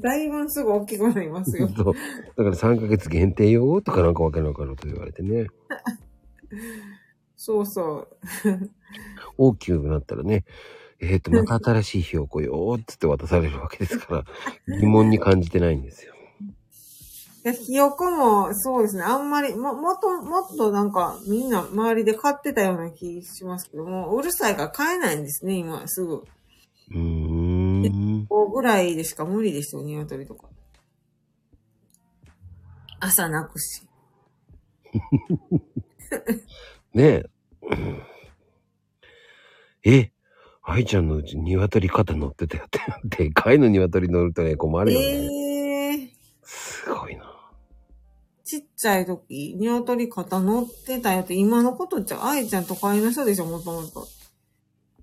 [0.00, 1.68] だいぶすぐ大きくなりますよ。
[1.76, 1.94] そう。
[1.94, 5.48] だから3ヶ月限定よーとかなんかわけのわからんこと言われてね。
[7.36, 8.08] そうそう。
[9.38, 10.44] 大きくなったらね、
[11.00, 14.24] えっ、と、また新しいひよこよーっつって渡されるわけですか
[14.66, 16.14] ら、疑問に感じてないんですよ。
[17.52, 19.04] ひよこも、そうですね。
[19.04, 26.14] あんまり、も、もっと、もっとなんか、みんな周りで飼ってたような気しますけども、うるさいから飼えないんですね、今、すぐ。
[26.14, 27.37] うーん。
[28.30, 30.48] 5ぐらいでしか無理ですよ、鶏とか。
[33.00, 33.82] 朝泣くし。
[36.94, 37.30] ねえ。
[39.84, 40.12] え、
[40.62, 42.80] 愛ちゃんのうち鶏肩乗ってたよって。
[43.24, 45.06] でかいの鶏乗るとね、困るよね。
[45.06, 46.10] ええー、
[46.42, 47.24] すごいな。
[48.44, 54.08] ちっちゃい時、鶏肩乗ってたよって、今のことじゃ、愛ちゃん都会の人でしょ、もともと。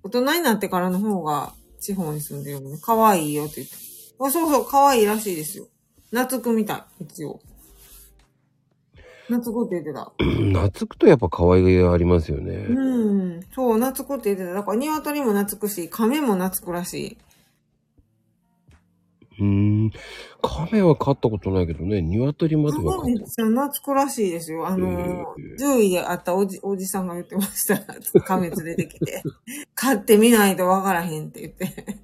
[0.02, 2.78] 大人になってからの方が地方に住んでるのね。
[2.80, 3.74] 可愛いよって言って。
[4.20, 5.66] あ、そうそう、可愛いらしいですよ。
[6.10, 7.40] 懐くみたい、一応。
[9.28, 10.12] 懐くって言ってた。
[10.18, 12.52] 懐くとやっぱ可愛げがありますよね。
[12.68, 13.40] うん。
[13.54, 14.54] そう、懐くって言ってた。
[14.54, 17.18] だから、鶏も懐くし、亀も懐くらしい。
[19.38, 19.92] うーん。
[20.42, 24.66] 亀は飼ったことないけどね、鶏までは飼っ亀めっちゃ懐くらしいですよ。
[24.66, 28.20] あの獣医で会ったおじ、おじさんが言ってました。
[28.22, 29.22] 亀連れてきて。
[29.74, 31.98] 飼ってみないとわからへんって言って。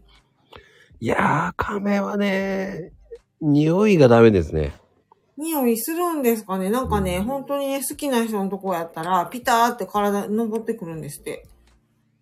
[1.01, 2.93] いやー、亀はね、
[3.41, 4.73] 匂いがダメですね。
[5.37, 11.49] 匂いするんですかねなんかね、本当にね、好きな人のとこやったら、ピターって体登ってくるんですって。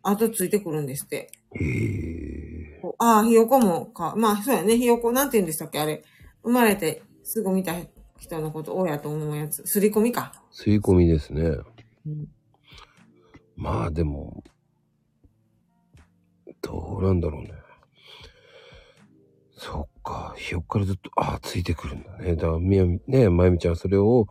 [0.02, 1.30] 後ついてくるんですって。
[1.52, 2.59] へえ。
[2.80, 4.14] こうああ、ひよこもか。
[4.16, 4.76] まあ、そうやね。
[4.76, 6.02] ひよこ、なんて言うんでしたっけあれ。
[6.42, 7.74] 生まれてすぐ見た
[8.18, 9.66] 人のこと、親と思うやつ。
[9.66, 10.32] すり込みか。
[10.52, 11.42] 吸い込みですね。
[12.06, 12.28] うん
[13.56, 14.42] まあでも、
[16.62, 17.52] どうなんだろうね。
[19.52, 22.36] そっか、ひよっからずっと、ああ、ついてくるんだね。
[22.36, 24.26] だから、みやみ、ねまゆみちゃんはそれを、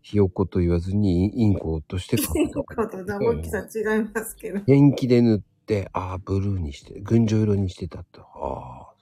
[0.00, 4.60] ひよこと言わずに、インコとして飼 ったことだ、大きさ違いますけど。
[4.66, 5.44] 元気で塗って、
[5.92, 8.22] ああ、ブルーにして、群青色にしてたと。
[8.22, 8.94] ああ。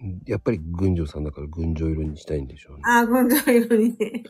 [0.26, 2.82] やっぱり群青さんだから群青色にしたいんでしょうね。
[2.84, 4.22] ああ、群青色にね。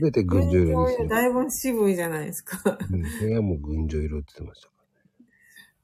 [0.00, 1.08] 全て群青色にする。
[1.08, 2.78] だいぶ渋いじゃないですか。
[2.90, 4.74] うん、部屋も群青色って言ってましたか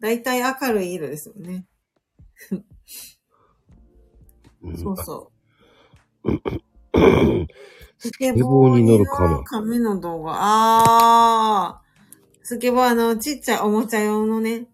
[0.01, 1.67] だいたい明るい色ですよね。
[2.51, 2.59] ら。
[4.63, 5.33] うん、そうそ
[6.25, 6.31] う。
[7.99, 9.45] スケボーに乗る亀。
[9.45, 10.33] 亀の動画。
[10.35, 11.90] あー。
[12.51, 14.67] スケボーあの、ちっちゃいおもちゃ用のね。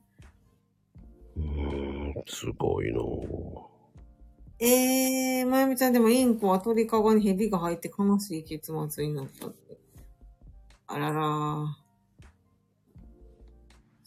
[1.37, 3.05] うーん、すごいなぁ
[4.61, 9.77] えー、まゆみちゃんでもインコは鳥かごに蛇が入って悲しい結末になったって。
[10.87, 11.67] あららー。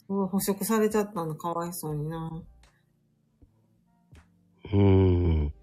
[0.07, 2.41] そう、捕食されちゃったのかわいそうにな。
[4.65, 5.53] うーん。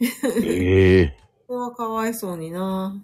[0.42, 2.96] ええそれはかわいそうにな。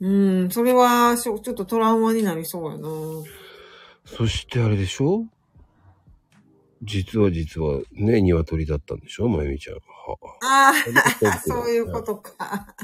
[0.00, 2.88] うん、それはちょっとトラウマになりそうやな。
[4.04, 5.24] そしてあれでしょ？
[6.82, 9.28] 実は実はね、鶏だったんでしょ？
[9.28, 9.76] まゆみちゃん。
[9.76, 9.82] は
[10.42, 12.76] ああ、そういうことか。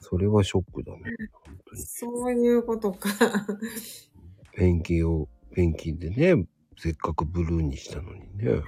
[0.00, 1.00] それはショックだね。
[1.74, 3.10] そういうことか。
[4.54, 6.46] ペンキを、ペンキでね、
[6.78, 8.62] せっかくブルーにしたのにね。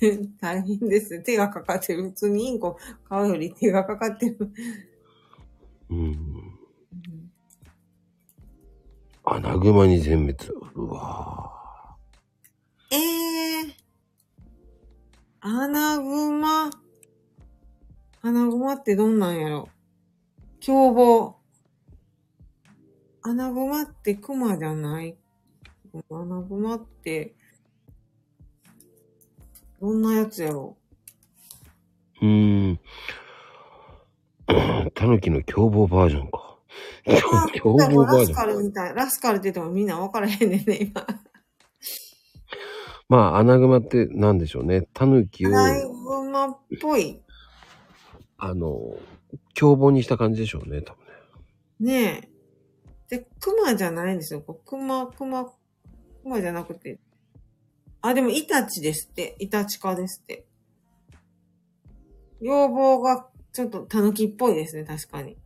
[0.40, 1.20] 大変です。
[1.22, 2.04] 手がかかってる。
[2.04, 2.78] 普通にインコ
[3.08, 4.52] 買うより手がかかってる。
[5.90, 6.58] うん。
[9.24, 10.36] 穴熊に全滅。
[10.74, 11.96] うわ
[12.90, 13.72] ええー。
[15.40, 16.70] 穴熊。
[18.22, 19.68] 穴熊ってどんなんやろ
[20.60, 21.36] 凶暴。
[23.22, 25.16] 穴熊って熊じゃない？
[26.10, 27.34] 穴熊って、
[29.80, 30.76] どんなやつやろ？
[32.22, 32.24] ー。
[32.24, 32.80] うーん。
[34.94, 36.58] タヌキの凶暴バージョンか。
[37.54, 38.34] 凶暴バージョン。
[38.34, 38.94] カルみたい。
[38.94, 41.06] ラスカルって言ってもみんな分からへんねんね、今。
[43.08, 44.88] まあ、穴熊って何でしょうね。
[44.92, 47.22] タヌキを、穴熊っぽい。
[48.38, 48.98] あの、
[49.54, 51.92] 凶暴にした感じでしょうね、多分ね。
[52.02, 52.30] ね
[53.10, 53.18] え。
[53.18, 54.40] で、熊じゃないんですよ。
[54.40, 55.52] こう熊、熊、
[56.22, 56.98] 熊じゃなくて。
[58.08, 59.36] あ、でも、イタチですって。
[59.38, 60.44] イタチ科ですって。
[62.40, 65.36] 要望がちょっとタヌキっぽいですね、確かに。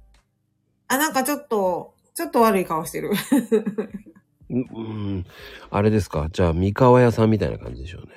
[0.88, 3.12] あ、なんかちょっと、ちょっと悪い顔してる。
[4.50, 4.80] うん、う
[5.20, 5.26] ん
[5.70, 6.28] あれですか？
[6.32, 8.08] じゃあ、三河屋さんみたいな感じでしょうね。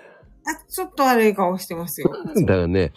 [0.46, 2.10] あ、ちょっと悪い顔してますよ。
[2.36, 2.92] だからね、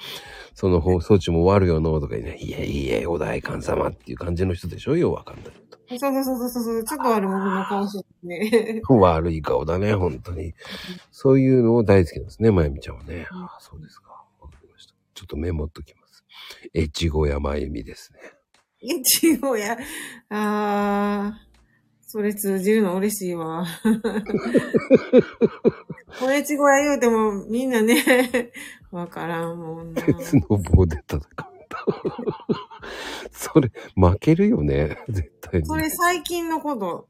[0.55, 4.97] その放送地も悪よのとかにね、いえいえ、お代官様っていう感じの人でしょ？
[4.97, 5.76] よ、わかんないと。
[5.88, 8.82] そうそうそうそうそう、ちょっと悪者の顔してるね。
[8.88, 10.54] 悪い顔だね、本当に。
[11.12, 13.26] そういうのを大好きなんですね、まゆみちゃんはね。
[13.30, 14.10] うんああ、そうですか。
[14.40, 14.94] わかりました。
[15.14, 16.24] ちょっとメモっときます。
[16.74, 18.20] 越後屋まゆみですね。
[18.80, 19.76] 一応や、
[20.28, 21.46] あー、
[22.02, 23.66] それ通じるの嬉しいわ。
[26.20, 28.52] これちごや言うてもみんなね、
[28.90, 30.02] わからんもんな。
[30.02, 31.84] 鉄の棒で戦うんだ。
[33.32, 35.66] それ、負けるよね、 絶対に。
[35.66, 37.08] それ最近のこと。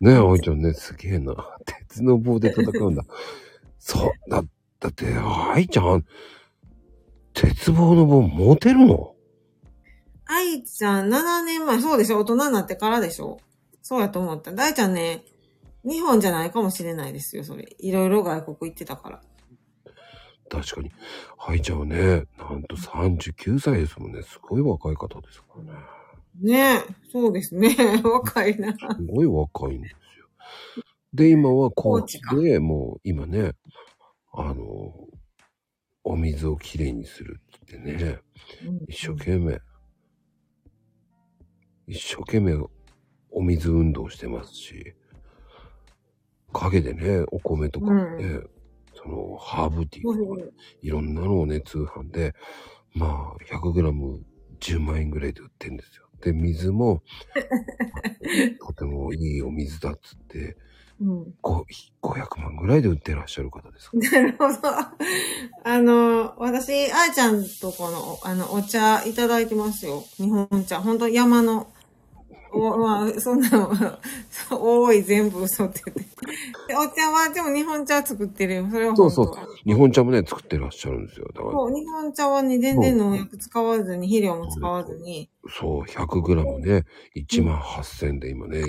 [0.00, 1.34] ねえ、あいちゃんね、すげえな。
[1.88, 3.04] 鉄の棒で戦うんだ。
[3.78, 4.42] そう、だ、
[4.78, 6.04] だって、あいちゃん、
[7.34, 9.14] 鉄棒の棒持てるの？
[10.26, 12.18] 愛ちゃん7年前、そうでしょ？
[12.20, 13.38] 大人になってからでしょ？
[13.82, 14.52] そうやと思った。
[14.52, 15.24] 大ちゃんね、
[15.84, 17.74] 日本じゃないかもしれないですよ、それ。
[17.78, 19.22] いろいろ外国行ってたから。
[20.50, 20.90] 確かに。
[21.38, 24.22] あいちゃんはね、なんと39歳ですもんね。
[24.22, 25.80] すごい若い方ですからね。
[26.40, 27.76] ねえ、そうですね。
[28.02, 28.72] 若いな。
[28.72, 30.26] すごい若いんですよ。
[31.14, 33.52] で、今は高知高知でもう今ね、
[34.32, 34.92] あの、
[36.02, 38.18] お水をきれいにするって言ってね、
[38.88, 39.60] 一生懸命、
[41.86, 42.54] 一生懸命
[43.30, 44.94] お水運動してますし、
[46.52, 48.40] 陰でね、お米とかね、
[49.02, 50.42] そのハーブティーとか、
[50.82, 52.34] いろんなのをね、通販で、
[52.94, 56.06] まあ、100g10 万円ぐらいで売ってんですよ。
[56.22, 57.02] で、水も、
[58.60, 60.56] とてもいいお水だっつって、
[61.00, 61.34] うん。
[61.42, 61.64] ご
[62.02, 63.96] 500万ぐらいで売ってらっしゃる方ですか？
[64.00, 64.10] ら。
[64.22, 64.58] なるほど。
[65.64, 70.04] あの、私、あーちゃんとこの、あの、お茶いただいてますよ。
[70.16, 70.80] 日本茶。
[70.80, 71.72] 本当山の、
[72.52, 73.70] おまあ、そんなの、
[74.50, 76.04] 多い全部嘘って言って。
[76.68, 78.68] でお茶は、でも日本茶作ってるよ。
[78.70, 79.36] それは本当そうそう。
[79.64, 81.28] 日本茶もね、作ってらっしゃるんですよ。
[81.34, 86.84] だから、そう、日本茶はね、全然農薬使わずに、肥料も使わずに、そう、100g ね、
[87.16, 88.62] 1万8000で今ね、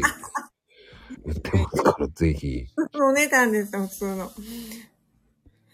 [1.25, 2.65] 売ってますから、ぜひ。
[2.93, 4.31] お値段ですよ、普通の。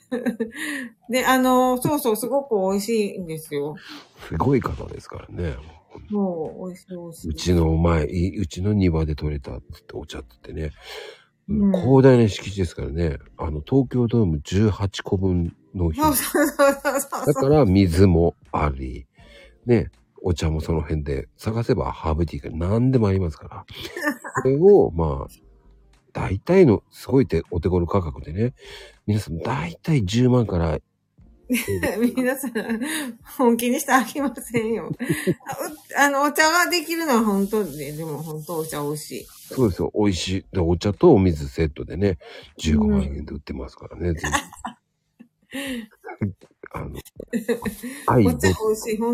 [1.10, 3.76] で、あの、そうそう、すごく美味しいんですよ。
[4.28, 5.56] すごい方ですからね。
[6.10, 7.30] もう、美味しい美味しい。
[7.30, 10.72] うちの前、いうちの庭で採れたってお茶って言ってね、
[11.50, 16.02] うん広大な敷地ですからね、あの、東京ドーム18個分の日。
[16.02, 17.26] そうそうそうそうそう。
[17.26, 19.08] だから水もあり、
[19.66, 19.90] ね、
[20.22, 23.66] お茶もその辺で探せばハーブティーが何でもありますから。
[24.44, 25.34] それを、まあ、
[26.12, 28.54] 大体の、すごい手お手頃価格でね、
[29.06, 30.80] 皆さん大体10万から、
[32.16, 32.54] 皆さん、
[33.38, 34.92] 本気にしてあきませんよ。
[35.98, 39.26] あの、お茶ができるのは本当で、でも本当お茶美味しい。
[39.26, 40.46] そうですよ、美味しい。
[40.52, 42.18] で、お茶とお水セットでね、
[42.60, 44.34] 15万円で売ってますからね、ぜひ。
[46.74, 47.00] あの、
[48.08, 48.32] 愛ド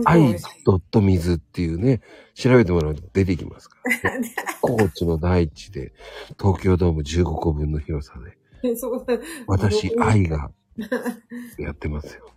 [0.05, 0.35] 愛
[0.65, 2.01] ドット水っていうね、
[2.33, 4.33] 調べてもらうと出てきますから、ね。
[4.61, 5.93] 高知の大地で、
[6.39, 8.37] 東京ドーム15個分の広さで、
[9.45, 10.51] 私、愛が
[11.57, 12.29] やってますよ。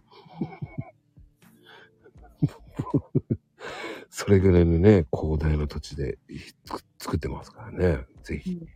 [4.10, 6.18] それぐらいのね、広大な土地で
[6.64, 8.06] つ作ってますからね。
[8.22, 8.66] ぜひ。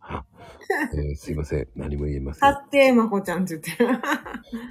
[0.00, 0.24] あ
[0.94, 1.68] えーすいません。
[1.74, 2.40] 何も言えません。
[2.40, 3.90] 買って、まこちゃんって言ってる。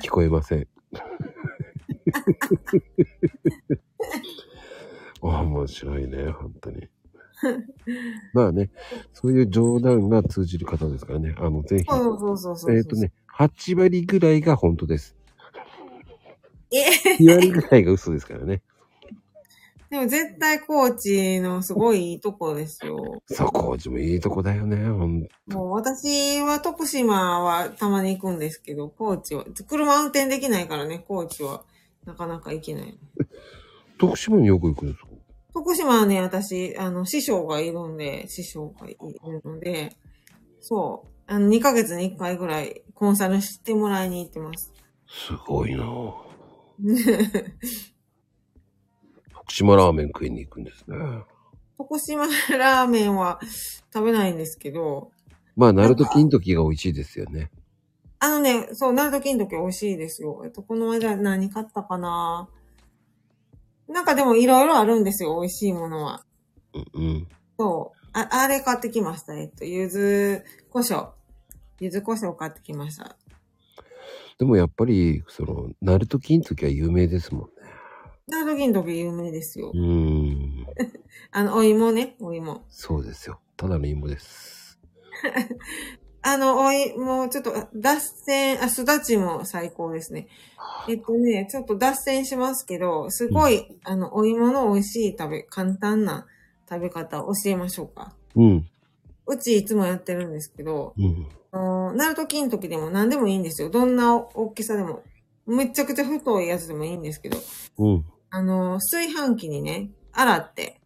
[0.02, 0.68] 聞こえません。
[5.22, 6.90] 面白いね、本当に。
[8.34, 8.72] まあね、
[9.14, 11.36] そういう冗談が通じる方ですからね。
[11.38, 11.86] あの、ぜひ。
[11.86, 12.76] そうそうそうそう。
[12.76, 15.15] えっ、とね、8割ぐらいが本当です。
[16.72, 18.61] え2割ぐらいが嘘ですからね。
[19.89, 23.22] でも絶対高知のすごいいいとこですよ。
[23.27, 24.77] そう、高知もいいとこだよね。
[24.88, 31.64] ほんもう私は徳島はたまに行くんですけど、高知は、車運転できないからね、高知は
[32.05, 32.97] なかなか行けない。
[33.99, 35.07] 徳島によく行くんですか？
[35.53, 39.95] 徳島はね、私、あの、師匠がいるんで、師匠がいるので、
[40.60, 44.72] そう、あの、2ヶ月に1回ぐらいコンサルしてもらいに行ってます。
[45.10, 46.14] すごいなぁ
[49.34, 50.96] 徳島ラーメン食いに行くんですね。
[51.78, 52.28] 徳島
[52.58, 53.42] ラーメンは
[53.94, 55.12] 食べないんですけど、
[55.58, 57.52] まあ、鳴門金時が美味しいですよね。
[58.20, 60.42] あのね、そう、ナルト金時美味しいですよ。
[60.46, 62.48] えっと、この間何買ったかな
[63.90, 66.24] なんかでもいろいろあるんですよ、美味しいものは。
[66.74, 67.28] うんうん。
[67.60, 68.00] そう。
[68.14, 69.38] あ、あれ買ってきました。
[69.38, 71.10] えっと、柚子胡椒。
[71.84, 73.18] 柚子胡椒買ってきました。
[74.39, 77.47] でもやっぱり、その、鳴門金時は有名ですもんね。
[78.27, 79.77] ナルト金時有名ですよう。
[79.77, 80.65] ーん。
[81.31, 82.64] あの、お芋ね、お芋。
[82.69, 83.41] そうですよ。
[83.57, 84.80] ただの芋です。
[86.22, 90.30] あの、お芋、ちょっと、脱線、あ、すだちも最高ですね。
[90.88, 96.26] えっとね、ちょっと脱線しますけど、すごい、あの、お芋の美味しい食べ、簡単な
[96.69, 98.14] 食べ方教えましょうか。
[98.35, 98.68] うん。
[99.26, 101.27] うちいつもやってるんですけど、うん。
[101.54, 103.70] あのナルト金時でも何でもいいんですよ。
[103.70, 105.04] どんな大きさでも。
[105.46, 107.38] めちゃくちゃ太いやつでもいいんですけど、
[107.78, 108.06] うん。
[108.30, 110.82] あの、炊飯器にね、洗って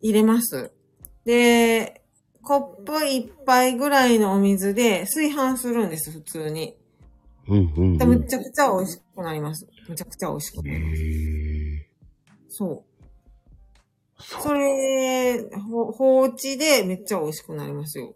[0.00, 0.70] 入れます。
[1.24, 2.02] で、
[2.42, 6.76] コップ一杯ぐらいのお水で炊飯するんです、普通に。
[7.48, 7.72] うん。
[7.76, 7.98] うん。
[7.98, 9.66] でむちゃくちゃ美味しくなります。
[9.88, 11.02] むちゃくちゃ美味しくなへります。
[11.02, 11.88] え。
[12.48, 14.22] そう。
[14.22, 18.14] そそれ、ほ放置でめっちゃ美味しくなりますよ。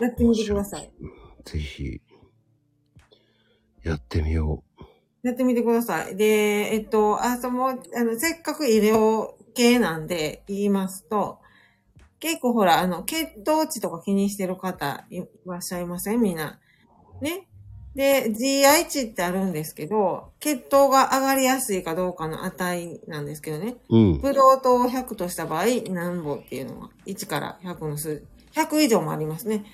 [0.00, 0.92] やってみてください。
[1.00, 1.50] う。
[1.50, 2.00] ぜひ、
[3.82, 4.62] やってみよ
[5.22, 6.16] やってみてください。
[6.16, 6.24] で、
[6.72, 11.38] えっと、あ、その、あの、せっかく医療系なんで言いますと、
[12.20, 16.20] 結構ほら、あの、血糖値とか気にしてる方いらっしゃいません？
[16.20, 16.58] みんな。
[17.20, 17.48] ね。
[17.94, 23.76] で、GI 値ってあるんですけど、血糖が上がりやすいかどうかの値なんですけどね。
[23.88, 23.96] う。
[23.96, 24.20] うん。
[24.20, 29.64] ブドウ糖を100とした場合、何歩っていうのは、1から100の数、100以上もありますね。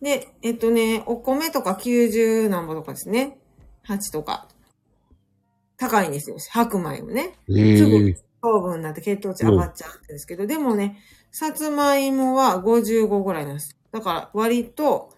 [0.00, 3.38] で、えっとね、お米とか90何歩とかですね。
[3.86, 4.48] 8とか。
[5.76, 6.36] 高いんですよ。
[6.38, 7.34] 白米もね。
[7.48, 8.16] えすぐえ。
[8.42, 10.98] 糖分になって血糖値上がっちゃうんですけど、でもね、
[11.30, 13.78] さつまいもは55ぐらいなんです。
[13.90, 15.10] だから割と、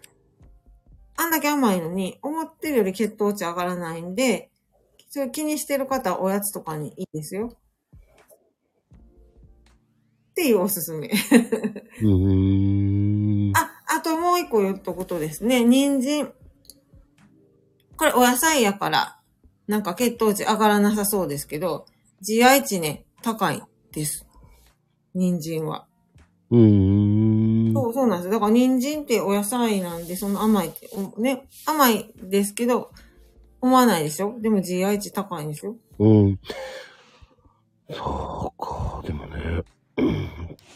[1.17, 4.51] あんだけ甘いのに、思ってるより血糖値上がらないんで、
[5.09, 7.51] それ気にしてる方はおやつとかにいいですよ。
[10.31, 11.09] っていうおすすめ。
[11.09, 13.06] うーん。
[14.07, 16.33] ともう一個言っとくとですね、人参。
[17.97, 19.21] これお野菜やから、
[19.67, 21.87] なんか血糖値上がらなさそうですけど、
[22.23, 23.61] GI 値ね、高い
[23.93, 24.27] です。
[25.15, 25.87] 人参は。
[26.51, 27.73] うーん。
[27.75, 28.33] そう、そうなんですよ。
[28.35, 32.93] だから人参ってお野菜なんで、その甘いって、おね、甘いですけど、
[33.61, 34.39] 思わないでしょ？
[34.41, 35.75] でも GI 値高いんですよ。
[35.99, 36.39] うん。
[37.91, 38.96] そうか。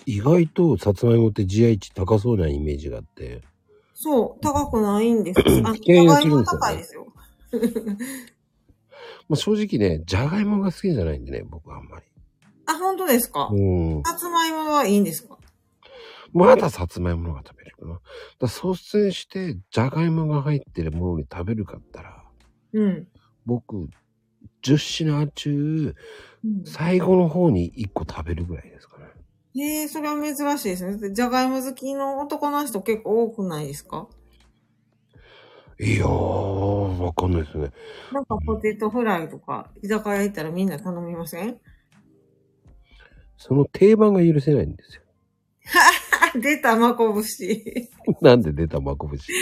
[0.07, 3.43] 意外とさつまいもって GI 値高そうなイメージがあって。
[3.95, 5.41] そう、高くないんです。
[5.65, 7.11] あ、敬遠す高いですよね
[7.53, 7.95] 高いですよ。
[9.29, 12.05] まあ、正直ね、じゃがいもが好きじゃないんでね、僕はあんまり。
[12.67, 13.49] あ、本当ですか？
[13.53, 14.03] うん。
[14.05, 15.37] さつまいもはいいんですか？
[16.33, 18.01] まださつまいものが食べれるかな。
[18.39, 22.25] だ率先して、じゃがいもが入ってるものに食べるかったら、
[22.73, 23.09] うん。
[23.45, 23.89] 僕、
[24.63, 25.95] 10品中、
[26.43, 28.89] うん最後の方に1個食べるぐらいです
[29.53, 29.65] かね。
[29.65, 31.13] へえ、それは珍しいですね。
[31.13, 34.09] じゃがいも好きの男の人結構多くないですか？
[35.79, 37.71] いやー、わかんないですね。
[38.13, 41.59] なんかポテトフライとか、居酒屋行ったらみんな頼みません？
[43.39, 45.03] その定番が許せないんですよ。
[46.35, 47.89] あ、 出た、まこぶし。
[48.21, 49.33] なんで出たまこぶし。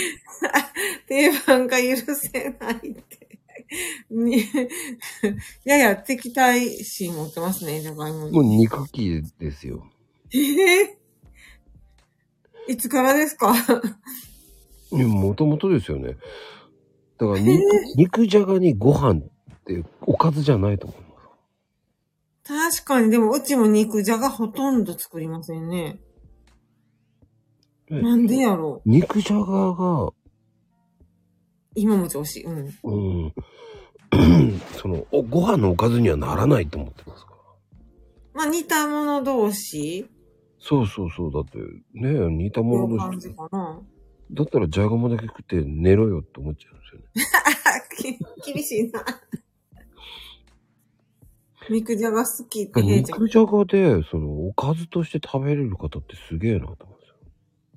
[1.09, 3.40] 定番が許せないって。
[4.09, 4.44] に
[5.64, 8.59] やや敵対心持ってますね、じゃがいももうに。
[8.59, 9.85] 肉球ですよ。
[10.34, 10.98] ええ
[12.68, 13.55] いつからですか？
[14.92, 16.16] もともとですよね。
[17.18, 17.62] だから肉、
[17.96, 19.24] 肉じゃがにご飯っ
[19.64, 21.05] ておかずじゃないと思いま
[22.72, 22.82] す。
[22.82, 25.98] 確かに、でもうちも肉じゃがほとんど作りませんね。
[27.90, 30.10] ねなんでやろう肉じゃがが、
[31.74, 32.40] 今も調子。
[32.42, 32.74] うん。
[32.82, 32.92] う
[34.16, 37.36] ん、 そのお、ご飯のおかずにはならないと思ってますから。
[38.34, 40.06] まあ似た者同士
[40.60, 41.32] そうそうそう。
[41.32, 41.59] だって、
[41.94, 43.30] ねえ、似たこものういう感じ。
[43.30, 43.80] かな。
[44.30, 47.06] だったらじゃがいもだけ食って寝ろよって思っちゃうんですよね。
[47.98, 48.18] き
[48.52, 49.05] 厳しいな。
[51.70, 53.20] 肉じゃが好きって平ちゃん。
[53.20, 57.16] 肉じゃがで、その、おかずとして食べれる方ってすげえなと思うんですよ。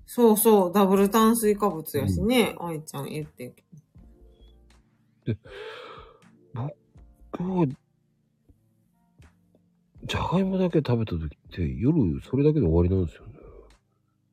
[0.06, 3.64] そうそう、ダブル炭水化物やしね、愛ちゃん言ってんけ
[7.34, 7.66] 僕は、
[10.03, 13.32] じゃがいもだけ食べた時って、夜それだけで終わりなんですよね。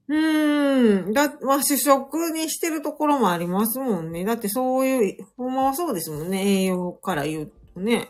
[0.09, 1.13] うーん。
[1.13, 4.25] だ、まあ、主食にしてるところもありますもんね。
[4.25, 6.63] だってそういう、ほんまはそうですもんね。
[6.63, 8.09] 栄養から言うとね。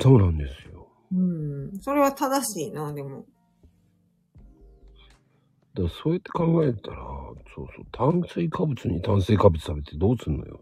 [0.00, 0.88] そうなんですよ。
[1.12, 1.78] うん。
[1.80, 3.24] それは正しいな、でも。
[5.74, 6.96] だそうやって考えたら、
[7.54, 10.60] そうそう、炭水化物に炭水化物食べてどうすんのよ。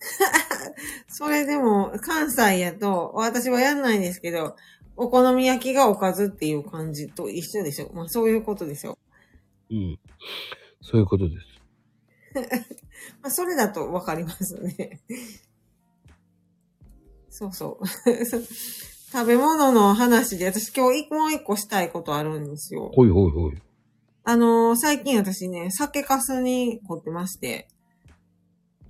[1.08, 4.56] それでも、関西やと、私はやんないんですけど、
[5.00, 7.90] お好み焼きがおかずっていう感じと一緒でしょ。
[7.94, 8.98] まあ、そういうことでしょ。
[9.70, 9.98] うん。
[10.82, 11.46] そういうことです。
[13.22, 15.00] まあ、それだとわかりますね。
[17.30, 17.86] そうそう。
[19.12, 22.90] 食べ物の話で、私今日一もう一個したいことあるんですよ。
[22.92, 23.62] ほいほいほい。
[24.24, 27.68] あのー最近私ね、酒粕に凝ってまして、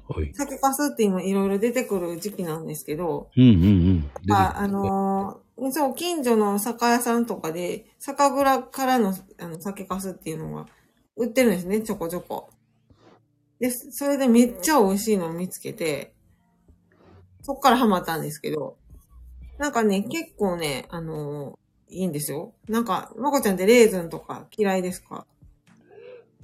[0.08, 0.32] はい。
[0.34, 4.32] 酒粕って今いろいろ出てくる時期なんですけど、うんうんうん。
[4.32, 10.66] あ、あのーそう、近所の酒屋さんとかで、酒蔵からのあの酒粕っていうのが
[11.16, 12.48] 売ってるんですね、ちょこちょこ。
[13.58, 16.14] で、それでめっちゃ美味しいのを見つけて、
[17.42, 18.76] そっからハマったんですけど、
[19.58, 21.58] なんかね、結構ね、あのー
[21.90, 22.52] いいんですよ。
[22.68, 25.26] なんか、まこちゃんってレーズンとか嫌いですか？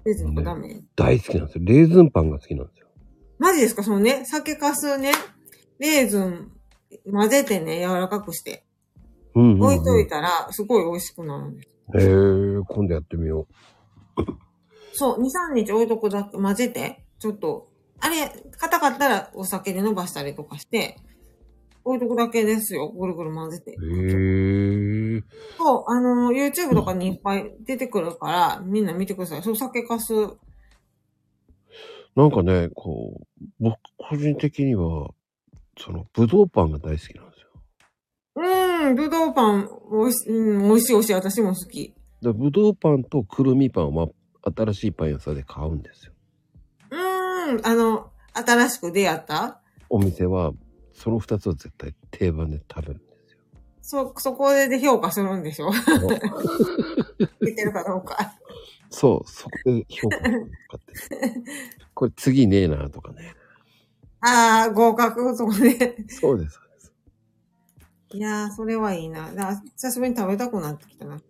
[0.06, 1.64] レーズンとかダメ、大好きなんですよ。
[1.66, 2.83] レーズンパンが好きなんですよ。
[3.44, 3.82] マジですか？
[3.82, 5.12] そのね、酒粕ね、
[5.78, 6.50] レーズン
[7.12, 8.64] 混ぜてね、柔らかくして、
[9.34, 9.62] うんうん、うん。
[9.64, 11.68] 置いといたら、すごい美味しくなるんです。
[11.98, 12.14] へえ、
[12.66, 13.46] 今度やってみよ
[14.94, 17.68] そう、2、3日置いとくだけ、混ぜて、ちょっと、
[18.00, 20.96] あれ、硬かったらお酒で伸ばしたりとかして、
[21.84, 22.88] 置いとくだけですよ。
[22.88, 23.76] ぐるぐる混ぜて。
[23.76, 23.84] う。
[23.84, 25.22] へえ。
[25.58, 29.42] そう、あの、YouTube とかにいっぱい出てくるから、みんな見てください。
[29.42, 30.14] そう、酒かす。
[32.16, 35.10] なんかね、こう、僕個人的には、
[35.78, 37.48] その、ぶどうパンが大好きなんですよ。
[38.36, 41.14] うーん、ぶどうパン、おいし、うん、美味しい美味しい。
[41.14, 41.92] 私も好き。
[42.22, 44.08] でぶどうパンとくるみパンは、
[44.56, 46.12] 新しいパン屋さんで買うんですよ。
[46.90, 49.60] うーん、あの、新しく出会った？
[49.90, 50.52] お店は、
[50.92, 53.38] その二つは絶対定番で食べるんですよ。
[54.14, 55.70] そ、そこで評価するんでしょ？
[57.42, 58.34] 出てるかどうか。
[58.90, 60.94] そう、そこで評価するかって。
[61.94, 63.34] これ次ねえなとかね。
[64.20, 65.96] ああ、合格とかね。
[66.08, 66.92] そうです、そうです。
[68.12, 69.32] いやー、それはいいな。
[69.32, 71.20] だ久しぶりに食べたくなってきたな。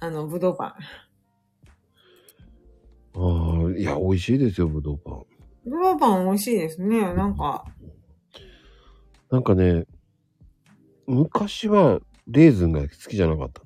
[0.00, 0.74] あの、ぶどうパン。
[3.14, 5.24] ああ、いや、美味しいですよ、ぶどうパン。
[5.64, 7.14] ぶどうパン美味しいですね。
[7.14, 7.64] なんか、
[9.30, 9.86] なんかね、
[11.06, 13.62] 昔はレーズンが好きじゃなかった。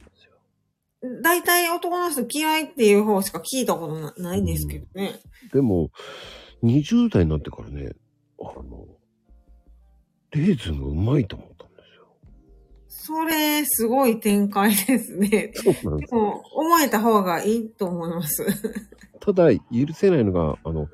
[1.22, 5.20] 大体男の人嫌いっていう方しか聞いたことなないんですけどね。
[5.52, 5.90] でも、
[6.62, 7.92] 20代になってからね、
[8.40, 8.86] あの、
[10.30, 12.06] レーズンがうまいと思ったんですよ。
[12.88, 15.52] それ、すごい展開ですね。
[15.54, 18.46] そうなんでですも、思えた方がいいと思います。
[19.20, 19.60] ただ、許
[19.92, 20.88] せないのが、あの、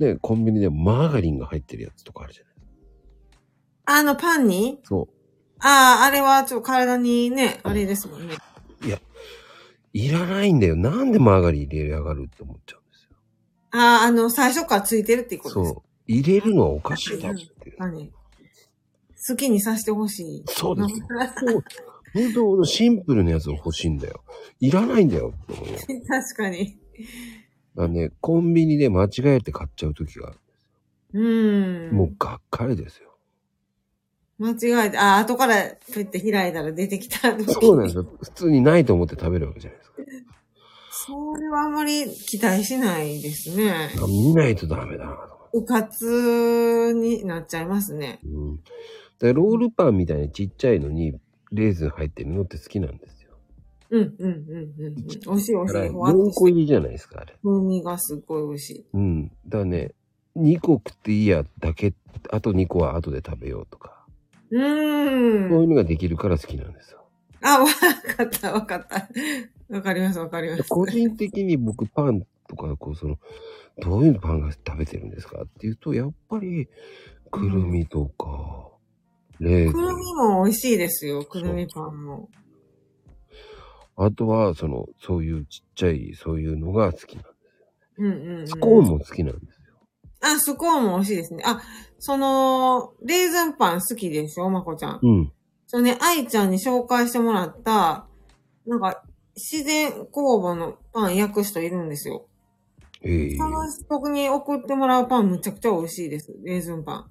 [0.00, 2.54] ね、コンビニでマーガリンが入ってるやつとかあるじゃない
[3.86, 4.80] あの、パンに？
[4.84, 5.08] そ
[5.60, 8.36] ああ、あれはちょっと体にね、あれですもんね。
[8.82, 8.86] う。
[8.86, 9.00] いや、
[9.92, 10.76] いらないんだよ。
[10.76, 13.16] なんでマーガリン入れやがるって思っちゃうんですよ。
[13.72, 15.82] ああ、あの、最初からついてるってことですそう。
[16.06, 18.12] 入れるのはおかしいだろっていう。
[19.28, 20.44] 好きにさせてほしい。
[20.46, 21.00] そうです。
[21.46, 21.64] そう。
[22.14, 24.24] 本当シンプルなやつを欲しいんだよ。
[24.60, 25.66] いらないんだよって思う
[26.08, 26.78] 確かに。
[27.74, 30.38] らね、コンビニで間違えて買っちゃう時がある。
[31.12, 31.94] うーん。
[31.94, 33.07] もうがっかりですよ。
[34.38, 35.54] 間違えて、あ、後から
[35.92, 37.52] ペッて開いたら出てきた時。
[37.52, 38.06] そうなんですよ。
[38.22, 39.96] 普通にないと思って食べるわけじゃないですか。
[40.90, 43.90] それはあんまり期待しないですね。
[43.96, 48.20] あ見ないとダメだなと思うかつになっちゃいますね。
[48.24, 48.60] うん。
[49.18, 51.18] で、ロールパンみたいにちっちゃいのに、
[51.50, 53.30] レーズン入ってるのって好きなんですよ。
[53.90, 54.94] うん、うん、うん、うんうん。
[54.94, 55.72] 美味しい美味しい。
[55.72, 57.34] だからふわっと4個入りじゃないですか、あれ。
[57.42, 58.86] 風味がすっごい美味しい。
[58.92, 59.28] うん。
[59.46, 59.94] だからね、
[60.36, 61.94] 2個食っていいやだけ、
[62.30, 63.97] あと2個は後で食べようとか。
[64.50, 65.68] うそういう。
[65.68, 67.04] のができるから好きなんですよ。
[67.42, 67.66] あ、わ
[68.16, 69.08] かった、わかった。
[69.74, 70.64] わかります、わかります。
[70.68, 73.18] 個人的に僕パンとか、こう、その、
[73.78, 76.68] どういうパンが食べてるんですかっていうと、やっぱり、
[77.30, 78.68] くるみとか、
[79.38, 79.96] レーズくるン。
[79.96, 82.28] みも美味しいですよ、くるみパンも。
[83.96, 87.34] あとは、その、そういうちっちゃい、そういうのが好きなんです。
[87.98, 88.48] うんうん、うん。
[88.48, 89.57] スコーンも好きなんですよ。
[90.20, 91.42] あ、スコーンも美味しいですね。
[91.46, 91.60] あ、
[91.98, 94.50] その、レーズンパン好きでしょ？
[94.50, 95.00] まこちゃん。
[95.02, 95.32] うん。
[95.66, 98.06] そうね、愛ちゃんに紹介してもらった、
[98.66, 99.02] なんか、
[99.36, 102.26] 自然酵母のパン焼く人いるんですよ。
[103.02, 106.34] ええその人に送ってもらうパンむちゃくちゃ美味しいです。
[106.42, 107.10] レーズンパン。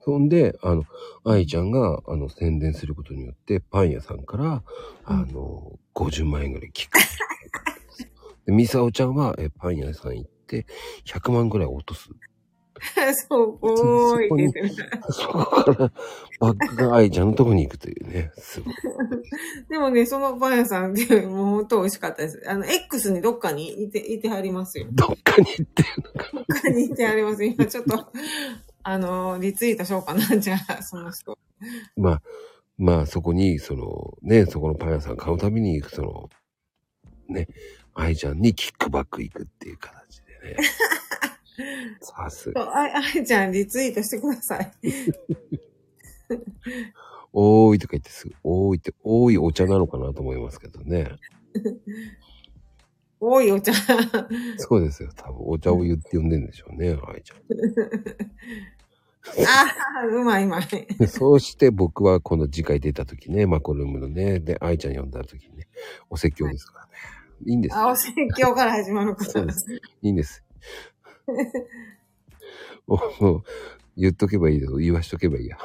[0.00, 0.84] そんで、あの、
[1.24, 4.64] 愛ちゃんが、あの、宣伝することによって、パン屋さんから、
[5.04, 6.98] あの、50万円ぐらい聞く。
[8.46, 10.66] で、ミサオちゃんは、え、パン屋さん行って、
[11.06, 12.10] 100万ぐらい落とす。
[13.28, 14.90] そう、多いですね。
[15.10, 15.92] そこから、
[16.40, 18.30] バックが愛ちゃんのとこに行くというね。
[18.36, 18.74] すごい。
[19.68, 22.42] でもね、そのパン屋さんってもう本当美味しかったです。
[22.46, 24.86] あの、X にどっかにいて、いてはりますよ。
[24.92, 26.30] どっかに行ってるのか。
[26.32, 27.44] どっかにいてはります。
[27.44, 28.12] 今ちょっと、
[28.82, 31.38] あの、リツイートしようかな、じゃあ、その人。
[31.96, 32.22] まあ、
[32.78, 36.28] まあ、そこに、その、ね、そこのパン屋さん買うために、その、
[37.28, 37.48] ね、
[37.94, 39.97] 愛ちゃんにキックバック行くっていう形で
[40.42, 40.56] ね。
[42.00, 42.76] さすが。
[42.76, 44.72] あい、あいちゃんリツイートしてください。
[47.32, 51.10] 多いとか言ってすぐ、多いって、多いお茶なのかなと思いますけどね。
[53.20, 53.72] 多いお茶。
[54.58, 55.10] そうですよ。
[55.14, 57.38] 多分お茶を言って呼んでんでしょうね、愛ちゃん。
[59.44, 59.66] あ
[60.02, 60.66] あ、うまいうまい。
[60.98, 65.68] でそうして僕はこの次回出た時ね、マコルームのね、で、愛ちゃん呼んだ時にね、
[66.08, 66.92] お説教ですからね。
[67.46, 67.76] いいんです。
[67.76, 69.66] あ、お説教から始まることです。
[70.02, 70.42] いいんです。
[72.86, 73.42] おもう、
[73.96, 74.76] 言っとけばいいよ。
[74.76, 75.58] 言わしとけばいいや。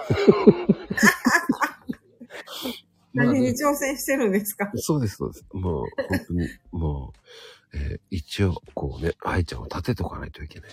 [3.13, 4.71] ま あ何に挑戦してるんですか？
[4.75, 5.45] そうです、そうです。
[5.53, 7.13] もう、本当に、も
[7.73, 10.69] う、えー一応、こうね、愛ちゃんを立てとかないといけない。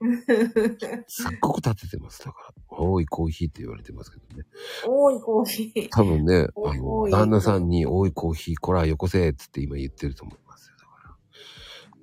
[1.08, 2.24] すっごく立ててます。
[2.24, 2.38] だか
[2.70, 4.44] ら、多いコーヒーって言われてますけどね。
[4.86, 5.88] 多いコーヒー。
[5.90, 10.76] 多分ね、あ多の、い旦那さんに多いコーヒー、こら、よこせっつって今言ってると思いますよ。
[10.78, 11.16] だから、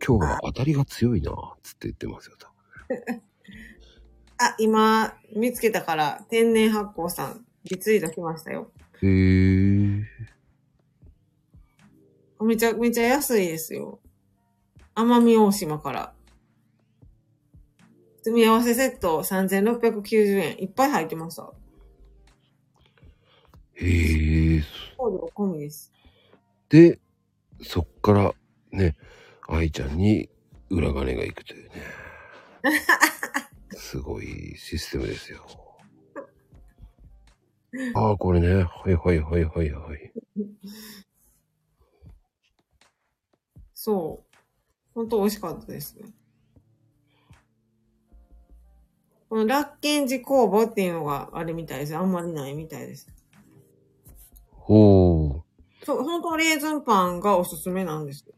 [0.05, 1.31] 今日は当たりが強いな
[1.63, 2.35] つって言ってますよ。
[2.37, 2.47] 多
[2.93, 3.21] 分
[4.37, 8.71] あ、今、見つけたから、天然発酵さん、リツイートしましたよ。
[9.01, 10.03] へー。
[12.41, 13.99] めちゃめちゃ安いですよ。
[14.93, 16.13] 奄美大島から。
[18.25, 20.63] 組み合わせセット3690円。
[20.63, 21.53] いっぱい入ってました。
[23.75, 24.63] へー。
[24.97, 25.93] 送料込みです。
[26.69, 26.99] で、
[27.61, 28.33] そっから
[28.71, 28.95] ね、
[29.47, 30.27] 愛ちゃんに
[30.71, 31.75] 裏金が行くというね。
[33.77, 35.45] すごいシステムですよ。
[37.93, 38.63] ああ、これね。
[38.63, 40.13] はいはいはいはいはい。
[43.75, 44.35] そう。
[44.95, 46.11] 本当美味しかったですね。
[49.29, 51.95] このラッケンジ工房っていうのがあれみたいです。
[51.95, 53.07] あんまりないみたいです。
[54.51, 55.85] ほう。
[55.85, 58.33] そう、本当レーズンパンがおすすめなんですよ。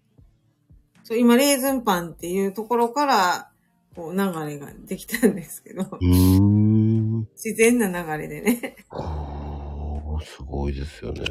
[1.04, 3.52] そう、今レーズンパンっていうところから、
[3.96, 5.98] こう流れができたんですけど。
[6.02, 8.76] 自然な流れでね。
[8.90, 11.24] はあ、すごいですよね。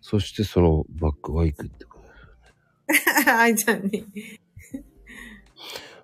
[0.00, 3.32] そしてそのバックは行くってことですよね。
[3.36, 4.06] 愛ちゃんに。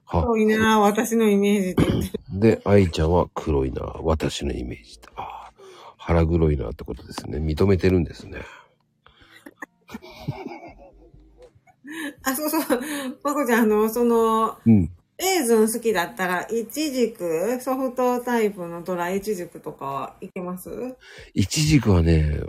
[0.06, 2.40] は多いなぁ、私のイメージって言ってる。
[2.40, 5.00] で、愛ちゃんは黒いな、私のイメージ。
[5.16, 5.52] ああ、
[5.96, 7.38] 腹黒いなってことですね。
[7.38, 8.42] 認めてるんですね。
[12.22, 12.60] あ、そうそう。
[13.22, 14.90] まこちゃん、あの、その、うん。
[15.18, 20.70] レーズン好きだったら、イチジク、ソフトタイプのドライイチジクとかはいけます？
[21.32, 22.40] イチジクはね、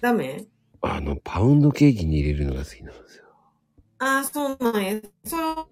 [0.00, 0.46] ダメ？
[0.80, 3.24] あの、パウンドケーキに入れるのが好きなんですよ。
[3.98, 5.00] あ、そうなんや。
[5.24, 5.68] その、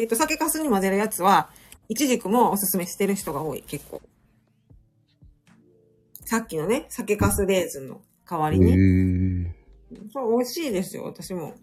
[0.00, 1.50] えっ、と、酒粕に混ぜるやつは、
[1.88, 4.00] イチジクもおすすめしてる人が多い、結構。
[6.24, 8.72] さっきのね、酒粕レーズンの代わへりに。
[8.72, 9.54] え。
[10.12, 11.54] そう、美味しいですよ、私も。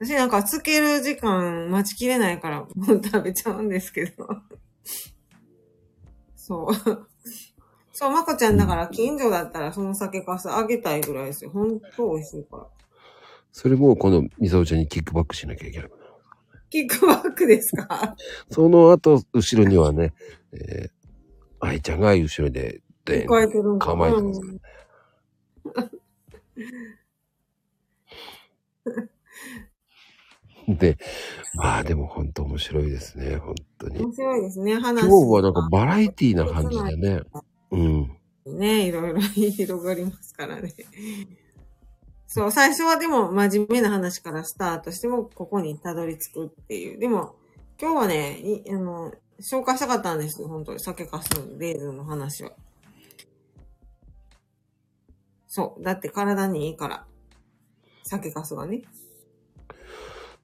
[0.00, 4.28] 私なんか、つける時間待ちきれないから、もう食べちゃうんですけど。
[6.36, 7.06] そう。
[7.92, 11.50] そう、まこちゃんだから、近所だったらその酒粕あげたいぐらいですよ。
[11.50, 12.66] ほんと美味しいから。
[13.52, 15.90] それもこのみさおちゃんにキックバックしなきゃいけない。
[16.74, 18.16] キックバックですか？
[18.50, 20.12] その後、後ろにはね、
[20.52, 20.90] えー、
[21.60, 24.60] 愛ちゃんが後ろで、で聞、こえてるんか構えてますからね。
[30.66, 30.98] で、
[31.54, 33.98] まあでも本当面白いですね、本当に。
[34.00, 35.06] 面白いですね、話。
[35.06, 37.20] 今日はなんかバラエティーな感じでね。
[37.70, 38.58] うん。
[38.58, 40.74] ね、いろいろ 広がりますからね。
[42.34, 46.98] そう、最初はでも真面目な話からスタートしても、ここにたどり着くっていう。
[46.98, 47.36] でも、
[47.80, 50.80] 今日はね、いあの、紹介したかったんですよ、本当に。
[50.80, 52.50] 酒かすのレーズンの話は。
[55.46, 55.84] そう。
[55.84, 57.06] だって体にいいから。
[58.02, 58.82] 酒かすがね。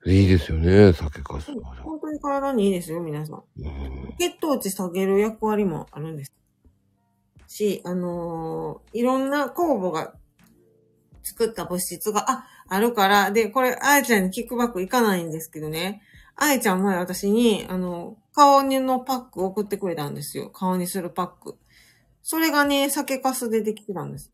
[0.07, 1.75] いいですよね、酒かすは。
[1.83, 3.43] 本当に体にいいですよ、皆さん。
[3.59, 6.33] うん血糖値下げる役割もあるんです。
[7.49, 10.15] し、あのーいろんな酵母が
[11.23, 16.03] 作った物質が、あ、あるから、で、これ、あやちゃんにキックバックいかないんですけどね、
[16.37, 20.51] あやちゃん前私に、あの、顔にのパック送ってくれたんですよ。
[20.51, 21.59] 顔にするパック。
[22.23, 24.33] それがね、酒粕でできてたんです。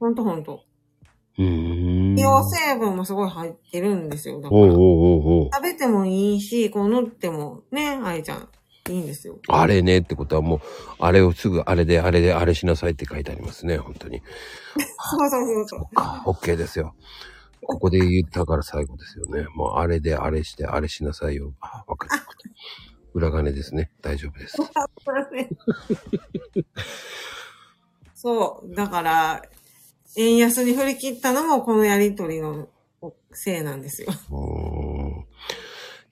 [0.00, 0.64] ほんとほんと。
[1.36, 4.40] 美容成分もすごい入ってるんですよ。
[4.40, 4.60] だから。
[4.60, 8.48] おうおうおうおう食べてもいいし、こう塗ってもね、あいちゃん、
[8.90, 9.38] いいんですよ。
[9.48, 10.60] あれねってことはもう、
[10.98, 14.22] あれをすぐあれであれであれしなさいって書いてありますね、本当に。
[14.76, 15.94] そうそうそうそう。
[15.94, 16.94] か、OK ですよ。
[17.66, 19.46] ここで言ったから最後ですよね。
[19.54, 21.54] もうあれであれしてあれしなさいよ。
[21.60, 22.26] あ、わかった。
[23.14, 23.90] 裏金ですね。
[24.02, 24.58] 大丈夫です。
[28.14, 28.74] そう。
[28.74, 29.42] だから、
[30.16, 32.68] 円安に振り切ったのもこのやりとりの
[33.32, 34.08] せいなんですよ。
[34.30, 34.36] うー
[35.20, 35.26] ん。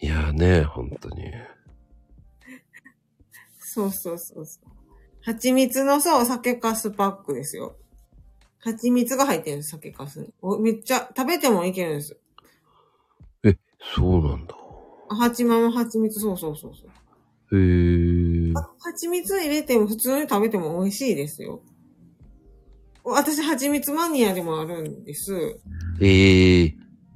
[0.01, 1.33] いやーね、本当に。
[3.75, 4.69] そうそうそうそう。
[5.23, 7.75] 蜂蜜のそう、酒粕パックですよ。
[8.59, 10.35] 蜂蜜が入ってる酒粕に。
[10.43, 12.19] おめっちゃ、食べてもいけるんです。
[13.45, 13.57] え、
[13.97, 14.55] そうなんだ。
[15.09, 17.59] あ蜂蜜の蜂蜜、そうそうそうそう。
[17.59, 18.59] へー。
[18.59, 21.63] あ蜂蜜入れても普通に食べても美味しいですよ。
[23.05, 25.59] 私、蜂蜜マニアでもあるんです。
[25.99, 26.75] えー。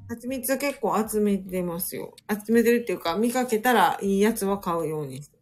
[0.09, 2.15] 蜂蜜結構集めてますよ。
[2.31, 5.36] 集めてるっていうか、見かけたらいいやつは買うようにして。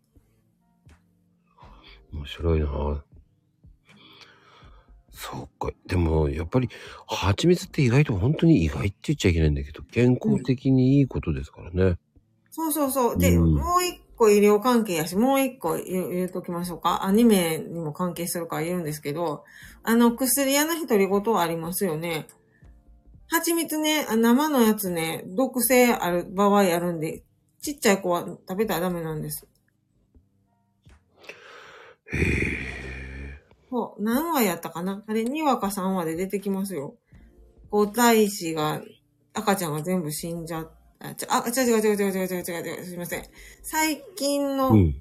[2.15, 3.05] 面白いな
[5.11, 5.73] そうか。
[5.87, 6.69] でも、やっぱり、
[7.07, 11.99] 蜂蜜って意外と本当に意外って言っちゃいけないんだけど、健康的にいいことですからね。
[12.51, 13.19] そうそうそう。
[13.19, 17.05] で、うんもう一個医療関係やし、もう一個言うときましょうか。
[17.05, 19.45] アニメにも関係するから言うんですけど、
[19.83, 22.27] あの、薬屋の独り言はありますよね。
[23.29, 27.23] 蜂蜜ね、あ生のやつね、毒性ある場合あるんで、
[27.63, 29.47] ちっちゃい子は食べたらダメなんです。
[32.13, 32.55] へ。
[33.99, 35.05] う、何話やったかな？
[35.07, 36.97] あれ、2話か3話で出てきますよ。
[37.71, 38.83] 皇太子が、
[39.33, 40.75] 赤ちゃんが全部死んじゃった。
[41.29, 43.25] あ、違う違う違う違う違う違う違うすいません。
[43.63, 44.95] 最近の、うん、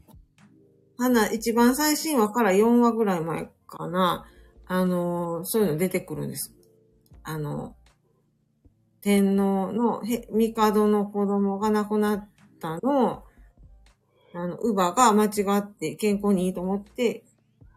[0.98, 4.26] 花、一番最新話から4話ぐらい前かな。
[4.66, 6.56] あの、そういうの出てくるんです。
[7.24, 7.76] あの、
[9.02, 13.24] 天皇の、へ、帝の子供が亡くなったの、
[14.34, 15.30] あの、乳母が間違
[15.60, 17.24] って健康にいいと思って、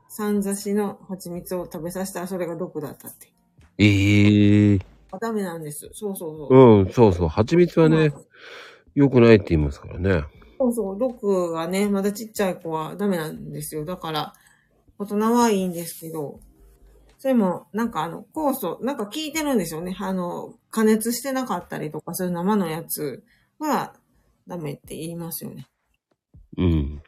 [0.09, 3.33] 三刺しの蜂蜜を食べさせたらそれが毒だったって。
[3.79, 4.79] ええ
[5.13, 5.91] あダメなんです。
[5.93, 6.57] そうそうそう。
[6.57, 7.29] うん、そうそう。
[7.29, 8.13] 蜂蜜はね、
[8.95, 10.25] 良くないって言いますからね。
[10.59, 13.85] そうそう、毒がね、まだちっちゃい子はダメなんですよ。
[13.85, 14.33] だから、
[14.99, 16.41] 大人はいいんですけど、
[17.19, 19.95] それも、なんかあの、酵素、なんか効いてるんですよね。
[19.99, 23.23] あの、加熱してなかったりとか、そういう生のやつ
[23.59, 23.95] は
[24.47, 25.67] ダメって言いますよね。
[26.57, 27.03] うん。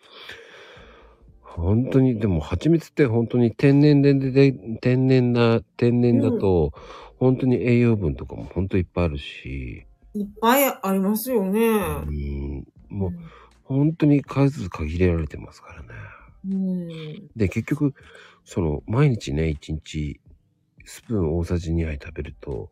[1.43, 6.73] 本当に、でも蜂蜜って本当に天然で、で、天然な、天然だと、
[7.17, 11.61] 本当に栄養分とかも本当いっぱいあるし、いっぱいありますよね。
[11.61, 13.13] うん、もう
[13.65, 15.89] 本当に数限られてますからね。
[16.49, 17.29] うん。
[17.37, 17.95] で、結局、
[18.45, 20.21] その、毎日ね、一日、
[20.85, 22.71] スプーン大さじ2杯食べると、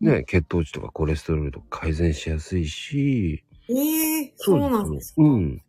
[0.00, 5.22] ね、血糖値とかコレステロールとか改善しやすいし、ええそうなんですか？
[5.22, 5.62] うん。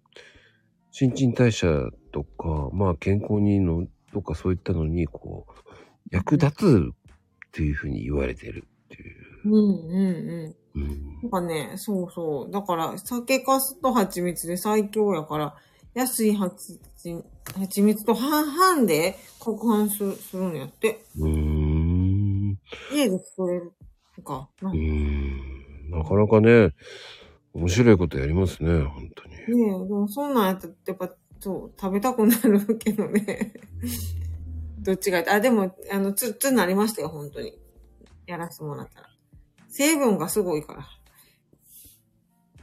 [0.94, 5.54] 新陳代謝とか、まあ健康にいいのとかそういったのに、こう、
[6.12, 6.92] 役立つ
[7.48, 9.26] っていうふうに言われてるっていう。
[9.46, 10.82] うんうんうん。
[10.82, 12.52] うんなんかね、そうそう。
[12.52, 15.56] だから、酒粕と蜂蜜で最強やから、
[15.96, 16.80] 安い蜂
[17.60, 21.04] 蜂蜜と半々で攪拌すするんやって。
[21.18, 22.60] うーん。
[22.94, 23.72] 家で作れる
[24.24, 24.48] か。
[24.62, 25.90] なうねーん。
[25.90, 26.70] なかなかね、
[27.54, 29.36] 面白いことやりますね、本当に。
[29.36, 33.54] え、でもそんなんやったら、やっぱ、そう、食べたくなるけどね。
[34.82, 37.58] どっちがあ、でも、あの、つ、つになりましたよ、本当に。
[38.26, 39.10] やらせてもらったら。
[39.70, 40.88] 成分がすごいから。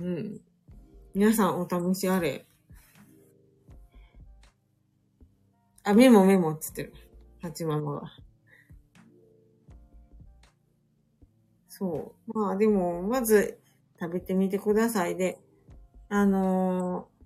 [0.01, 0.41] うん。
[1.15, 2.47] 皆さんお試しあれ。
[5.85, 6.93] あ、メモメモっつってる。
[7.41, 8.12] 八ママが。
[11.69, 12.39] そう。
[12.39, 13.61] まあでも、まず
[14.01, 15.39] 食べてみてくださいで。
[16.09, 17.21] あのー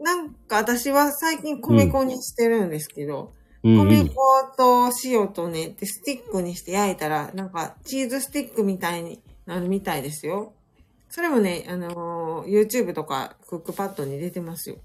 [0.00, 3.32] なんか私は最近米粉にしてるんですけど、
[3.64, 3.88] うん、うん。
[3.88, 4.14] 米粉
[4.56, 10.54] と塩とねってスティックにして焼いたら、なんかチーズスティックみたいになるみたいですよ。
[11.08, 14.76] それもね、あのー YouTube とかクックパッドに出てますよ。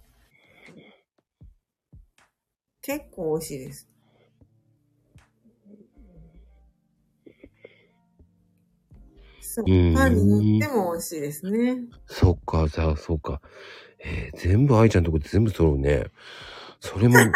[2.81, 3.92] 結構美味しいです。
[9.55, 9.93] そううん。
[9.93, 11.83] パンに塗っても美味しいですね。
[12.07, 13.39] そっか、じゃあ、そうか。
[14.03, 16.07] えー全部愛ちゃんのとこで全部揃うね。
[16.79, 17.31] それも言っ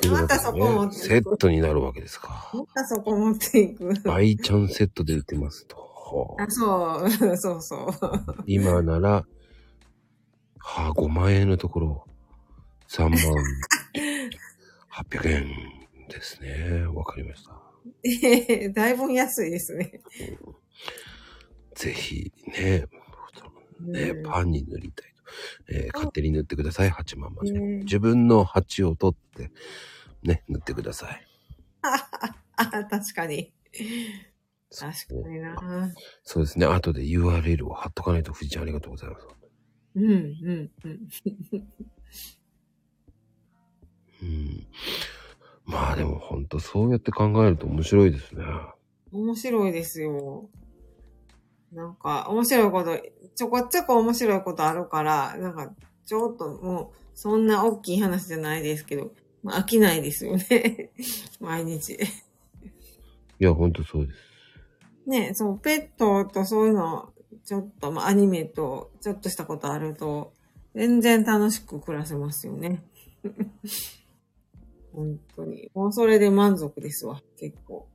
[0.00, 2.50] てるわけ またそこ持セットになるわけですか。
[2.54, 3.92] またそこ持っていく。
[4.04, 5.76] 倍ちゃんセットで売ってますと。
[5.76, 7.90] はああ、そう、 そうそう。
[8.46, 9.26] 今なら、
[10.58, 12.06] はあ、5万円のところ、
[12.88, 13.20] 3万
[14.90, 15.46] 800円
[16.08, 16.86] ですね。
[16.86, 17.60] わかりました。
[18.02, 20.00] ええだいぶ安いですね。
[21.78, 22.86] ぜひね、
[23.80, 25.22] ね、うんパンに塗りたいと。
[25.72, 27.52] えー勝手に塗ってください、8万まで。
[27.52, 29.52] うん自分の鉢を取って、
[30.24, 31.26] ね、塗ってください。
[31.82, 33.52] あ、 確かに。
[34.76, 35.94] 確かにな。
[36.24, 36.66] そうですね。
[36.66, 39.26] 後で URL を貼っとかないと、藤ちゃんありがとうございます。
[39.94, 41.08] うん、うん、うん。
[44.22, 44.66] うん。
[45.64, 48.44] まあでも本当そうやって考えると面白いですね。
[49.12, 50.50] 面白いですよ。
[51.72, 52.98] なんか、面白いこと、
[53.34, 55.72] ちょこちょこ面白いことあるから、なんか、
[56.06, 59.12] ちょっともう、そんな大きい話じゃないですけど、
[59.42, 60.90] まあ、飽きないですよね。
[61.40, 61.92] 毎日。
[61.92, 61.96] い
[63.38, 64.18] や、本当そうです。
[65.08, 67.12] ね、そう、ペットとそういうの、
[67.44, 70.32] ちょっと、まあ、アニメと、ちょっとしたことあると、
[70.74, 72.84] 全然楽しく暮らせますよね。
[74.92, 75.70] 本当に。
[75.74, 77.88] もうそれで満足ですわ、結構。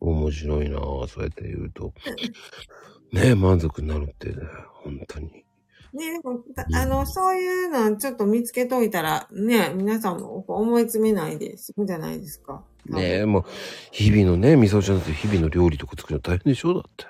[0.00, 1.92] 面白いなぁ、そうやって言うと。
[3.12, 4.36] ね満足になるってね、
[4.82, 5.44] 本当に。
[5.92, 12.62] ね、でもたあの、そういうのちょっと見つけといたら、ね、皆さんも思い詰めないで済むじゃないですか。
[12.86, 13.44] ねえ、もう、
[13.90, 16.74] 日々のね、味噌ちゃんって日々の料理とか作るの大変でしょ？
[16.74, 17.06] だって。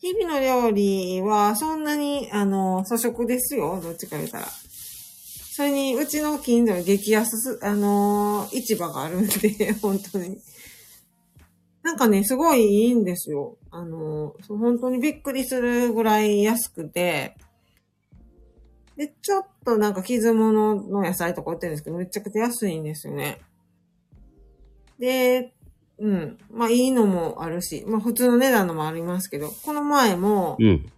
[0.00, 3.80] 日々の料理はそんなに、あの、粗食ですよ。
[3.82, 4.46] どっちか言ったら。
[4.46, 10.38] それに、うちの近所に激安す、あのー市場があるんで、 本当に。
[11.88, 13.56] なんかね、すごいいいんですよ。
[13.70, 17.34] あの本当にびっくりするぐらい安くて、
[18.98, 23.40] で、ちょっとなんか傷物の野菜とか売ってるんですけど、めちゃくちゃ安いんですよね。
[24.98, 25.54] で、
[25.98, 26.38] うん。
[26.50, 30.92] まあいいのもあるし、まあ普通の値段のもありますけど、この前もうん。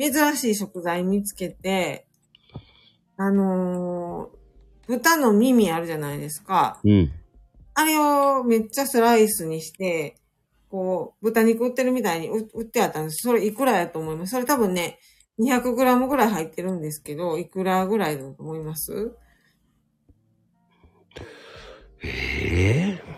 [0.00, 2.06] 珍しい食材見つけて、
[3.18, 4.44] あのー
[4.86, 6.78] 豚の耳あるじゃないですか。
[6.84, 7.12] うん。
[7.74, 10.16] あれをめっちゃスライスにして、
[10.70, 13.26] こう、豚肉売ってるみたいに売売ってあったんです。
[13.26, 14.32] それいくらやと思います？
[14.32, 14.98] それ多分ね、
[15.38, 19.16] 200g ぐらい入ってるんですけど、いくらぐらいだと思います？
[22.02, 23.14] ええ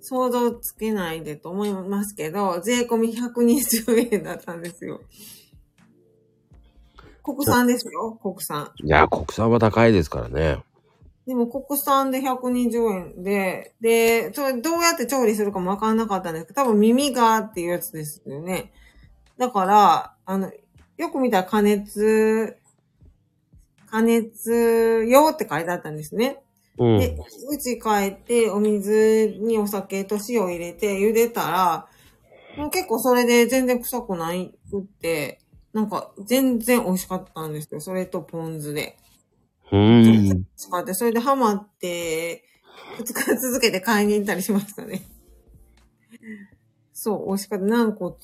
[0.00, 5.02] 想像つけないでと思いますけど、税込み120円だったんですよ。
[7.22, 8.72] 国産ですよ、国産。
[8.82, 10.64] いや、国産は高いですからね。
[11.26, 18.72] でも国産で120円で、で、それどうやって調理するかもわかんなかったんですけど、多分耳がっていうやつですよね。
[19.38, 20.50] だから、あの、
[20.96, 22.56] よく見たら加熱、
[23.86, 26.42] 加熱用って書いてあったんですね。
[26.78, 26.98] うん。
[26.98, 27.16] で、
[27.50, 31.86] うち帰ってお水にお酒と塩入れて茹でたら、
[32.56, 35.38] もう結構それで全然臭くないくって、
[35.72, 37.80] なんか全然美味しかったんですよ。
[37.80, 38.96] それとポン酢で。
[39.72, 40.46] うん。
[40.56, 42.44] 使って、それでハマって、
[42.98, 45.02] 2日続けて買いに行ったりしましたね。
[46.92, 47.64] そう、美味しかった。
[47.64, 48.14] 軟骨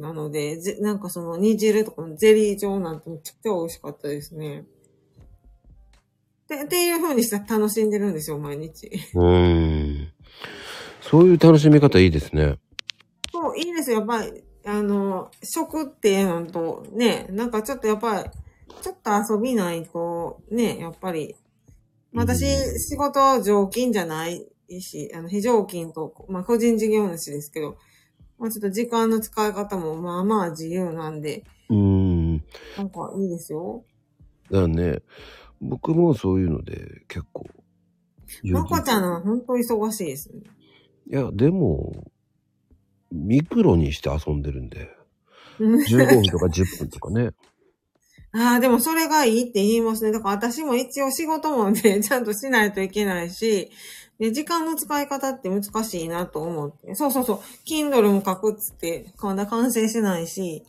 [0.00, 4.64] なので、ぜなんかその煮汁とかのゼリー状なんてめちゃくちゃ美味しかったですね。
[6.48, 7.02] で、っていう。
[7.02, 8.90] 風にして楽しんでるんですよ、毎日。
[9.14, 9.26] う。
[9.26, 10.08] ん。
[11.00, 11.24] そう。
[11.26, 11.38] いう。
[11.38, 12.58] 楽しみ方いいですね。
[13.32, 13.98] そう、いいですよ。
[13.98, 16.28] やっぱり、あの、食っていう。
[16.28, 18.30] のと、ね、なんかちょっとやっぱり、
[18.82, 21.36] ちょっと遊びないと、ね、やっぱり、
[22.14, 24.46] 私、うん仕事常勤じゃない
[24.80, 27.76] し、あの、非常勤と、まあ、個人事業主ですけど、
[28.38, 32.36] まあ、ちょっと時間の使い方もまあまあ自由なんで、うん。
[32.76, 33.84] なんかいいですよ。
[34.50, 35.02] だからね、
[35.60, 37.46] 僕もそういうので結構。
[38.44, 40.42] まこちゃんは本当忙しいですね。
[41.10, 42.04] いや、でも、
[43.10, 44.90] ミクロにして遊んでるんで、
[45.58, 47.30] うん15分とか10分とかね。
[48.38, 50.12] ああ、でもそれがいいって言いますね。
[50.12, 53.70] だから私も一応仕事もね、 ちゃんとしないといけないし、
[54.18, 56.94] で時間の使い方って難しいなと思って。
[56.94, 57.38] そうそうそう。
[57.66, 60.64] Kindle も書くっつって、まだ完成しないし、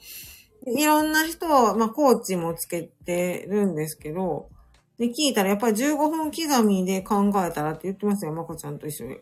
[0.66, 4.50] いろんな人は、まあ、コーチもつけてるんですけど、
[4.98, 9.18] で、聞いたらやっぱり15分刻みで考えたらって言ってますよ、まこちゃんと一緒に。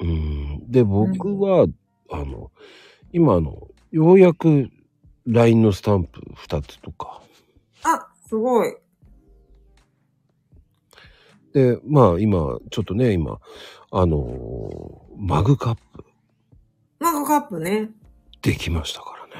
[0.00, 0.70] うん。
[0.70, 1.66] で、僕は、
[2.10, 2.50] あの、
[3.12, 4.70] 今あの、ようやく
[5.26, 7.20] LINE のスタンプ2つとか。
[8.30, 8.76] あ、すごい。
[11.52, 13.40] で、まあ今、ちょっとね、今、
[13.90, 16.04] あのマグカップ
[17.00, 17.90] マグカップね。
[18.40, 19.32] できましたからね。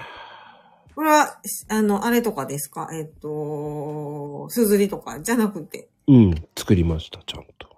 [0.96, 2.88] これは、あの、あれとかですか？
[2.92, 5.20] えっと、すずりとか？
[5.20, 5.88] じゃなくて。
[6.08, 7.68] うん、作りました、ちゃんと。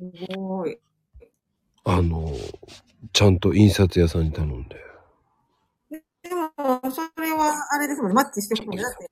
[0.00, 0.78] すごい。
[1.84, 2.32] あの、
[3.12, 4.76] ちゃんと印刷屋さんに頼んで。
[6.22, 6.50] でも、
[6.90, 8.14] それは、あれですもんね。
[8.16, 9.10] マッチしてもだって。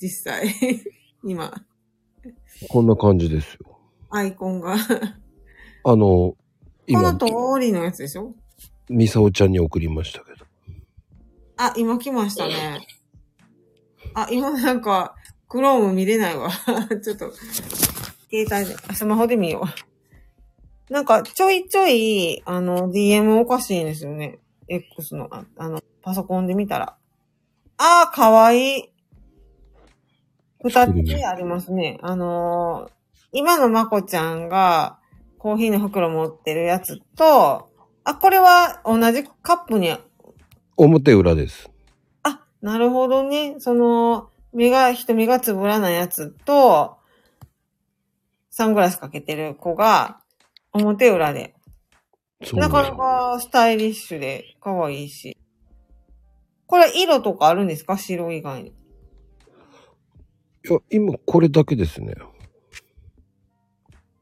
[0.00, 0.48] 実際。
[1.24, 1.52] 今、
[2.68, 3.78] こんな感じですよ。
[4.10, 4.76] アイコンが。
[5.84, 6.36] あの、こ
[6.86, 7.26] 今の、通
[7.60, 8.34] りのやつでしょ？
[8.88, 10.46] ミサオちゃんに送りましたけど。
[11.56, 12.86] あ、今来ましたね。
[14.14, 15.16] あ、今なんか、
[15.48, 16.50] クローム見れないわ。
[17.02, 17.32] ちょっと、
[18.30, 19.62] 携帯で、あスマホで見よ
[20.88, 20.92] う。
[20.92, 24.38] なんか、ちょいちょい、あの、DM おかしいんですよね。
[24.68, 26.96] X の、ああの、パソコンで見たら。
[27.78, 28.92] あー、かわいい。
[30.64, 31.98] 二つありますね。
[32.02, 32.96] あのー
[33.32, 34.98] 今のまこちゃんが、
[35.38, 37.70] コーヒーの袋持ってるやつと、
[38.04, 39.94] あ、これは同じカップに
[40.76, 41.68] 表裏です。
[42.22, 43.56] あ、なるほどね。
[43.58, 46.96] その、目が、瞳がつぶらないやつと、
[48.48, 50.20] サングラスかけてる子が、
[50.72, 51.54] 表裏で。
[52.54, 55.36] なかなかスタイリッシュで可愛いし。
[56.66, 57.98] これ色とかあるんですか？
[57.98, 58.72] 白以外に。
[60.68, 62.14] いや、今これだけですね。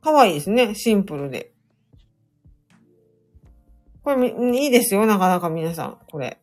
[0.03, 0.75] 可愛いですね。
[0.75, 1.53] シンプルで。
[4.03, 5.07] これみ、いいですよ。
[5.07, 5.99] なかなか皆さん。
[6.11, 6.39] これ。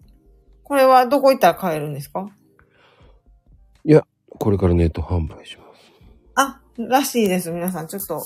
[0.64, 2.30] これはどこ行ったら買えるんですか？
[3.84, 4.08] いや、
[4.40, 5.92] これからネット販売します。
[6.36, 7.52] あ、らしいです。
[7.52, 7.88] 皆さん。
[7.88, 8.24] ちょっと、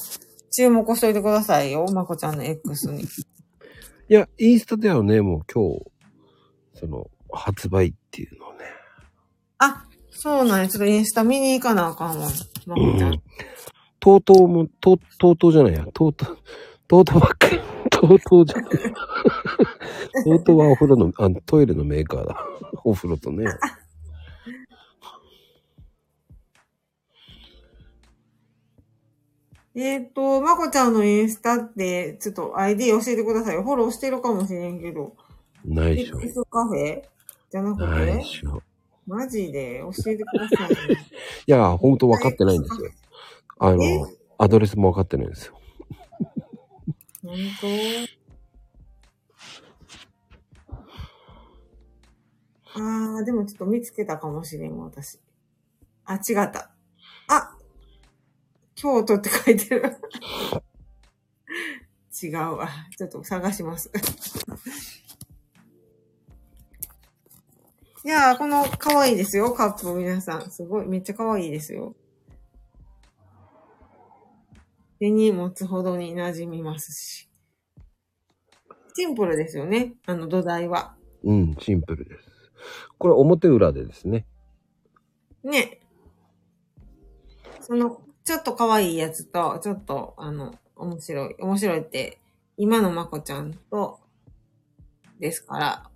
[0.56, 1.86] 注目しといてくださいよ。
[1.92, 3.04] まこちゃんの X に。
[3.04, 3.08] い
[4.08, 5.86] や、インスタではね、もう今日、
[6.76, 8.60] その、発売っていうのをね。
[9.58, 9.85] あ、
[10.16, 10.68] そうなんや。
[10.68, 12.28] ちょっとインスタ見に行かなあかんわ。
[12.66, 13.22] まこちゃん。
[14.00, 15.86] とうとうも、と、とうとうじゃないや。
[15.94, 16.38] とうとう、
[16.88, 17.60] とうとうばっかり。
[17.90, 18.72] とうとうじゃない。
[20.24, 22.38] とうとうはお風呂の、あトイレのメーカーだ。
[22.84, 23.46] お風呂とね。
[29.76, 33.64] えっ、と、まこちゃんのインスタって、ちょっと ID 教えてくださいよ。
[33.64, 35.14] フォローしてるかもしれんけど。
[35.66, 36.22] ないでしょ。
[36.22, 37.02] X カフェ？
[37.52, 38.62] じゃなくないしょ。
[39.06, 39.80] マジで？
[39.80, 40.76] 教えてください、ね。
[41.48, 42.92] いや、ほんと分かってないんですよ。
[43.60, 45.60] あのえ、アドレスも分かってないんですよ。
[47.22, 47.68] 本当？
[52.78, 55.20] あー、でもちょっと見つけたかもしれん、私。
[56.04, 56.72] あ、違った。
[57.30, 57.56] あ
[58.76, 59.96] 京都って書いてる。
[62.22, 62.70] 違うわ。
[62.98, 63.90] ちょっと探します。
[68.06, 70.52] いやー、この可愛いですよ、カップ皆さん。
[70.52, 71.96] すごい、めっちゃ可愛いですよ。
[75.00, 77.28] 手に持つほどに馴染みますし。
[78.94, 80.96] シンプルですよね、あの土台は。
[81.24, 82.30] うん、シンプルです。
[83.00, 84.28] これ表裏でですね。
[85.44, 85.80] ね。
[87.60, 91.36] その、ちょっと可愛いやつと、ちょっと、あの、面白い。
[91.40, 92.20] 面白いって、
[92.56, 94.00] 今のまこちゃんと、
[95.20, 95.90] ですから、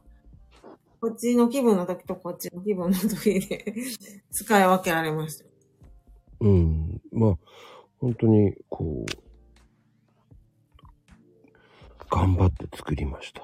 [1.01, 3.73] こっちの気分の時とこっちの気分の時で
[4.31, 5.45] 使い分けられました。
[6.41, 7.01] うん。
[7.11, 7.37] まあ、
[7.99, 9.29] 本当に、こう、
[12.09, 13.43] 頑張って作りました。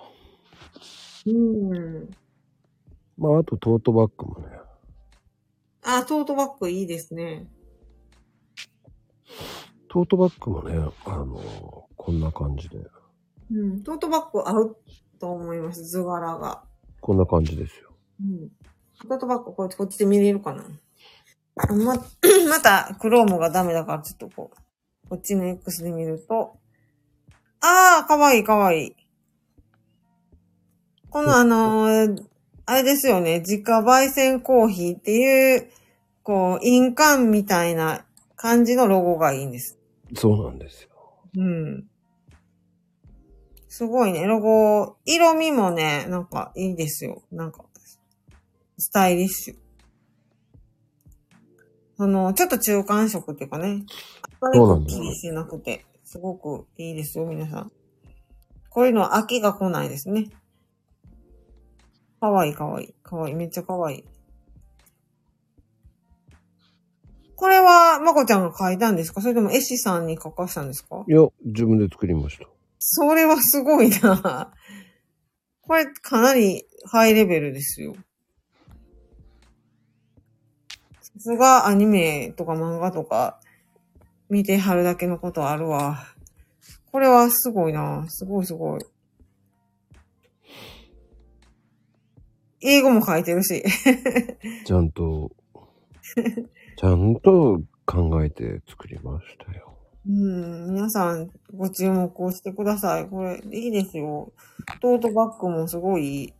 [1.27, 2.09] うん。
[3.17, 4.47] まあ、あとトートバッグもね。
[5.83, 7.47] あ、トートバッグいいですね。
[9.87, 10.75] トートバッグもね、
[11.05, 12.79] あの、こんな感じで。
[13.51, 13.83] うん。
[13.83, 14.77] トートバッグ合う
[15.19, 16.65] と思います、図柄が。
[17.05, 17.91] こんな感じですよ。
[18.19, 18.49] うん。
[19.07, 20.63] トートバッグこっちこっちで見れるかな？
[21.55, 21.93] あま、
[22.49, 26.57] また、クロームがダメだから、ちょっとこう、こっちの X で見ると、
[27.61, 28.95] あー、かわいいかわいい。
[31.11, 32.25] このあのー
[32.65, 35.69] あれですよね、自家焙煎コーヒーっていう、
[36.23, 38.03] こう、印鑑みたいな
[38.35, 39.77] 感じのロゴがいいんです。
[40.15, 40.89] そうなんですよ。
[41.37, 41.87] うん。
[43.77, 47.21] すごいね、ロゴ、色味もね、なんかいいですよ。
[47.29, 47.65] なんか、
[48.77, 49.55] スタイリッシュ。
[51.97, 53.83] その、ちょっと中間色っていうかね。
[54.39, 57.71] あんまりそうなんだ気にしなくて、すごくいいですよ、皆さん。
[58.69, 60.29] こういうのは飽きが来ないですね。
[62.21, 62.93] かわいいかわいい。
[63.03, 63.35] かわいい。
[63.35, 64.03] めっちゃかわいい。
[67.35, 69.19] これは、まこちゃんが書いたんですか？
[69.19, 71.03] それとも絵師さんに書かしたんですか？
[71.09, 72.45] いや、自分で作りました。
[72.87, 74.53] それはすごいな。
[75.61, 77.95] これかなりハイレベルですよ。
[81.01, 83.39] さすがアニメとか漫画とか
[84.29, 86.05] 見てはるだけのことあるわ。
[86.91, 88.05] これはすごいな。
[88.07, 88.81] すごいすごい。
[92.61, 93.63] 英語も書いてるし。
[94.63, 95.31] ちゃんと、
[96.77, 99.64] ちゃんと考えて作りましたよ。
[100.07, 103.07] うん、皆さんご注目をしてください。
[103.07, 104.31] これ、いいですよ。
[104.81, 106.33] トートバッグもすごいい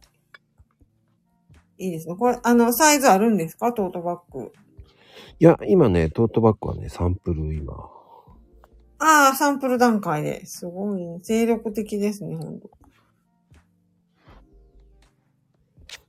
[1.78, 1.92] い。
[1.92, 2.16] ですね。
[2.16, 3.74] これ、あの、サイズあるんですか？
[3.74, 4.52] トートバッグ。
[5.40, 7.74] いや、今ね、トートバッグはね、サンプル今。
[9.00, 10.46] ああ、サンプル段階で。
[10.46, 12.70] すごい、ね、精力的ですね、ほんと。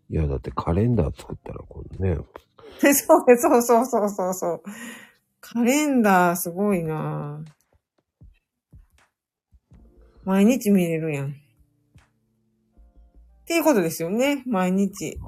[0.09, 2.19] いや、だってカレンダー作ったらこのね、
[2.81, 4.63] そ うそうそうそうそうそう。
[5.41, 7.45] カレンダーすごいな
[10.25, 11.29] 毎日見れるやん。
[11.29, 11.33] っ
[13.47, 15.19] ていうことですよね、毎日。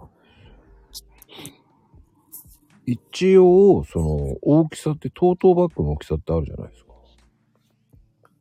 [2.85, 6.89] 一応、その、大きさって、トートバッグの大きさってあるじゃないですか。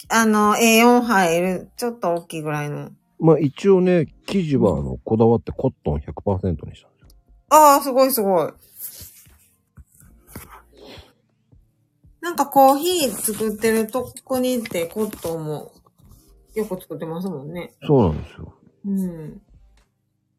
[0.10, 2.90] あの、A4 入る、ちょっと大きいぐらいの。
[3.20, 6.90] まあ一応ね、生地はあの、こだわってコットン100%にしたんですよ。
[7.50, 8.52] ああ、すごいすごい。
[12.22, 15.72] なんかコーヒー作ってるとこに行ってコットンも
[16.56, 17.74] よく作ってますもんね。
[17.86, 18.54] そうなんですよ。
[18.86, 19.42] うん。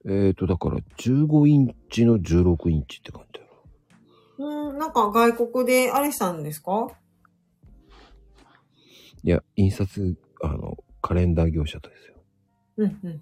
[0.04, 6.88] えーと、だから15インチの16インチって感じだようん、なんか外国であれしたんですか？
[9.24, 12.14] いや、印刷、あの、カレンダー業者とですよ。
[12.78, 13.20] うん、うん、うん。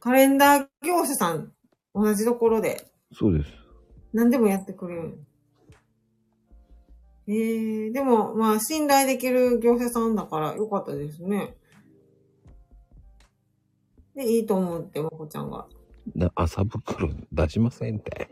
[0.00, 1.52] カレンダー業者さん、
[1.94, 3.50] 同じところでそうです。
[4.12, 5.18] 何でもやってくれる。
[7.28, 11.54] ええでも、まあ、信頼できる業者さんだからよかったですね。
[14.14, 15.66] で、いいと思って、まこちゃんが。
[16.14, 18.28] な朝袋出しませんって。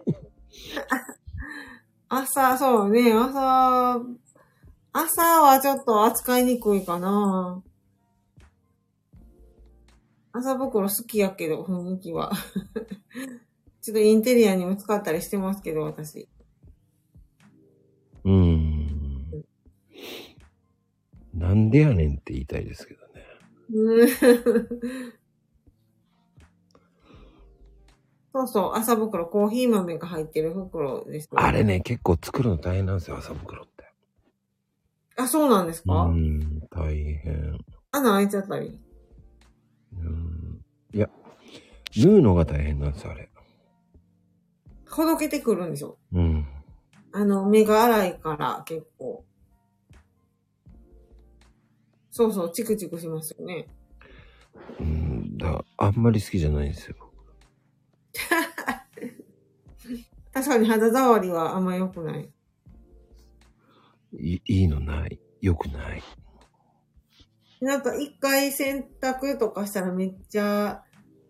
[2.09, 4.01] 朝、そうね、朝、
[4.93, 7.63] 朝はちょっと扱いにくいかな。
[10.33, 12.33] 朝袋好きやけど、雰囲気は。
[13.81, 16.29] ちょっとインテリアにも使ったりしてますけど、私。
[21.41, 23.25] なんでやねんって言いたいですけどね。
[23.73, 24.09] う ん
[28.33, 31.65] そうそう、朝袋、コーヒー豆が入ってる袋です、あれ。
[31.65, 33.91] ね、結構作るの大変なんですよ、朝袋って。
[35.17, 37.59] あ、そうなんですうか、ーん、大変。
[37.93, 38.67] 穴開いちゃったり。
[38.69, 40.61] うーん。
[40.93, 41.09] いや、
[41.97, 43.31] 縫うのが大変なんですよ、あれ。
[44.91, 46.47] ほどけてくるんでしょうん。
[47.13, 49.25] あの、目が粗いから、結構。
[52.11, 53.67] そうそう、チクチクしますよね。
[54.79, 56.97] うん、だあんまり好きじゃないんですよ。
[60.33, 62.31] 確かに肌触りはあんま良くない。
[64.13, 65.21] いいいのない。
[65.41, 66.03] 良くない。
[67.61, 70.83] なんか一回洗濯とかしたらめっちゃ、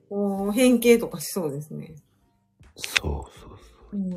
[0.08, 1.96] こう、変形とかしそうですね。
[2.76, 3.96] そうそうそう。
[3.96, 4.10] うん。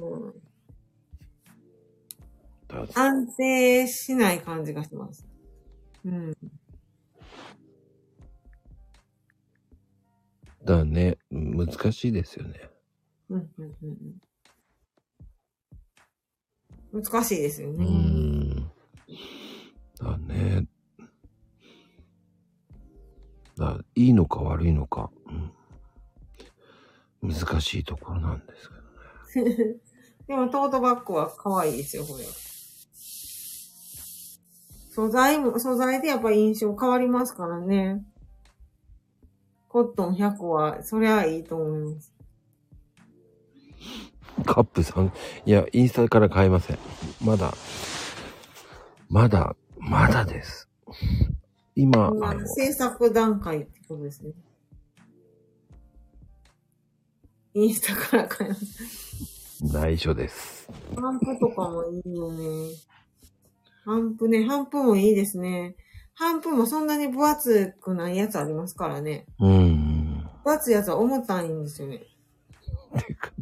[2.68, 5.26] だ安定しない感じがします。
[6.06, 6.34] うん。
[10.64, 12.70] だね、難しいですよね。
[13.30, 14.20] うん、うん、うん
[16.94, 17.04] うん。
[17.04, 17.86] 難しいですようね。
[17.86, 18.72] ん。
[20.00, 20.68] だね。
[23.58, 25.12] だいいのか悪いのか、
[27.22, 28.70] うん、難しいところなんです
[29.36, 29.76] けどね。
[30.28, 32.24] でもトートバッグは可愛いですよ、これ。
[34.94, 38.06] 素材も、素材でやっぱ印象変わりますからね。
[39.68, 42.14] コットン100は、そりゃいいと思います。
[44.46, 45.12] カップさん、
[45.48, 46.78] いや、インスタから買えません。
[47.26, 47.56] まだ、
[49.10, 50.70] まだ、まだです。
[51.76, 54.34] 今、あ今の、制作段階ってことですね。
[57.56, 59.66] インスタから買います。
[59.74, 60.70] 内緒です。
[60.96, 62.93] ハンプとかもいいよね。
[63.86, 65.76] ハンプね、ハンプもいいですね。
[66.14, 69.26] ハンプもそんなに分厚くないやつありますからね。
[69.40, 70.30] うん。
[70.44, 72.04] 分厚いやつは重たいんですよね。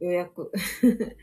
[0.00, 0.52] 予約。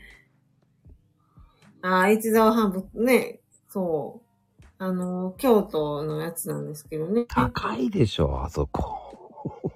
[1.82, 4.20] ああ、一沢ハンプね、そ
[4.60, 4.64] う。
[4.78, 7.24] あの、京都のやつなんですけどね。
[7.26, 8.98] 高いでしょ、あそこ。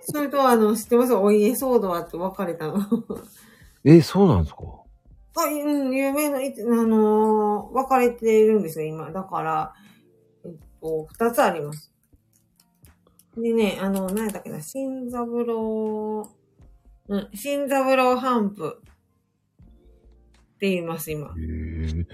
[0.01, 1.15] それと、あの、知ってます？
[1.15, 2.81] お家騒動あって別れたの。
[3.85, 4.63] え、そうなんですか？
[5.37, 6.41] あ、うん、有名な、あ
[6.87, 9.11] のー分かれているんですよ、今。
[9.11, 9.75] だから、
[10.45, 11.93] えっと、二つあります。
[13.37, 16.31] でね、あの、何やったっけな、新三郎、
[17.09, 18.81] うん、新三郎ハンプ
[20.57, 21.29] って言います、今。
[21.29, 22.07] へえ。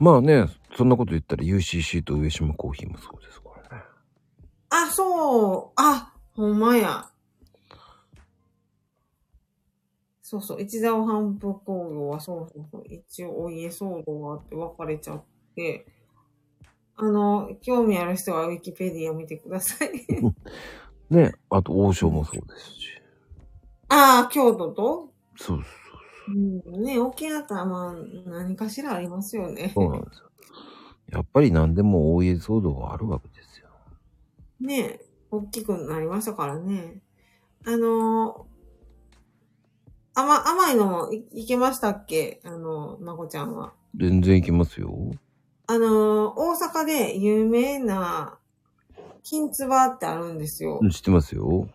[0.00, 3.84] まあね、そんなこと言ったら UCC と上島コーヒーもそうですからね。
[4.70, 7.08] あ、そう、あ、ほんまや。
[10.28, 15.24] そうそう、一沢反復工業はそうそうそう、一応お家騒動があって別れちゃっ
[15.54, 15.86] て、
[16.96, 19.90] あの、興味ある人はウィキペディアを見てください。
[21.14, 21.32] ね。
[21.48, 22.88] あと、王将もそうですし。
[23.88, 25.12] ああ、京都と？
[25.36, 25.60] そう
[26.28, 27.94] うん、ね、沖縄はまあ、
[28.28, 29.70] 何かしらありますよね。
[29.76, 29.84] そう。
[29.84, 30.30] そうなんですよ。
[31.12, 33.68] やっぱり何でも大家騒動があるわけですよ。
[34.58, 34.98] ね
[35.30, 37.00] 大きくなりましたからね。
[37.64, 38.45] あのー、
[40.18, 42.40] 甘、甘いのもいいけましたっけ？
[42.42, 43.74] あの、まこちゃんは。
[43.94, 45.12] 全然行きますよ。
[45.66, 48.38] あのー、大阪で有名な、
[49.22, 50.80] 金つばってあるんですよ。
[50.90, 51.68] 知ってますよ。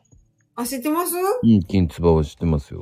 [0.55, 1.13] あ、知ってます？
[1.18, 2.81] うん、金つばは知ってますよ。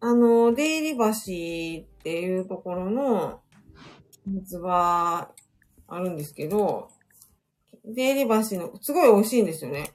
[0.00, 3.40] あのー、出入り橋っていうところの、
[4.24, 5.32] 金つば
[5.86, 6.88] あるんですけど、
[7.84, 9.90] 出入り橋の、すごい美味しいんですよね。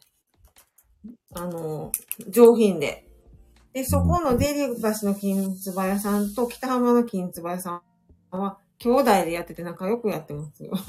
[1.34, 3.09] あのー、上品で。
[3.74, 7.82] で、そこの出入り橋の金つば屋さんと北浜の金つば屋さ
[8.32, 10.72] んは、兄弟でやってて仲良くやってますよ。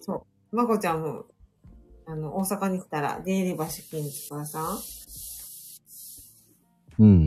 [0.00, 0.56] そう。
[0.56, 1.26] まこちゃんも、
[2.06, 4.78] あの、大阪に来たら、出入り橋金つば屋さん
[6.98, 7.18] うんうんうん、う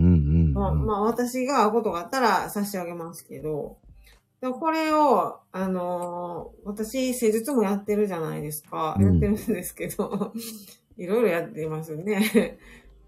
[0.49, 0.53] ん。
[0.53, 3.77] まあ、まあ、私が会うことがあったら差し上げますけど、
[4.41, 8.97] でもこれを、あのー私、施術もやってるじゃないですか。
[8.99, 10.33] うんやってるんですけど、
[10.97, 12.57] いろいろやってますよね。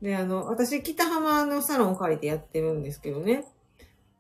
[0.02, 3.46] で、あの、私、北浜のサロンを借りてやってるんですけどね。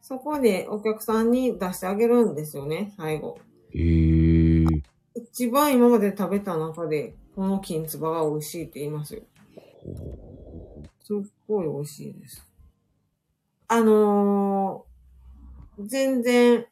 [0.01, 3.37] そこでお客さんに出してあげるんですよね、最後。
[3.73, 4.81] えー。
[5.15, 9.21] 一番今まで食べた中で、この金つばが美味しいって言いますよ。
[11.03, 11.17] すっ
[11.47, 12.47] ごい美味しいです。
[13.67, 16.65] あのー、全然、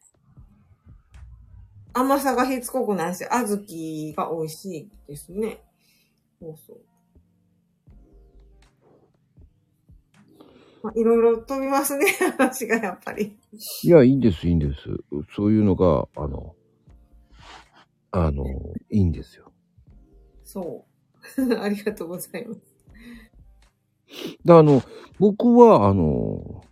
[1.94, 5.60] 甘さがしつこくないし、小豆が美味しいですね。
[6.40, 6.78] そうそう。
[10.86, 12.06] まあ、いろいろ飛びますね、
[12.38, 13.36] 話がやっぱり。
[13.84, 14.82] いや、いいんです、いいんです。
[15.36, 16.56] そういうのが、あの、
[18.12, 18.46] あの、
[18.92, 19.52] いいんですよ。
[20.44, 20.86] そ
[21.38, 21.58] う。
[21.60, 22.62] ありがとうございます。
[24.46, 24.84] で、あの、
[25.18, 26.64] 僕は、あの、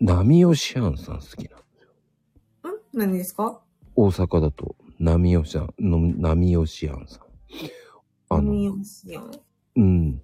[0.00, 1.62] 波吉庵さん好きなの。
[2.72, 2.80] ん？
[2.94, 3.60] 何ですか？
[3.94, 7.26] 大阪だと、波吉庵、の波吉庵さん。
[8.30, 9.30] あ飲の、みやすやん。
[9.76, 10.22] うん。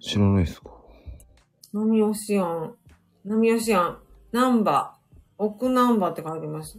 [0.00, 0.70] 知らないですか？
[1.74, 2.74] 飲みよしやん。
[3.24, 3.98] 飲みよしやん。
[4.32, 5.00] ナンバー。
[5.38, 6.78] 奥ナンバーって書いてます。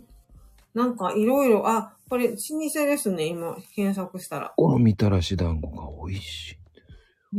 [0.74, 2.38] なんかいろいろ、あ、これ老舗
[2.86, 4.54] ですね、今、検索したら。
[4.56, 6.58] このみたらし団子が美味しい。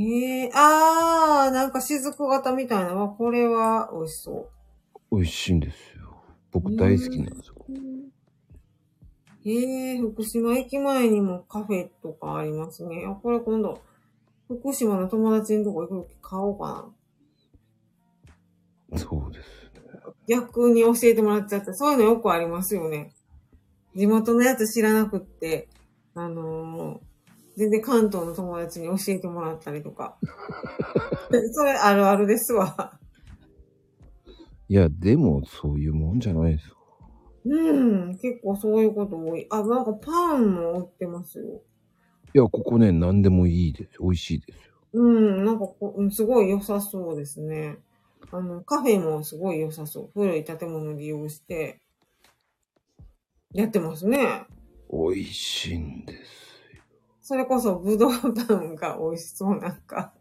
[0.00, 3.08] ええあー、なんか雫型みたいなわ。
[3.10, 4.48] これは美味しそ
[5.10, 6.22] 美味しいんですよ。
[6.50, 7.54] 僕大好きなんですよ。
[7.68, 7.72] う。
[9.44, 13.04] ええ福島駅前にもカフェとかありますね。
[13.06, 13.82] あ、これ今度、
[14.60, 16.88] 福島の友達のとこ行くとき買おうか
[18.90, 18.98] な。
[18.98, 19.48] そうです。
[20.28, 21.74] 逆に教えてもらっちゃった。
[21.74, 23.12] そういうのよくありますよね。
[23.94, 25.68] 地元のやつ知らなくって、
[26.14, 27.12] あのー
[27.56, 30.16] 全然関東の友達に教えてもらったりとか。
[31.52, 32.98] それあるあるですわ。
[34.68, 36.76] いや、でも、そういうもんじゃないですよ。
[37.44, 39.46] うん、結構そういうこと多い。
[39.50, 41.62] あ、なんかパンも売ってますよ。
[42.34, 43.98] いや、ここね、何でもいいです。
[44.00, 44.72] 美味しいですよ。
[44.94, 47.78] うん、なんかこすごい良さそうですね。
[48.30, 50.10] あの、カフェもすごい良さそう。
[50.14, 51.80] 古い建物を利用して、
[53.52, 54.46] やってますね。
[54.90, 56.42] 美味しいんです。
[57.20, 60.14] それこそ、ぶどうパンが美味しそう、なんか。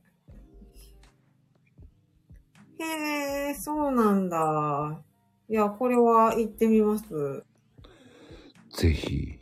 [2.80, 5.02] へえ、そうなんだ。
[5.48, 7.44] いや、これは行ってみます。
[8.78, 9.41] ぜひ。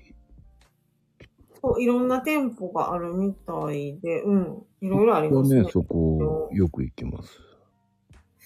[1.61, 5.69] そう、いろんな店舗があるみたいで、うん、いろいろありますねね、。
[5.71, 7.39] そこ、よく行きます。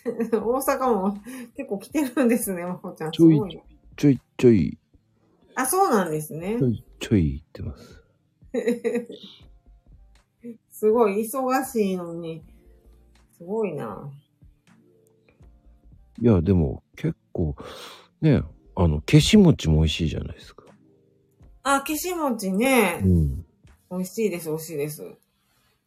[0.05, 1.17] 大阪も
[1.55, 3.13] 結構来てるんですね、まこちゃん。
[3.13, 3.61] すちょい。
[3.95, 4.77] ちょいちょい、
[5.55, 6.67] あ、そうなんですねちょ。
[6.67, 8.03] いちょい行ってます。
[10.69, 12.43] すごい忙しいのに、
[13.37, 14.11] すごいな。
[16.21, 17.55] いや、でも、結構、
[18.21, 18.43] ね、
[18.75, 20.62] あの、消し餅も美味しいじゃないですか。
[21.63, 23.07] あ、消し餅ねう。
[23.07, 23.45] ん。
[23.91, 25.15] 美味しいです、美味しいです。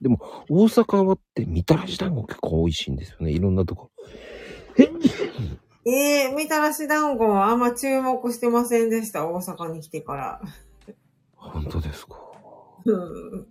[0.01, 3.31] でも、大阪はって、みたらし団子結構美味しいんですよね。
[3.33, 3.91] いろんなとこ。
[4.79, 4.91] え？
[6.29, 10.41] えみたらし団子はあんま注目してませんでした、大阪に来てから。
[11.37, 12.17] 本当ですか？
[12.85, 13.47] うん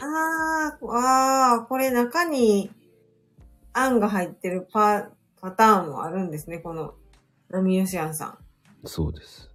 [0.00, 2.70] あー、あー、これ中に
[3.72, 5.08] あんが入ってるパ、
[5.40, 6.94] パターンもあるんですね、この、
[7.50, 8.38] 波吉庵さん。
[8.86, 9.47] そうです。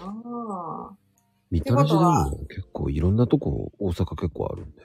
[0.00, 0.96] ああ。
[1.50, 4.82] みたらし団子結構いろんなとこ、大阪結構あるんで。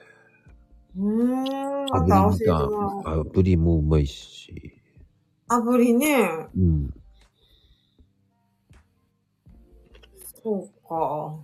[0.96, 3.22] うーん、ま炙た教えてりみたもらおう。
[3.22, 4.72] 炙りもうまいし。
[5.48, 6.46] 炙りね。
[6.56, 6.94] うん。
[10.42, 11.36] そうか。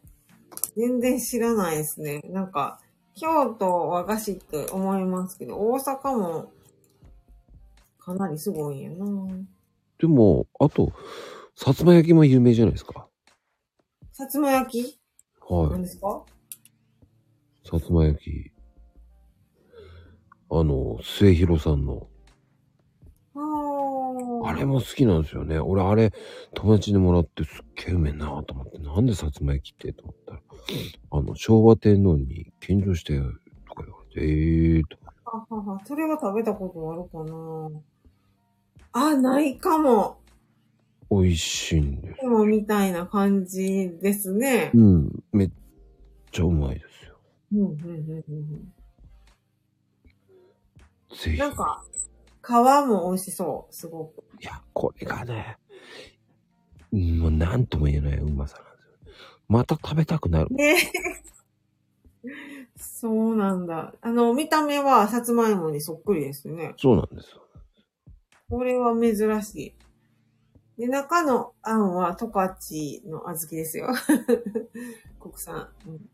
[0.77, 2.21] 全然知らないですね。
[2.31, 2.81] なんか、
[3.15, 6.53] 京都和菓子って思いますけど、大阪も
[7.99, 9.07] かなりすごいんやな。
[9.99, 10.93] でも、あと、
[11.55, 13.07] さつま焼きも有名じゃないですか。
[14.23, 15.01] さつま焼き？
[15.51, 15.71] はい。
[15.71, 16.23] 何ですか？
[17.65, 18.53] さつま焼き。
[20.49, 22.07] あの、末広さんの。
[23.35, 25.59] あーあれも好きなんですよね。
[25.59, 26.13] 俺、あれ、
[26.55, 29.93] 友達にもらってすっげえうめえなと思って、なんでさつま焼きって？
[29.93, 30.41] と思ったら、
[31.11, 33.25] あの、昭和天皇に献上して、と
[33.75, 34.99] か言われて、ええー、と。
[35.25, 37.71] ははは、それは食べたことあるかな
[38.93, 40.22] あ、ないかも。
[41.13, 42.21] 美味しいんです。
[42.21, 44.71] でもみたいな感じですね。
[44.75, 45.51] うん、めっ
[46.31, 47.19] ちゃうまいですよ。
[47.53, 48.73] うん、うん、うん、うん。
[51.15, 51.39] ぜひ。
[51.39, 51.85] なんか、
[52.43, 52.51] 皮
[52.89, 54.25] も美味しそう、すごく。
[54.41, 55.59] いや、これがね、
[56.93, 59.39] うんもう何とも言えないうまさなんですよ。
[59.49, 60.55] また食べたくなる。
[60.55, 60.77] ね
[62.77, 63.95] そうなんだ。
[64.01, 66.75] あの、見た目はさつまいもにそっくりですね。
[66.79, 67.43] そうなんですよ。
[68.49, 69.75] これは珍しい。
[70.79, 72.55] で、中のあんは十勝
[73.07, 73.89] の小豆ですよ。
[75.21, 75.69] 国産。
[75.87, 76.11] うん、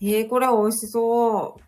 [0.00, 1.58] えー、これは美味しそ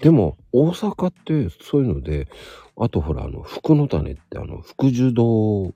[0.00, 0.02] う。
[0.02, 2.28] でも、大阪ってそういうので、
[2.76, 5.74] あとほら、あの、福の種って、あの、福寿堂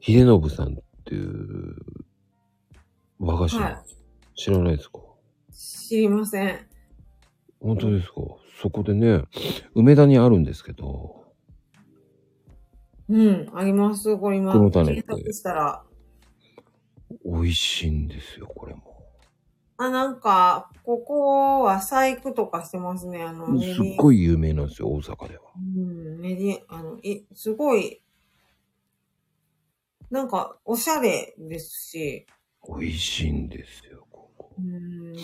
[0.00, 1.76] 秀信さんっていう
[3.18, 3.82] 和菓子、は
[4.36, 4.98] 知らないですか？
[5.52, 6.73] 知りません。
[7.64, 8.14] 本当ですか？
[8.60, 9.24] そこでね、
[9.74, 11.24] 梅田にあるんですけど、
[13.08, 14.16] うん、あります。
[14.18, 15.84] これ今、福の種って検索したら。
[17.24, 19.02] 美味しいんですよ、これも。
[19.78, 23.22] あ、なんか、ここは細工とかしてますね。
[23.22, 25.42] あの、メすっごい有名なんですよ、大阪では。
[25.56, 28.02] うん、メディあの、い、すごい、
[30.10, 32.26] なんか、おしゃれですし、
[32.68, 34.52] 美味しいんですよ、ここ。
[34.58, 35.14] うん。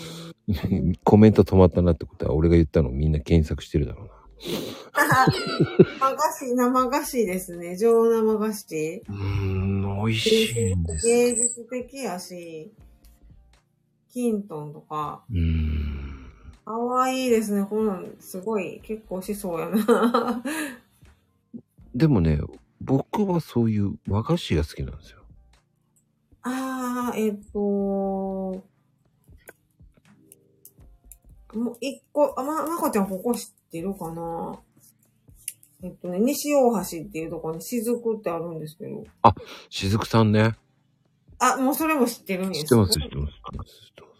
[1.03, 4.13] コメント止まったなってことは、俺が言ったのみんな検索してるだろうな。
[5.99, 7.75] 和菓子、生菓子ですね。
[7.77, 9.03] 上生菓子。
[9.07, 11.13] うーん、美味しいんですよ。
[11.15, 12.71] 芸術的やし、
[14.11, 16.31] キントンとか、うーん。
[16.65, 17.65] かわいいですね。
[17.65, 20.43] こんなん、すごい、結構しそうやな。
[21.93, 22.39] でもね、
[22.79, 25.19] 僕はそういう和菓子が好きなんですよ。
[26.43, 28.63] あー、えっと、
[31.53, 34.59] もう一個、あ、ま、まこちゃんここ知ってるかな？
[35.83, 39.03] えっとね、西大橋っていうところに雫ってあるんですけど。
[39.69, 40.55] しずくさんね。
[41.39, 43.33] あ、もうそれも知ってるんです知ってます、知ってます、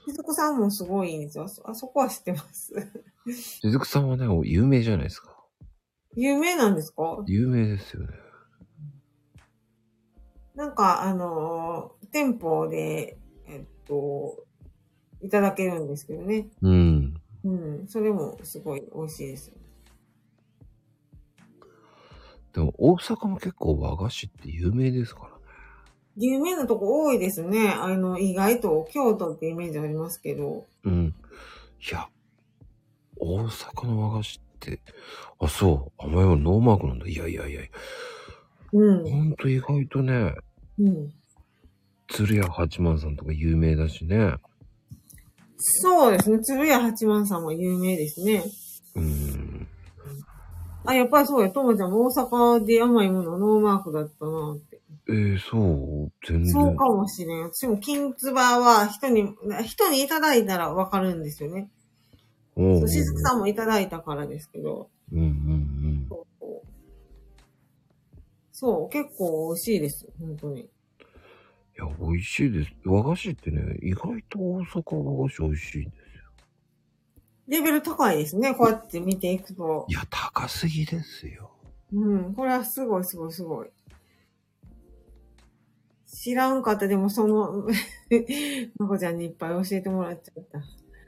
[0.08, 1.46] 雫さんもすごいんですよ。
[1.66, 2.74] あそこは知ってます。
[3.28, 5.38] しずくさんはね、有名じゃないですか。
[6.16, 7.24] 有名なんですか？
[7.28, 8.08] 有名ですよね。
[10.56, 13.18] なんか、あのー店舗で、
[13.48, 14.44] えっと、
[15.22, 16.48] いただけるんですけどね。
[16.62, 16.91] うん。
[17.44, 17.52] う
[17.84, 17.88] ん。
[17.88, 19.56] それもすごい美味しいですよ。
[22.54, 25.34] でも大阪も結構和菓子って有名ですからね。
[26.18, 27.70] 有名なとこ多いですね。
[27.70, 30.68] あの、意外と京都ってイメージありますけど。
[30.84, 31.16] うん。
[31.80, 32.10] いや、
[33.18, 34.82] 大阪の和菓子って、
[35.40, 37.08] あ、そう、甘いもノーマークなんだ。
[37.08, 37.62] いやいやいや、
[38.74, 39.10] うん。
[39.10, 40.36] ほんと意外とね、
[40.80, 41.14] うん。
[42.10, 44.36] 鶴屋八幡さんとか有名だしね。
[45.62, 46.40] そうですね。
[46.40, 48.44] 鶴屋八幡さんも有名ですね。
[48.96, 49.68] うん。
[50.86, 51.52] あ、やっぱりそうや。
[51.52, 54.82] ともちゃんも大阪で甘いものノーマークだったなって。
[55.08, 56.54] えー、そう、全然。
[56.54, 57.44] そうかもしれん。
[57.44, 59.30] 私も金つばは人に、
[59.64, 61.70] 人にいただいたらわかるんですよね。
[62.56, 64.90] おしずくさんもいただいたからですけど。
[65.12, 66.10] うんうんうん。
[68.52, 70.08] そう、結構美味しいです。
[70.20, 70.70] 本当に。
[71.82, 72.72] いや、美味しいです。
[72.86, 76.32] 和菓子ってね、意外と大阪和菓子美味しいんですよ。
[77.48, 78.54] レベル高いですね。
[78.54, 79.94] こうやって見ていくとい。
[79.94, 81.52] や、高すぎですよ。
[81.92, 82.34] うん。
[82.34, 83.70] これはすごいすごいすごい。
[86.06, 86.88] 知らんかった。
[86.88, 87.68] でもその、
[88.78, 90.62] まこちゃんにいっぱい教えてもらっちゃった。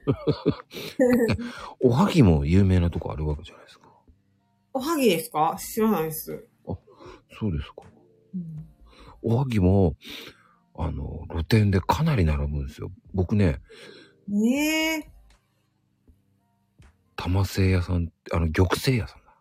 [1.79, 3.85] おはぎも有名なとこあるわけじゃないですか。
[4.73, 5.55] おはぎですか？
[5.59, 6.47] 知らないです。
[7.39, 7.83] そうですか。
[8.33, 8.67] うん、
[9.21, 9.95] おはぎも、
[10.75, 12.91] あの、露店でかなり並ぶんですよ。
[13.13, 13.59] 僕ね、
[14.27, 15.09] ねえ。
[17.15, 19.35] 玉製屋さん、あの、玉製屋さんだ。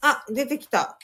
[0.00, 0.98] あ、出てきた。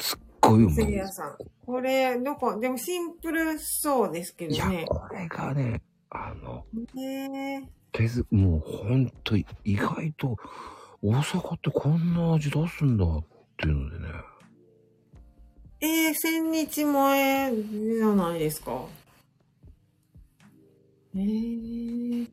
[0.00, 1.36] すっごいうませいいやさん。
[1.66, 4.84] これ、どこ、でもシンプルそうですけいやどね、。
[4.86, 6.64] これがね、あの、
[6.96, 7.68] へえ。
[7.92, 10.36] 手ず、もうほんと意外と
[11.02, 13.24] 大阪ってこんな味出すんだっ
[13.56, 14.08] ていうのでね。
[15.84, 18.86] えー、千日前じゃないですか。
[21.14, 22.30] えー。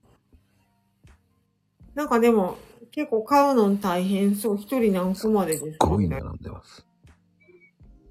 [1.93, 2.57] なんかでも、
[2.91, 4.57] 結構買うの大変そう。
[4.57, 6.85] 一人何個までですすかごい並んでます。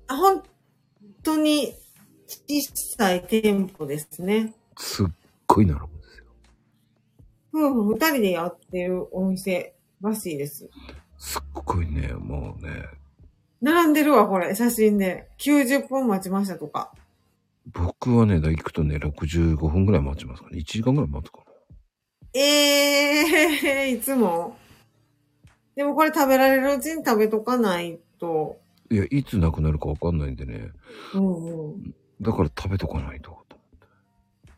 [0.08, 0.42] あ、本
[1.22, 1.72] 当に
[2.26, 2.60] 小
[2.98, 4.52] さい店舗ですね。
[4.76, 5.06] すっ
[5.46, 6.24] ごい並ぶんですよ。
[7.54, 10.68] 夫婦二人でやってるお店らしいです。
[11.16, 12.99] すっごいね、もうね、
[13.60, 15.28] 並んでるわ、これ、写真で。
[15.38, 16.92] 90分待ちましたとか。
[17.72, 20.60] 僕はね、行くとね、65分ぐらい待ちますからね。
[20.60, 21.44] 1時間ぐらい待つかな。
[22.32, 24.56] ええー、 いつも。
[25.76, 28.60] でもこれ食べられるうちに食べとかないと。
[28.90, 30.70] いや、いつなくなるかわかんないんでね。
[31.14, 31.94] うんうん。
[32.20, 33.38] だから食べとかないと。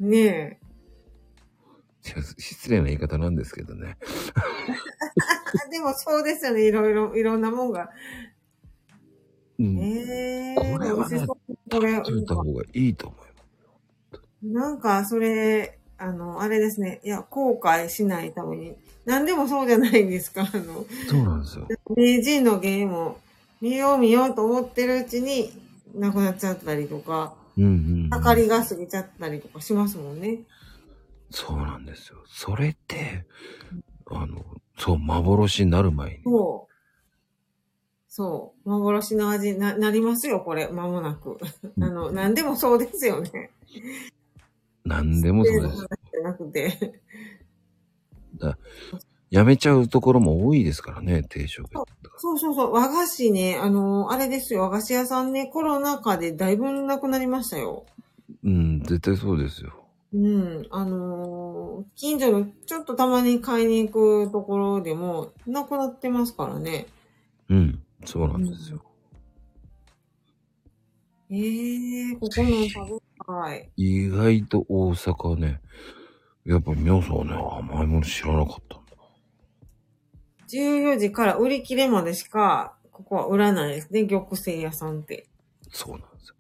[0.01, 0.59] ねえ。
[2.05, 3.97] いや失礼な言い方なんですけどね。
[4.35, 4.41] あ
[5.71, 6.67] でもそうですよね。
[6.67, 7.91] いろいろ、いろんなもんが。
[9.59, 9.79] うん。
[9.79, 10.73] ええー。
[10.73, 13.33] これはねこれ、食べた方がいいと思います。
[14.43, 17.01] なんか、それ、あの、あれですね。
[17.05, 18.77] いや、後悔しないために。
[19.05, 20.43] 何でもそうじゃないんですか。
[20.43, 21.69] あの、そうなんですよ。
[21.97, 23.21] 名人のゲームを
[23.61, 25.53] 見よう見ようと思ってるうちに、
[25.95, 28.11] なくなっちゃったりとか、うんうん、うん。
[28.11, 30.41] 明かりが過ぎちゃったりとかしますもんね。
[31.31, 32.19] そうなんですよ。
[32.27, 33.25] それって、
[34.11, 34.45] あの、
[34.79, 36.25] そう、幻になる前に。
[36.25, 36.72] そう。
[38.15, 38.69] そう。
[38.69, 41.39] 幻の味な、なりますよ、これ、間もなく。
[41.81, 43.51] あの、何でもそうですよね。
[44.85, 45.77] 何でもそうです。
[45.79, 47.01] じゃなくて。
[49.31, 52.19] やめちゃうところも多いですからね、定食屋とか。
[52.19, 52.73] そうそうそう。
[52.75, 57.87] 和菓子ね、あの、あれですよ、和菓子屋さんね、コロナ禍でだいぶなくなりましたよ。
[58.45, 59.73] うん、絶対そうですよ。
[60.13, 60.67] うん。
[60.71, 66.87] あのー近所のちょっとたまに買いに行くところでも、なくなってますからね。
[67.49, 68.83] うん、そうなんですよ。
[71.31, 73.71] ええー、ここの食べたい。
[73.77, 75.61] 意外と大阪はね、
[76.45, 78.93] やっぱ皆さんはね、甘いもの知らなかったんだ。
[80.49, 85.27] 14時から売り切れまでしか、ここは売らないですね、玉製屋さんって。
[85.71, 86.35] そうなんですよ。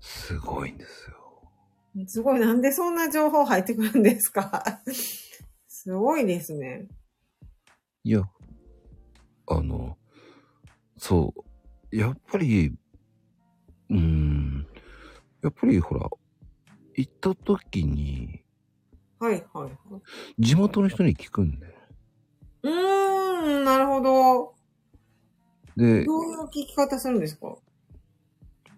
[0.00, 1.16] すごいんですよ。
[2.06, 4.80] すごい、なんでそんな情報入ってくるんですか？
[5.68, 6.88] すごいですね。
[8.02, 8.22] いや、
[9.46, 9.96] あの、
[11.02, 11.32] そ
[11.90, 12.74] う、やっぱり、
[13.88, 14.66] うーん、
[15.42, 16.10] やっぱりほら、
[16.94, 18.44] 行った時に、
[19.18, 19.72] はい、はい、はい。
[20.38, 21.74] 地元の人に聞くんで。
[22.64, 24.54] うーん、なるほど。
[25.76, 27.56] で、どういう聞き方するんですか？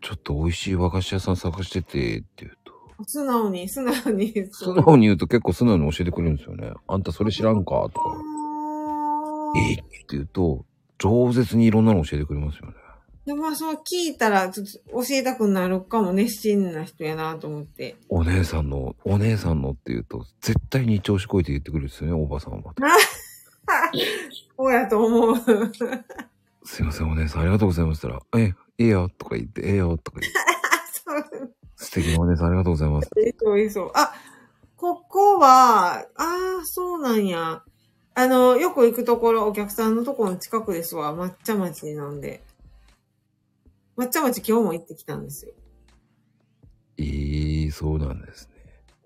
[0.00, 2.72] ちょっと美味しい和菓子屋さん探してて、って言うと。
[3.04, 4.32] 素直に、素直に。
[4.52, 6.72] 素直に言うと結構素直に教えてくれるんですよね。
[6.86, 8.00] あんたそれ知らんかとか。
[8.14, 10.64] あーえって言うと、
[11.02, 12.74] 饒舌にいろんなの教えてくれますよね。
[13.24, 17.94] でもまあ、そう聞いたら、ちょっと教えたくなるかも熱心な人やなと思って。
[18.08, 22.74] お姉さんの、お姉さんのって言うと、絶対に調子こいて言ってくるんですよね、おばさんは。
[24.56, 25.36] そうやと思う。
[26.64, 30.38] すいません、お姉さんありがとうございましたら、え、ええよ、とか言って、ええよ、とか言って、
[31.76, 33.10] 素敵なお姉さんありがとうございます。
[33.38, 33.92] そう いそう。
[33.94, 34.12] あ、
[34.76, 37.62] ここは、ああ、そうなんや。
[38.14, 41.14] あの、よく行くところ、お客さんのところの近くですわ。
[41.14, 42.42] 抹茶町なんで。
[43.96, 45.52] 抹茶町今日も行ってきたんですよ。
[46.98, 48.52] ええそうなんですね。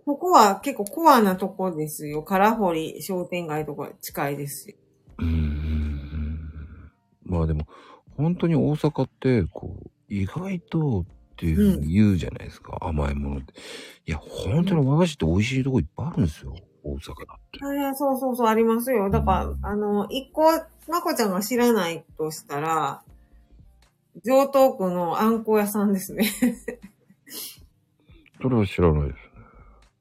[0.04, 2.22] ここは結構コアなとこですよ。
[2.22, 4.76] 唐堀商店街とか近いですよ。
[5.18, 6.50] うーん。
[7.24, 7.66] まあでも、
[8.16, 11.04] 本当に大阪って、こう、意外とっ
[11.36, 13.54] ていうふうに言うじゃないですか、甘いものって。
[14.06, 16.56] いや、本当に和菓子って美味しいとこいっぱいあるんですよ、
[16.86, 17.58] 大阪だって。
[17.58, 19.10] いや、そうそうそう、ありますよ。
[19.10, 20.52] だから、あの、一個、
[20.88, 23.02] まこちゃんが知らないとしたら、
[24.24, 26.30] 上東区のあんこ屋さんですね。
[28.40, 29.20] それは知らないですね。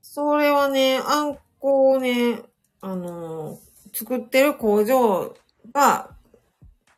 [0.01, 2.43] それはね、あんこをね、
[2.81, 3.59] あの、
[3.93, 5.35] 作ってる工場
[5.73, 6.15] が、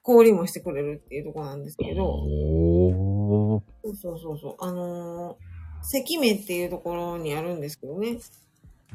[0.04, 3.62] 氷もしてくれるっていうところなんですけど、おー。
[3.84, 5.38] そうそうそうそう、あの、
[5.82, 8.18] 関目っていうところにあるんですけどね、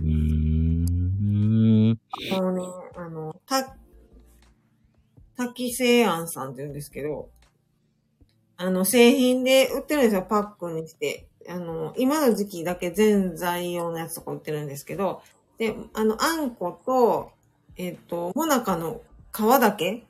[0.01, 0.52] うー
[1.93, 1.99] ん。
[2.35, 2.63] あのね、
[2.97, 3.77] あの、た、
[5.37, 7.31] 滝製庵さんって言うんですけど、
[8.57, 11.27] あの、製品で売ってるんですよ、パックにして。
[11.49, 15.23] あの、今の時期だけ全材用のやつとか売ってるんですけど、
[15.59, 17.33] で、あの、あんこと、
[17.77, 19.01] えっ、と、もなかの
[19.33, 20.05] 皮だけ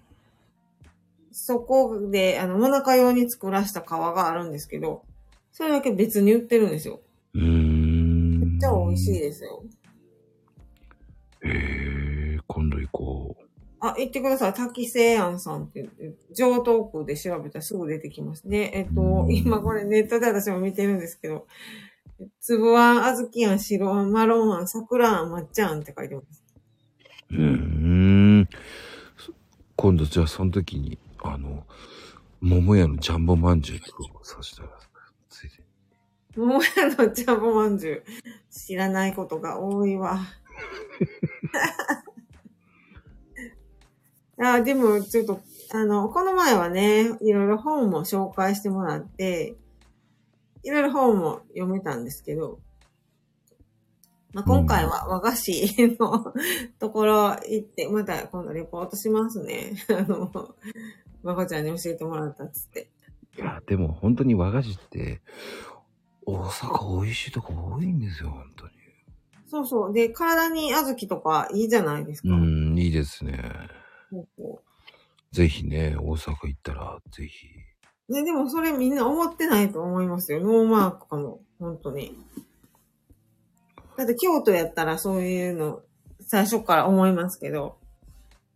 [1.30, 5.04] そこで、あの、もなか用に作らした皮があるんですけど、
[5.50, 7.00] それだけ別に売ってるんですよ。
[7.34, 8.40] うーん。
[8.40, 9.62] めっちゃ美味しいですよ。
[11.44, 13.44] へえ、今度行こう。
[13.80, 14.54] あ、言ってください。
[14.54, 15.90] 滝聖庵さんって
[16.32, 18.48] 上東区で調べたらすぐ出てきます。
[18.48, 21.46] で、えっとう、ん今これネットで私も見てるんですけど、
[22.40, 26.44] 粒あん、あずきあん、白あん、マロンあん、桜あん、抹茶あんって書いてます。
[27.30, 27.38] うー
[28.42, 28.48] ん。
[29.16, 29.32] そ
[29.74, 31.66] 今度じゃあその時に、あの、
[32.40, 33.78] 桃屋のジャンボまんじゅう
[34.20, 34.88] をさせてください。
[35.28, 38.04] ついでに桃屋のジャンボまんじゅう。
[38.50, 40.20] 知らないことが多いわ。
[44.38, 45.40] あでも、ちょっと、
[45.72, 49.56] あの、この前はね、いろいろ本も紹介してもらって、
[50.62, 52.60] いろいろ本も読めたんですけど、
[54.32, 56.32] まあ、今回は和菓子の
[56.80, 59.74] ところ行って、また今度レポートしますね。
[59.90, 60.30] あの、
[61.22, 62.90] まこちゃんに教えてもらったっつって。
[63.36, 65.20] いや、でも本当に和菓子って、
[66.24, 68.72] 大阪美味しいとこ多いんですよ、本当に。
[69.52, 69.92] そうそう。
[69.92, 72.30] で、体に小豆とかいいじゃないですか。
[72.30, 73.38] うん、いいですね。
[74.10, 74.62] そうそ
[75.30, 77.48] ぜひね、大阪行ったら、ぜひ。
[78.08, 80.40] うね、でもそれみんな思ってないと思いますよ。
[80.40, 81.42] ノーマークかも。
[81.58, 82.16] 本当に。
[83.98, 85.82] だって京都やったらそういうの
[86.26, 87.76] 最初から思いますけど。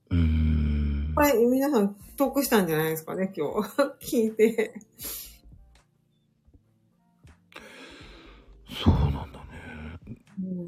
[0.08, 1.20] うーんこ。
[1.20, 3.68] れ皆さん得したんじゃないですかね、今日。
[4.00, 4.72] 聞いて。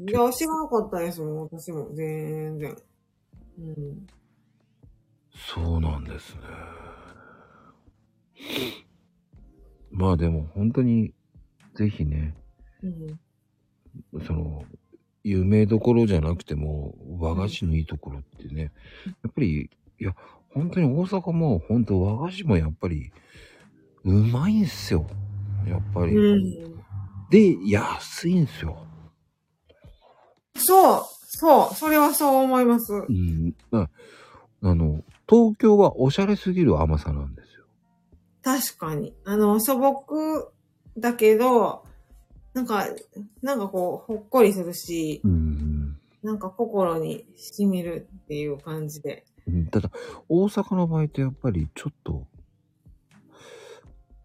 [0.07, 1.89] いや、知らなかったですもん、私も。
[1.93, 2.75] 全然。
[3.59, 4.07] うん。
[5.33, 6.41] そうなんですね。
[9.91, 11.13] まあでも本当に、
[11.75, 12.35] ぜひね、
[12.83, 14.23] うん。
[14.25, 14.63] その、
[15.23, 18.71] 有名どころじゃなくても、和菓子のいいところってね、
[19.05, 19.69] やっぱり、
[19.99, 20.15] いや、
[20.49, 23.11] 本当に大阪も、本当和菓子もやっぱり、
[24.05, 25.05] うまいんすよ。
[25.67, 26.15] やっぱり。
[26.15, 26.79] うん。
[27.29, 28.88] で、安いんすよ。
[30.55, 32.93] そう、そう、それはそう思います。
[32.93, 33.55] うん。
[33.71, 33.89] あ
[34.61, 37.65] あの、東京はおしゃれすぎる甘さなんですよ。
[38.41, 39.13] 確かに。
[39.25, 40.51] あの、素朴
[40.97, 41.83] だけど、
[42.53, 42.87] なんか、
[43.41, 45.97] なんかこう、ほっこりするし、うん。
[46.23, 49.25] なんか心に染みるっていう感じで。
[49.47, 49.89] うんただ、
[50.27, 52.27] 大阪の場合ってやっぱりちょっと、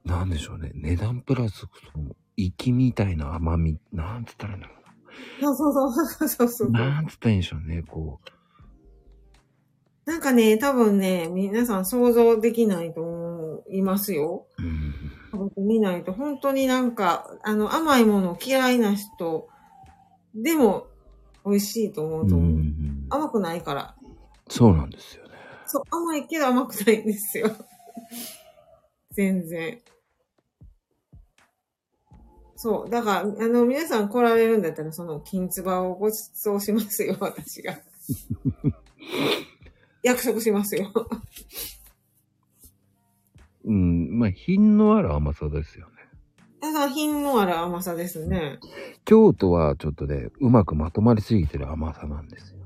[0.04, 0.72] なんでしょうね。
[0.74, 4.83] 値段プラス、その、粋みたいな甘み、なんつったらいいんだろそう
[5.40, 5.68] そうそ
[6.24, 6.90] うそうそううな。
[6.90, 7.82] なんつったらいいんでしょうね。
[7.86, 8.20] こ
[10.06, 14.46] なんかね、多分ね、皆さん想像できないと思いますよ。
[14.58, 14.62] う。
[14.62, 14.94] うん。
[15.32, 19.48] 食べてみないと、本当になんか、あの、甘いもの嫌いな人
[20.34, 20.86] でも
[21.44, 22.50] 美味しいと思うとう思う。
[22.50, 23.94] ん、甘くないから。
[24.48, 25.30] そうなんですよね。
[25.66, 27.50] そう、甘いけど甘くないんですよ。
[29.12, 29.78] 全然。
[32.64, 32.90] そう。
[32.90, 37.78] だから、あの、皆さん来られるんだったら、その、金つばをご馳走しますよ、 私が。
[40.02, 40.90] 約束しますよ。
[43.66, 44.18] うん。
[44.18, 45.92] まあ、品のある甘さですよね。
[46.62, 48.58] だから、品のある甘さですね。
[49.04, 52.60] 京都はちょっとね、うまくまとまりすぎてる甘さなんですよ。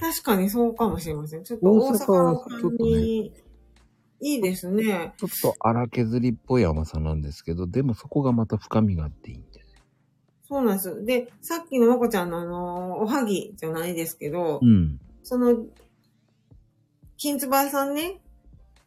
[0.00, 1.44] 確かにそうかもしれません。
[1.44, 3.32] ちょっと大大阪阪のはちょっとね感じ、
[4.24, 5.12] いいですね。
[5.18, 9.82] ちょっと荒削りっぽい甘さなんですけど、でもそこがまた深みがあっていいんですよ。
[10.48, 11.04] そうなんです。
[11.04, 14.98] で、さっきのまこちゃんのあの、おはぎじゃないですけど、うん。
[15.22, 15.66] その、
[17.18, 18.22] 金つば屋さんね、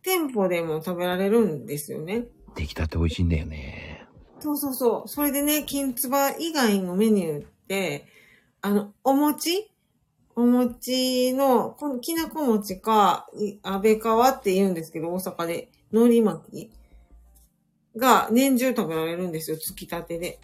[0.02, 2.26] 店舗でも食べられるんですよね。
[2.56, 4.08] 出来たて美味しいんだよね。
[4.40, 5.08] そうそうそう。
[5.08, 8.08] それでね、金つば以外のメニューって、
[8.62, 9.70] あの、お餅
[10.38, 16.72] お餅の、このきなこ餅か、い安倍川って言うんですけど、大阪で、海苔巻き
[17.98, 20.40] が年中食べられるんですよ、つきたてで。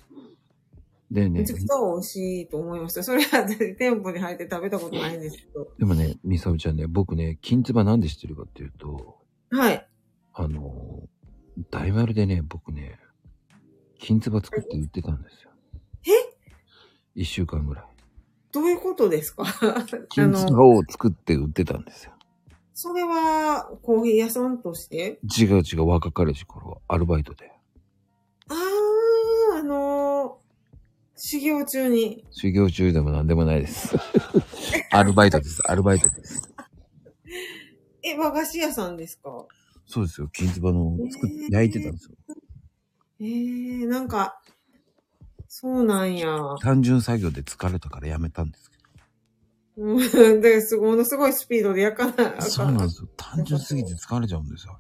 [1.12, 3.04] でねめちゃ、くちゃ美味しいと思いました。
[3.04, 5.68] それは私店舗に入って食べたことないんですけど。
[5.78, 9.20] でもね、みさおちゃんね、僕ね、金つばなんで知ってるかっていうと、
[9.52, 9.88] はい。
[10.34, 11.04] あの、
[11.70, 12.98] 大丸でね、僕ね、
[14.00, 15.52] 金つば作って売ってたんですよ。
[16.08, 16.10] え？
[17.14, 17.86] 一週間ぐらい。
[18.54, 19.44] どういうことですか？
[19.44, 22.14] あ 金つばの、を作って売ってたんですよ。
[22.76, 25.20] それはコーヒー屋さんとして？
[25.38, 27.52] 違う違う、若かりし頃、アルバイトで。
[28.48, 30.44] あー、あのー
[31.16, 32.26] 修行中に。
[32.32, 33.96] 修行中でも何でもないです。
[34.92, 36.54] アルバイトです、アルバイトです。
[38.04, 39.46] え、和菓子屋さんですか？
[39.86, 42.16] そうですよ、金つばの作っへー焼いてたんですよ。
[43.20, 44.42] えー、なんか、
[45.56, 46.28] そうなんや。
[46.62, 48.78] 単純作業で疲れたからやめたんですけ
[49.78, 52.36] うん、で、すごい、ものすごいスピードで焼かない。
[52.38, 52.42] ど。
[52.42, 53.08] そうなんですよ。
[53.16, 54.80] 単純すぎて疲れちゃうんですよ。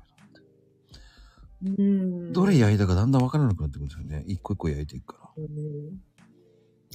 [1.64, 2.34] うん。
[2.34, 4.24] どれ焼いたかだんだんわからなくなってくるんですよね。
[4.26, 5.44] 一個一個焼いていくから。
[5.44, 6.02] うん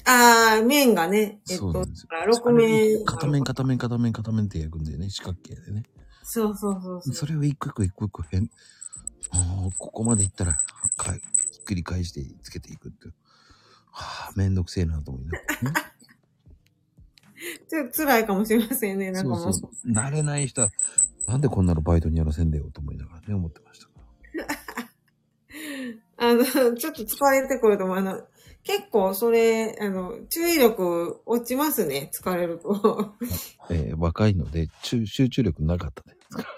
[0.06, 3.04] あー、麺がね、えっと、そうなんですよだから6面。
[3.04, 5.84] 片面片面片面片面って焼くんだよね、四角形でね。
[6.24, 7.14] そうそうそうそう。
[7.14, 8.50] それを一個一個一個一個変、
[9.78, 10.58] ここまでいったら、
[10.96, 11.20] かひ
[11.60, 13.08] っくり返してつけていくって。
[14.02, 15.72] はあ、めんどくせえなと思いながらね。
[17.68, 19.40] ちょっと辛いかもしれませんね、なんかもう。
[19.40, 19.92] そうそう。
[19.92, 20.70] 慣れない人は、
[21.26, 23.92] なんでこんなのバイトにやらせんだよと思いながらね、思ってましたか
[24.34, 24.58] ら。
[26.30, 27.96] あの、ちょっと疲れてくると思う。
[27.96, 28.22] あの、
[28.64, 33.14] 結構それ、あの、注意力落ちますね、疲れると。
[33.70, 36.48] えー若いので、集集中力なかったですから。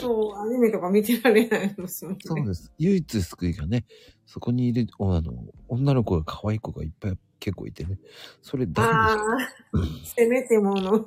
[0.00, 2.06] そう、アニメとか見てられないです。
[2.20, 2.72] そうです。
[2.78, 3.84] 唯一救いがね、
[4.26, 5.32] そこにいる、おあの、
[5.68, 7.98] 女の子が可愛い子がいっぱい結構いてね。
[8.42, 9.16] それだああ、
[10.04, 11.02] せめてもの、はい。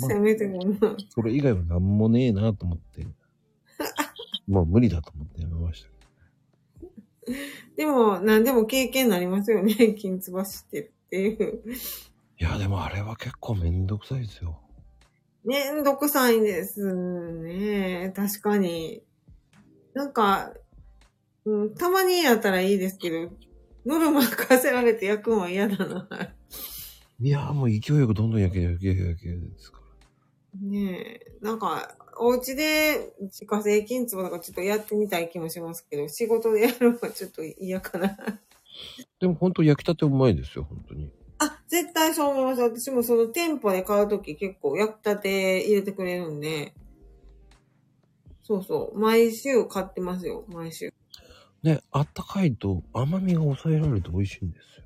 [0.00, 0.96] ませめてもの。
[1.08, 3.06] それ以外は何もねえなと思って、
[4.46, 5.98] まあ無理だと思ってやめましたけ
[7.76, 11.62] でも、何でも経験になりますよね、 金つばしってるっていう。
[11.64, 11.72] ど。
[11.72, 11.74] い
[12.38, 14.60] や、でもあれは結構めんどくさいですよ。
[15.48, 18.12] めんどくさいですね。
[18.14, 19.02] 確かに。
[19.94, 20.52] なんか、
[21.46, 23.32] うん、たまにやったらいいですけど、
[23.86, 26.06] ノルマ課せられて焼くのは嫌だな。
[27.18, 29.78] いや、もう勢いよくどんどん焼け焼け焼けですか
[30.52, 30.68] ら。
[30.68, 31.36] ねえ。
[31.40, 38.18] なんか、お家で自家製金壺とかちょっとやってみたい気もしますけど、仕事でやるのはちょっと嫌かな。
[39.18, 41.10] でも本当焼きたてうまいですよ、本当に。
[41.68, 42.62] あ、絶対そう思います。
[42.62, 46.74] 私もその店舗で買うとき結構焼きたて入れてくれるんで、
[48.42, 48.98] そうそう。
[48.98, 50.92] 毎週買ってますよ、毎週。
[51.62, 54.84] ね、あったかいと甘みが抑えられて美味しいんですよ。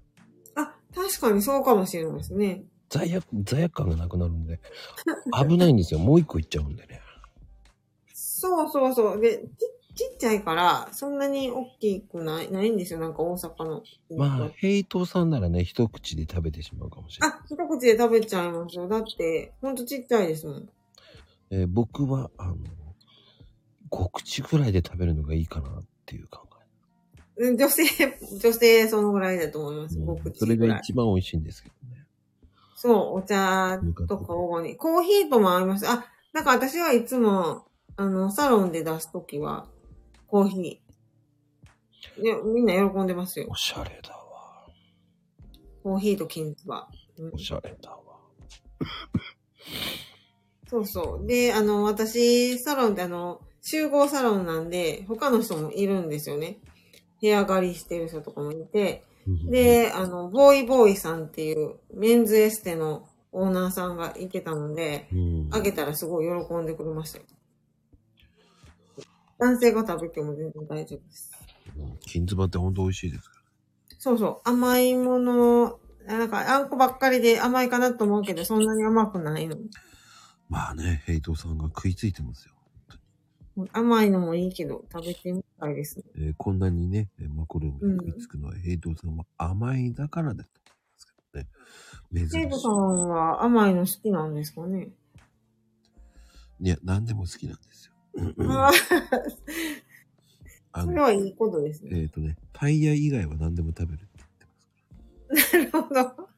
[0.57, 2.65] あ、確かにそうかもしれないですね。
[2.89, 4.61] 罪悪、罪悪感がなくなるんで、
[5.49, 6.01] 危ないんですよ。
[6.01, 7.01] もう一個いっちゃうんでね。
[8.13, 9.21] そうそうそう。
[9.21, 9.47] で、ち
[9.95, 12.99] ちっちゃいから、そんなに大きくない、ないんですよ。
[13.01, 13.83] なんか大阪の。
[14.17, 17.39] まあ、ヘイトさんならね、一口で食べてしまうかもしれない。
[17.39, 18.89] あ、一口で食べちゃいますよ。
[18.89, 20.69] だって、ほんとちっちゃいですもん。
[21.51, 22.57] えー僕は、あの、
[23.91, 26.47] 5口ぐらいで食べるのがいいかなっていう考
[27.37, 27.85] うん女性、
[28.41, 29.99] 女性そのぐらいだと思います。
[29.99, 30.03] え。
[30.03, 30.69] 5うんらい。
[30.69, 32.05] が一番美味しいんですけどね。
[32.77, 34.77] そう、お茶とか午後に。
[34.77, 35.89] コーヒーとも合います。
[35.89, 39.67] あ、なんか私はいつも、あの、サロンで出すときは、
[40.33, 42.23] コーヒー。
[42.23, 43.55] いや、みんな喜んでますよお。
[43.55, 44.67] しゃれだわ。
[45.83, 46.89] コーヒーと金つば。
[47.19, 47.99] うんおしゃれだわ。
[50.71, 51.27] そうそう。
[51.27, 56.57] で、あの、私、サロンってあの、集合サロンなんで、他の人もいるんですよね。
[57.21, 59.05] 部屋借りしてる人とかもいて。
[59.51, 67.25] で、あの、ボーイボーイさんっていうメンズエステのオーナーさんがいてたので、うん、あげたらすごい喜んでくれましたよ。
[69.43, 71.31] 男性が食べても全然大丈夫です。
[72.01, 73.43] 金ズバって本当美味しいですか
[73.99, 74.49] そうそう。
[74.49, 79.57] 甘いもの、なんかあんこばっかりで甘いかなと思うけど、そんなに甘くないの。
[80.49, 82.55] まあね、ヘイトさんが食いついてますよ。
[83.73, 86.05] 甘いのもいいけど、食べてみたいですね。
[86.17, 91.49] えーこんなにね、えーマコルームに食いつくのは、ヘイトさんは甘いだからだと思いますけどね。
[92.13, 94.89] 珍し生徒さんは甘いの好きなんですかね？
[96.61, 96.67] い。
[96.67, 97.92] いや、何でも好きなんですよ。
[100.73, 101.91] あそれ、はいいことですね。
[102.03, 104.25] えっ、とね、タイヤ以外は何でも食べるって
[105.33, 105.81] 言ってます。
[105.81, 106.29] なるほど。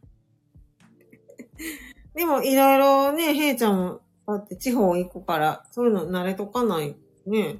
[2.14, 6.96] でも、いろいろね、へいちゃんも、だって地方行くから、そういうの慣れとかない
[7.26, 7.58] ね。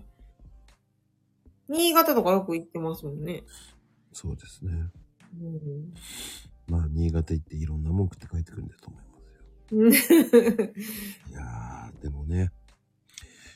[1.68, 3.44] 新潟とかよく行ってますもんね。
[4.12, 4.90] そうですね。
[5.40, 5.94] うん
[6.68, 9.02] まあ、新潟行っていろんなもん食って帰ってくるんだと思い
[9.90, 10.24] ますよ。
[11.30, 12.52] いやー、でもね、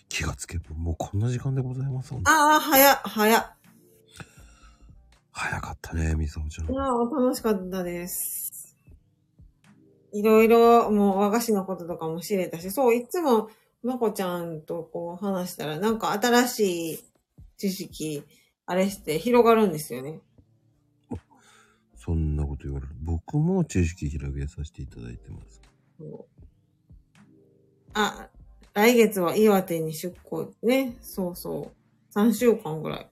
[0.08, 2.30] 気がつけばもうこんな時間でございますもんね。
[2.30, 3.54] ああ、早っ、早っ。
[5.30, 6.74] 早かったね、みさおちゃんい。
[6.74, 8.76] やー楽しかったです。
[10.12, 13.50] いろいろ、もう和菓子のこととかも知れたし、そう、いつも、
[13.82, 17.04] まこちゃんとこう話したら、なんか新しい
[17.56, 18.24] 知識、
[18.66, 20.20] あれして広がるんですよね。
[21.94, 22.92] そんなこと言われる。
[23.02, 25.60] 僕も知識広げさせていただいてます。
[25.98, 26.24] そう
[27.92, 28.28] あ、
[28.78, 30.96] 来月は岩手に出向ね。
[31.00, 31.72] そうそ
[32.14, 32.16] う。
[32.16, 33.10] 3週間ぐらい。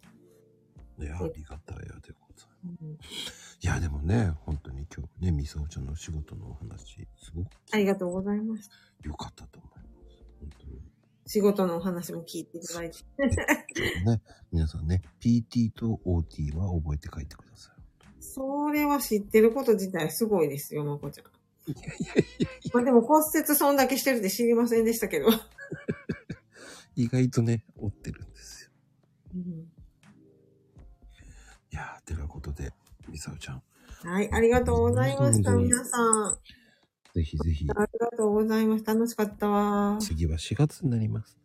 [1.00, 3.58] いや、ありがたいやでございます。
[3.60, 8.70] いや、でもね、本当に今日ね、みさおちゃんの仕事のお話、すごくありがとうございます。
[9.02, 10.24] 良かったと思います。
[10.38, 10.80] 本当に。
[11.26, 12.98] 仕事のお話も聞いていただいて。
[14.04, 14.22] ね、
[14.52, 17.74] 皆さんね、PT と OT は覚えて帰ってください。
[18.20, 21.35] それは知ってること自体すごいですよ、まこちゃん。
[21.66, 25.28] いやいやいやまあでも骨折そんだけしてるって知りませんでしたけど。
[26.96, 28.70] 意外とね、追ってるんですよ。
[29.34, 29.42] うん
[31.72, 32.72] いやー、てなことで、
[33.08, 33.62] みさおちゃん。
[34.02, 36.38] はい、ありがとうございました、皆さん。
[37.14, 38.94] ぜひぜひ、ありがとうございました。
[38.94, 39.98] 楽しかったわ。
[40.00, 41.38] 次は4月になります。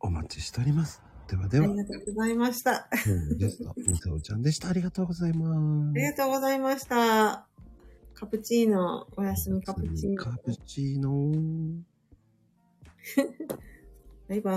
[0.00, 1.02] お待ちしております。
[1.28, 2.88] ではでは、ありがとうございました。
[3.38, 4.68] ゲスト、みさおちゃんでした。
[4.68, 5.94] ありがとうございます。
[5.94, 7.53] りがとうございました。
[8.24, 10.16] カプチーノ、おやすみカプチーノ。
[10.16, 11.30] カプチーノ。
[14.26, 14.52] バイバイ。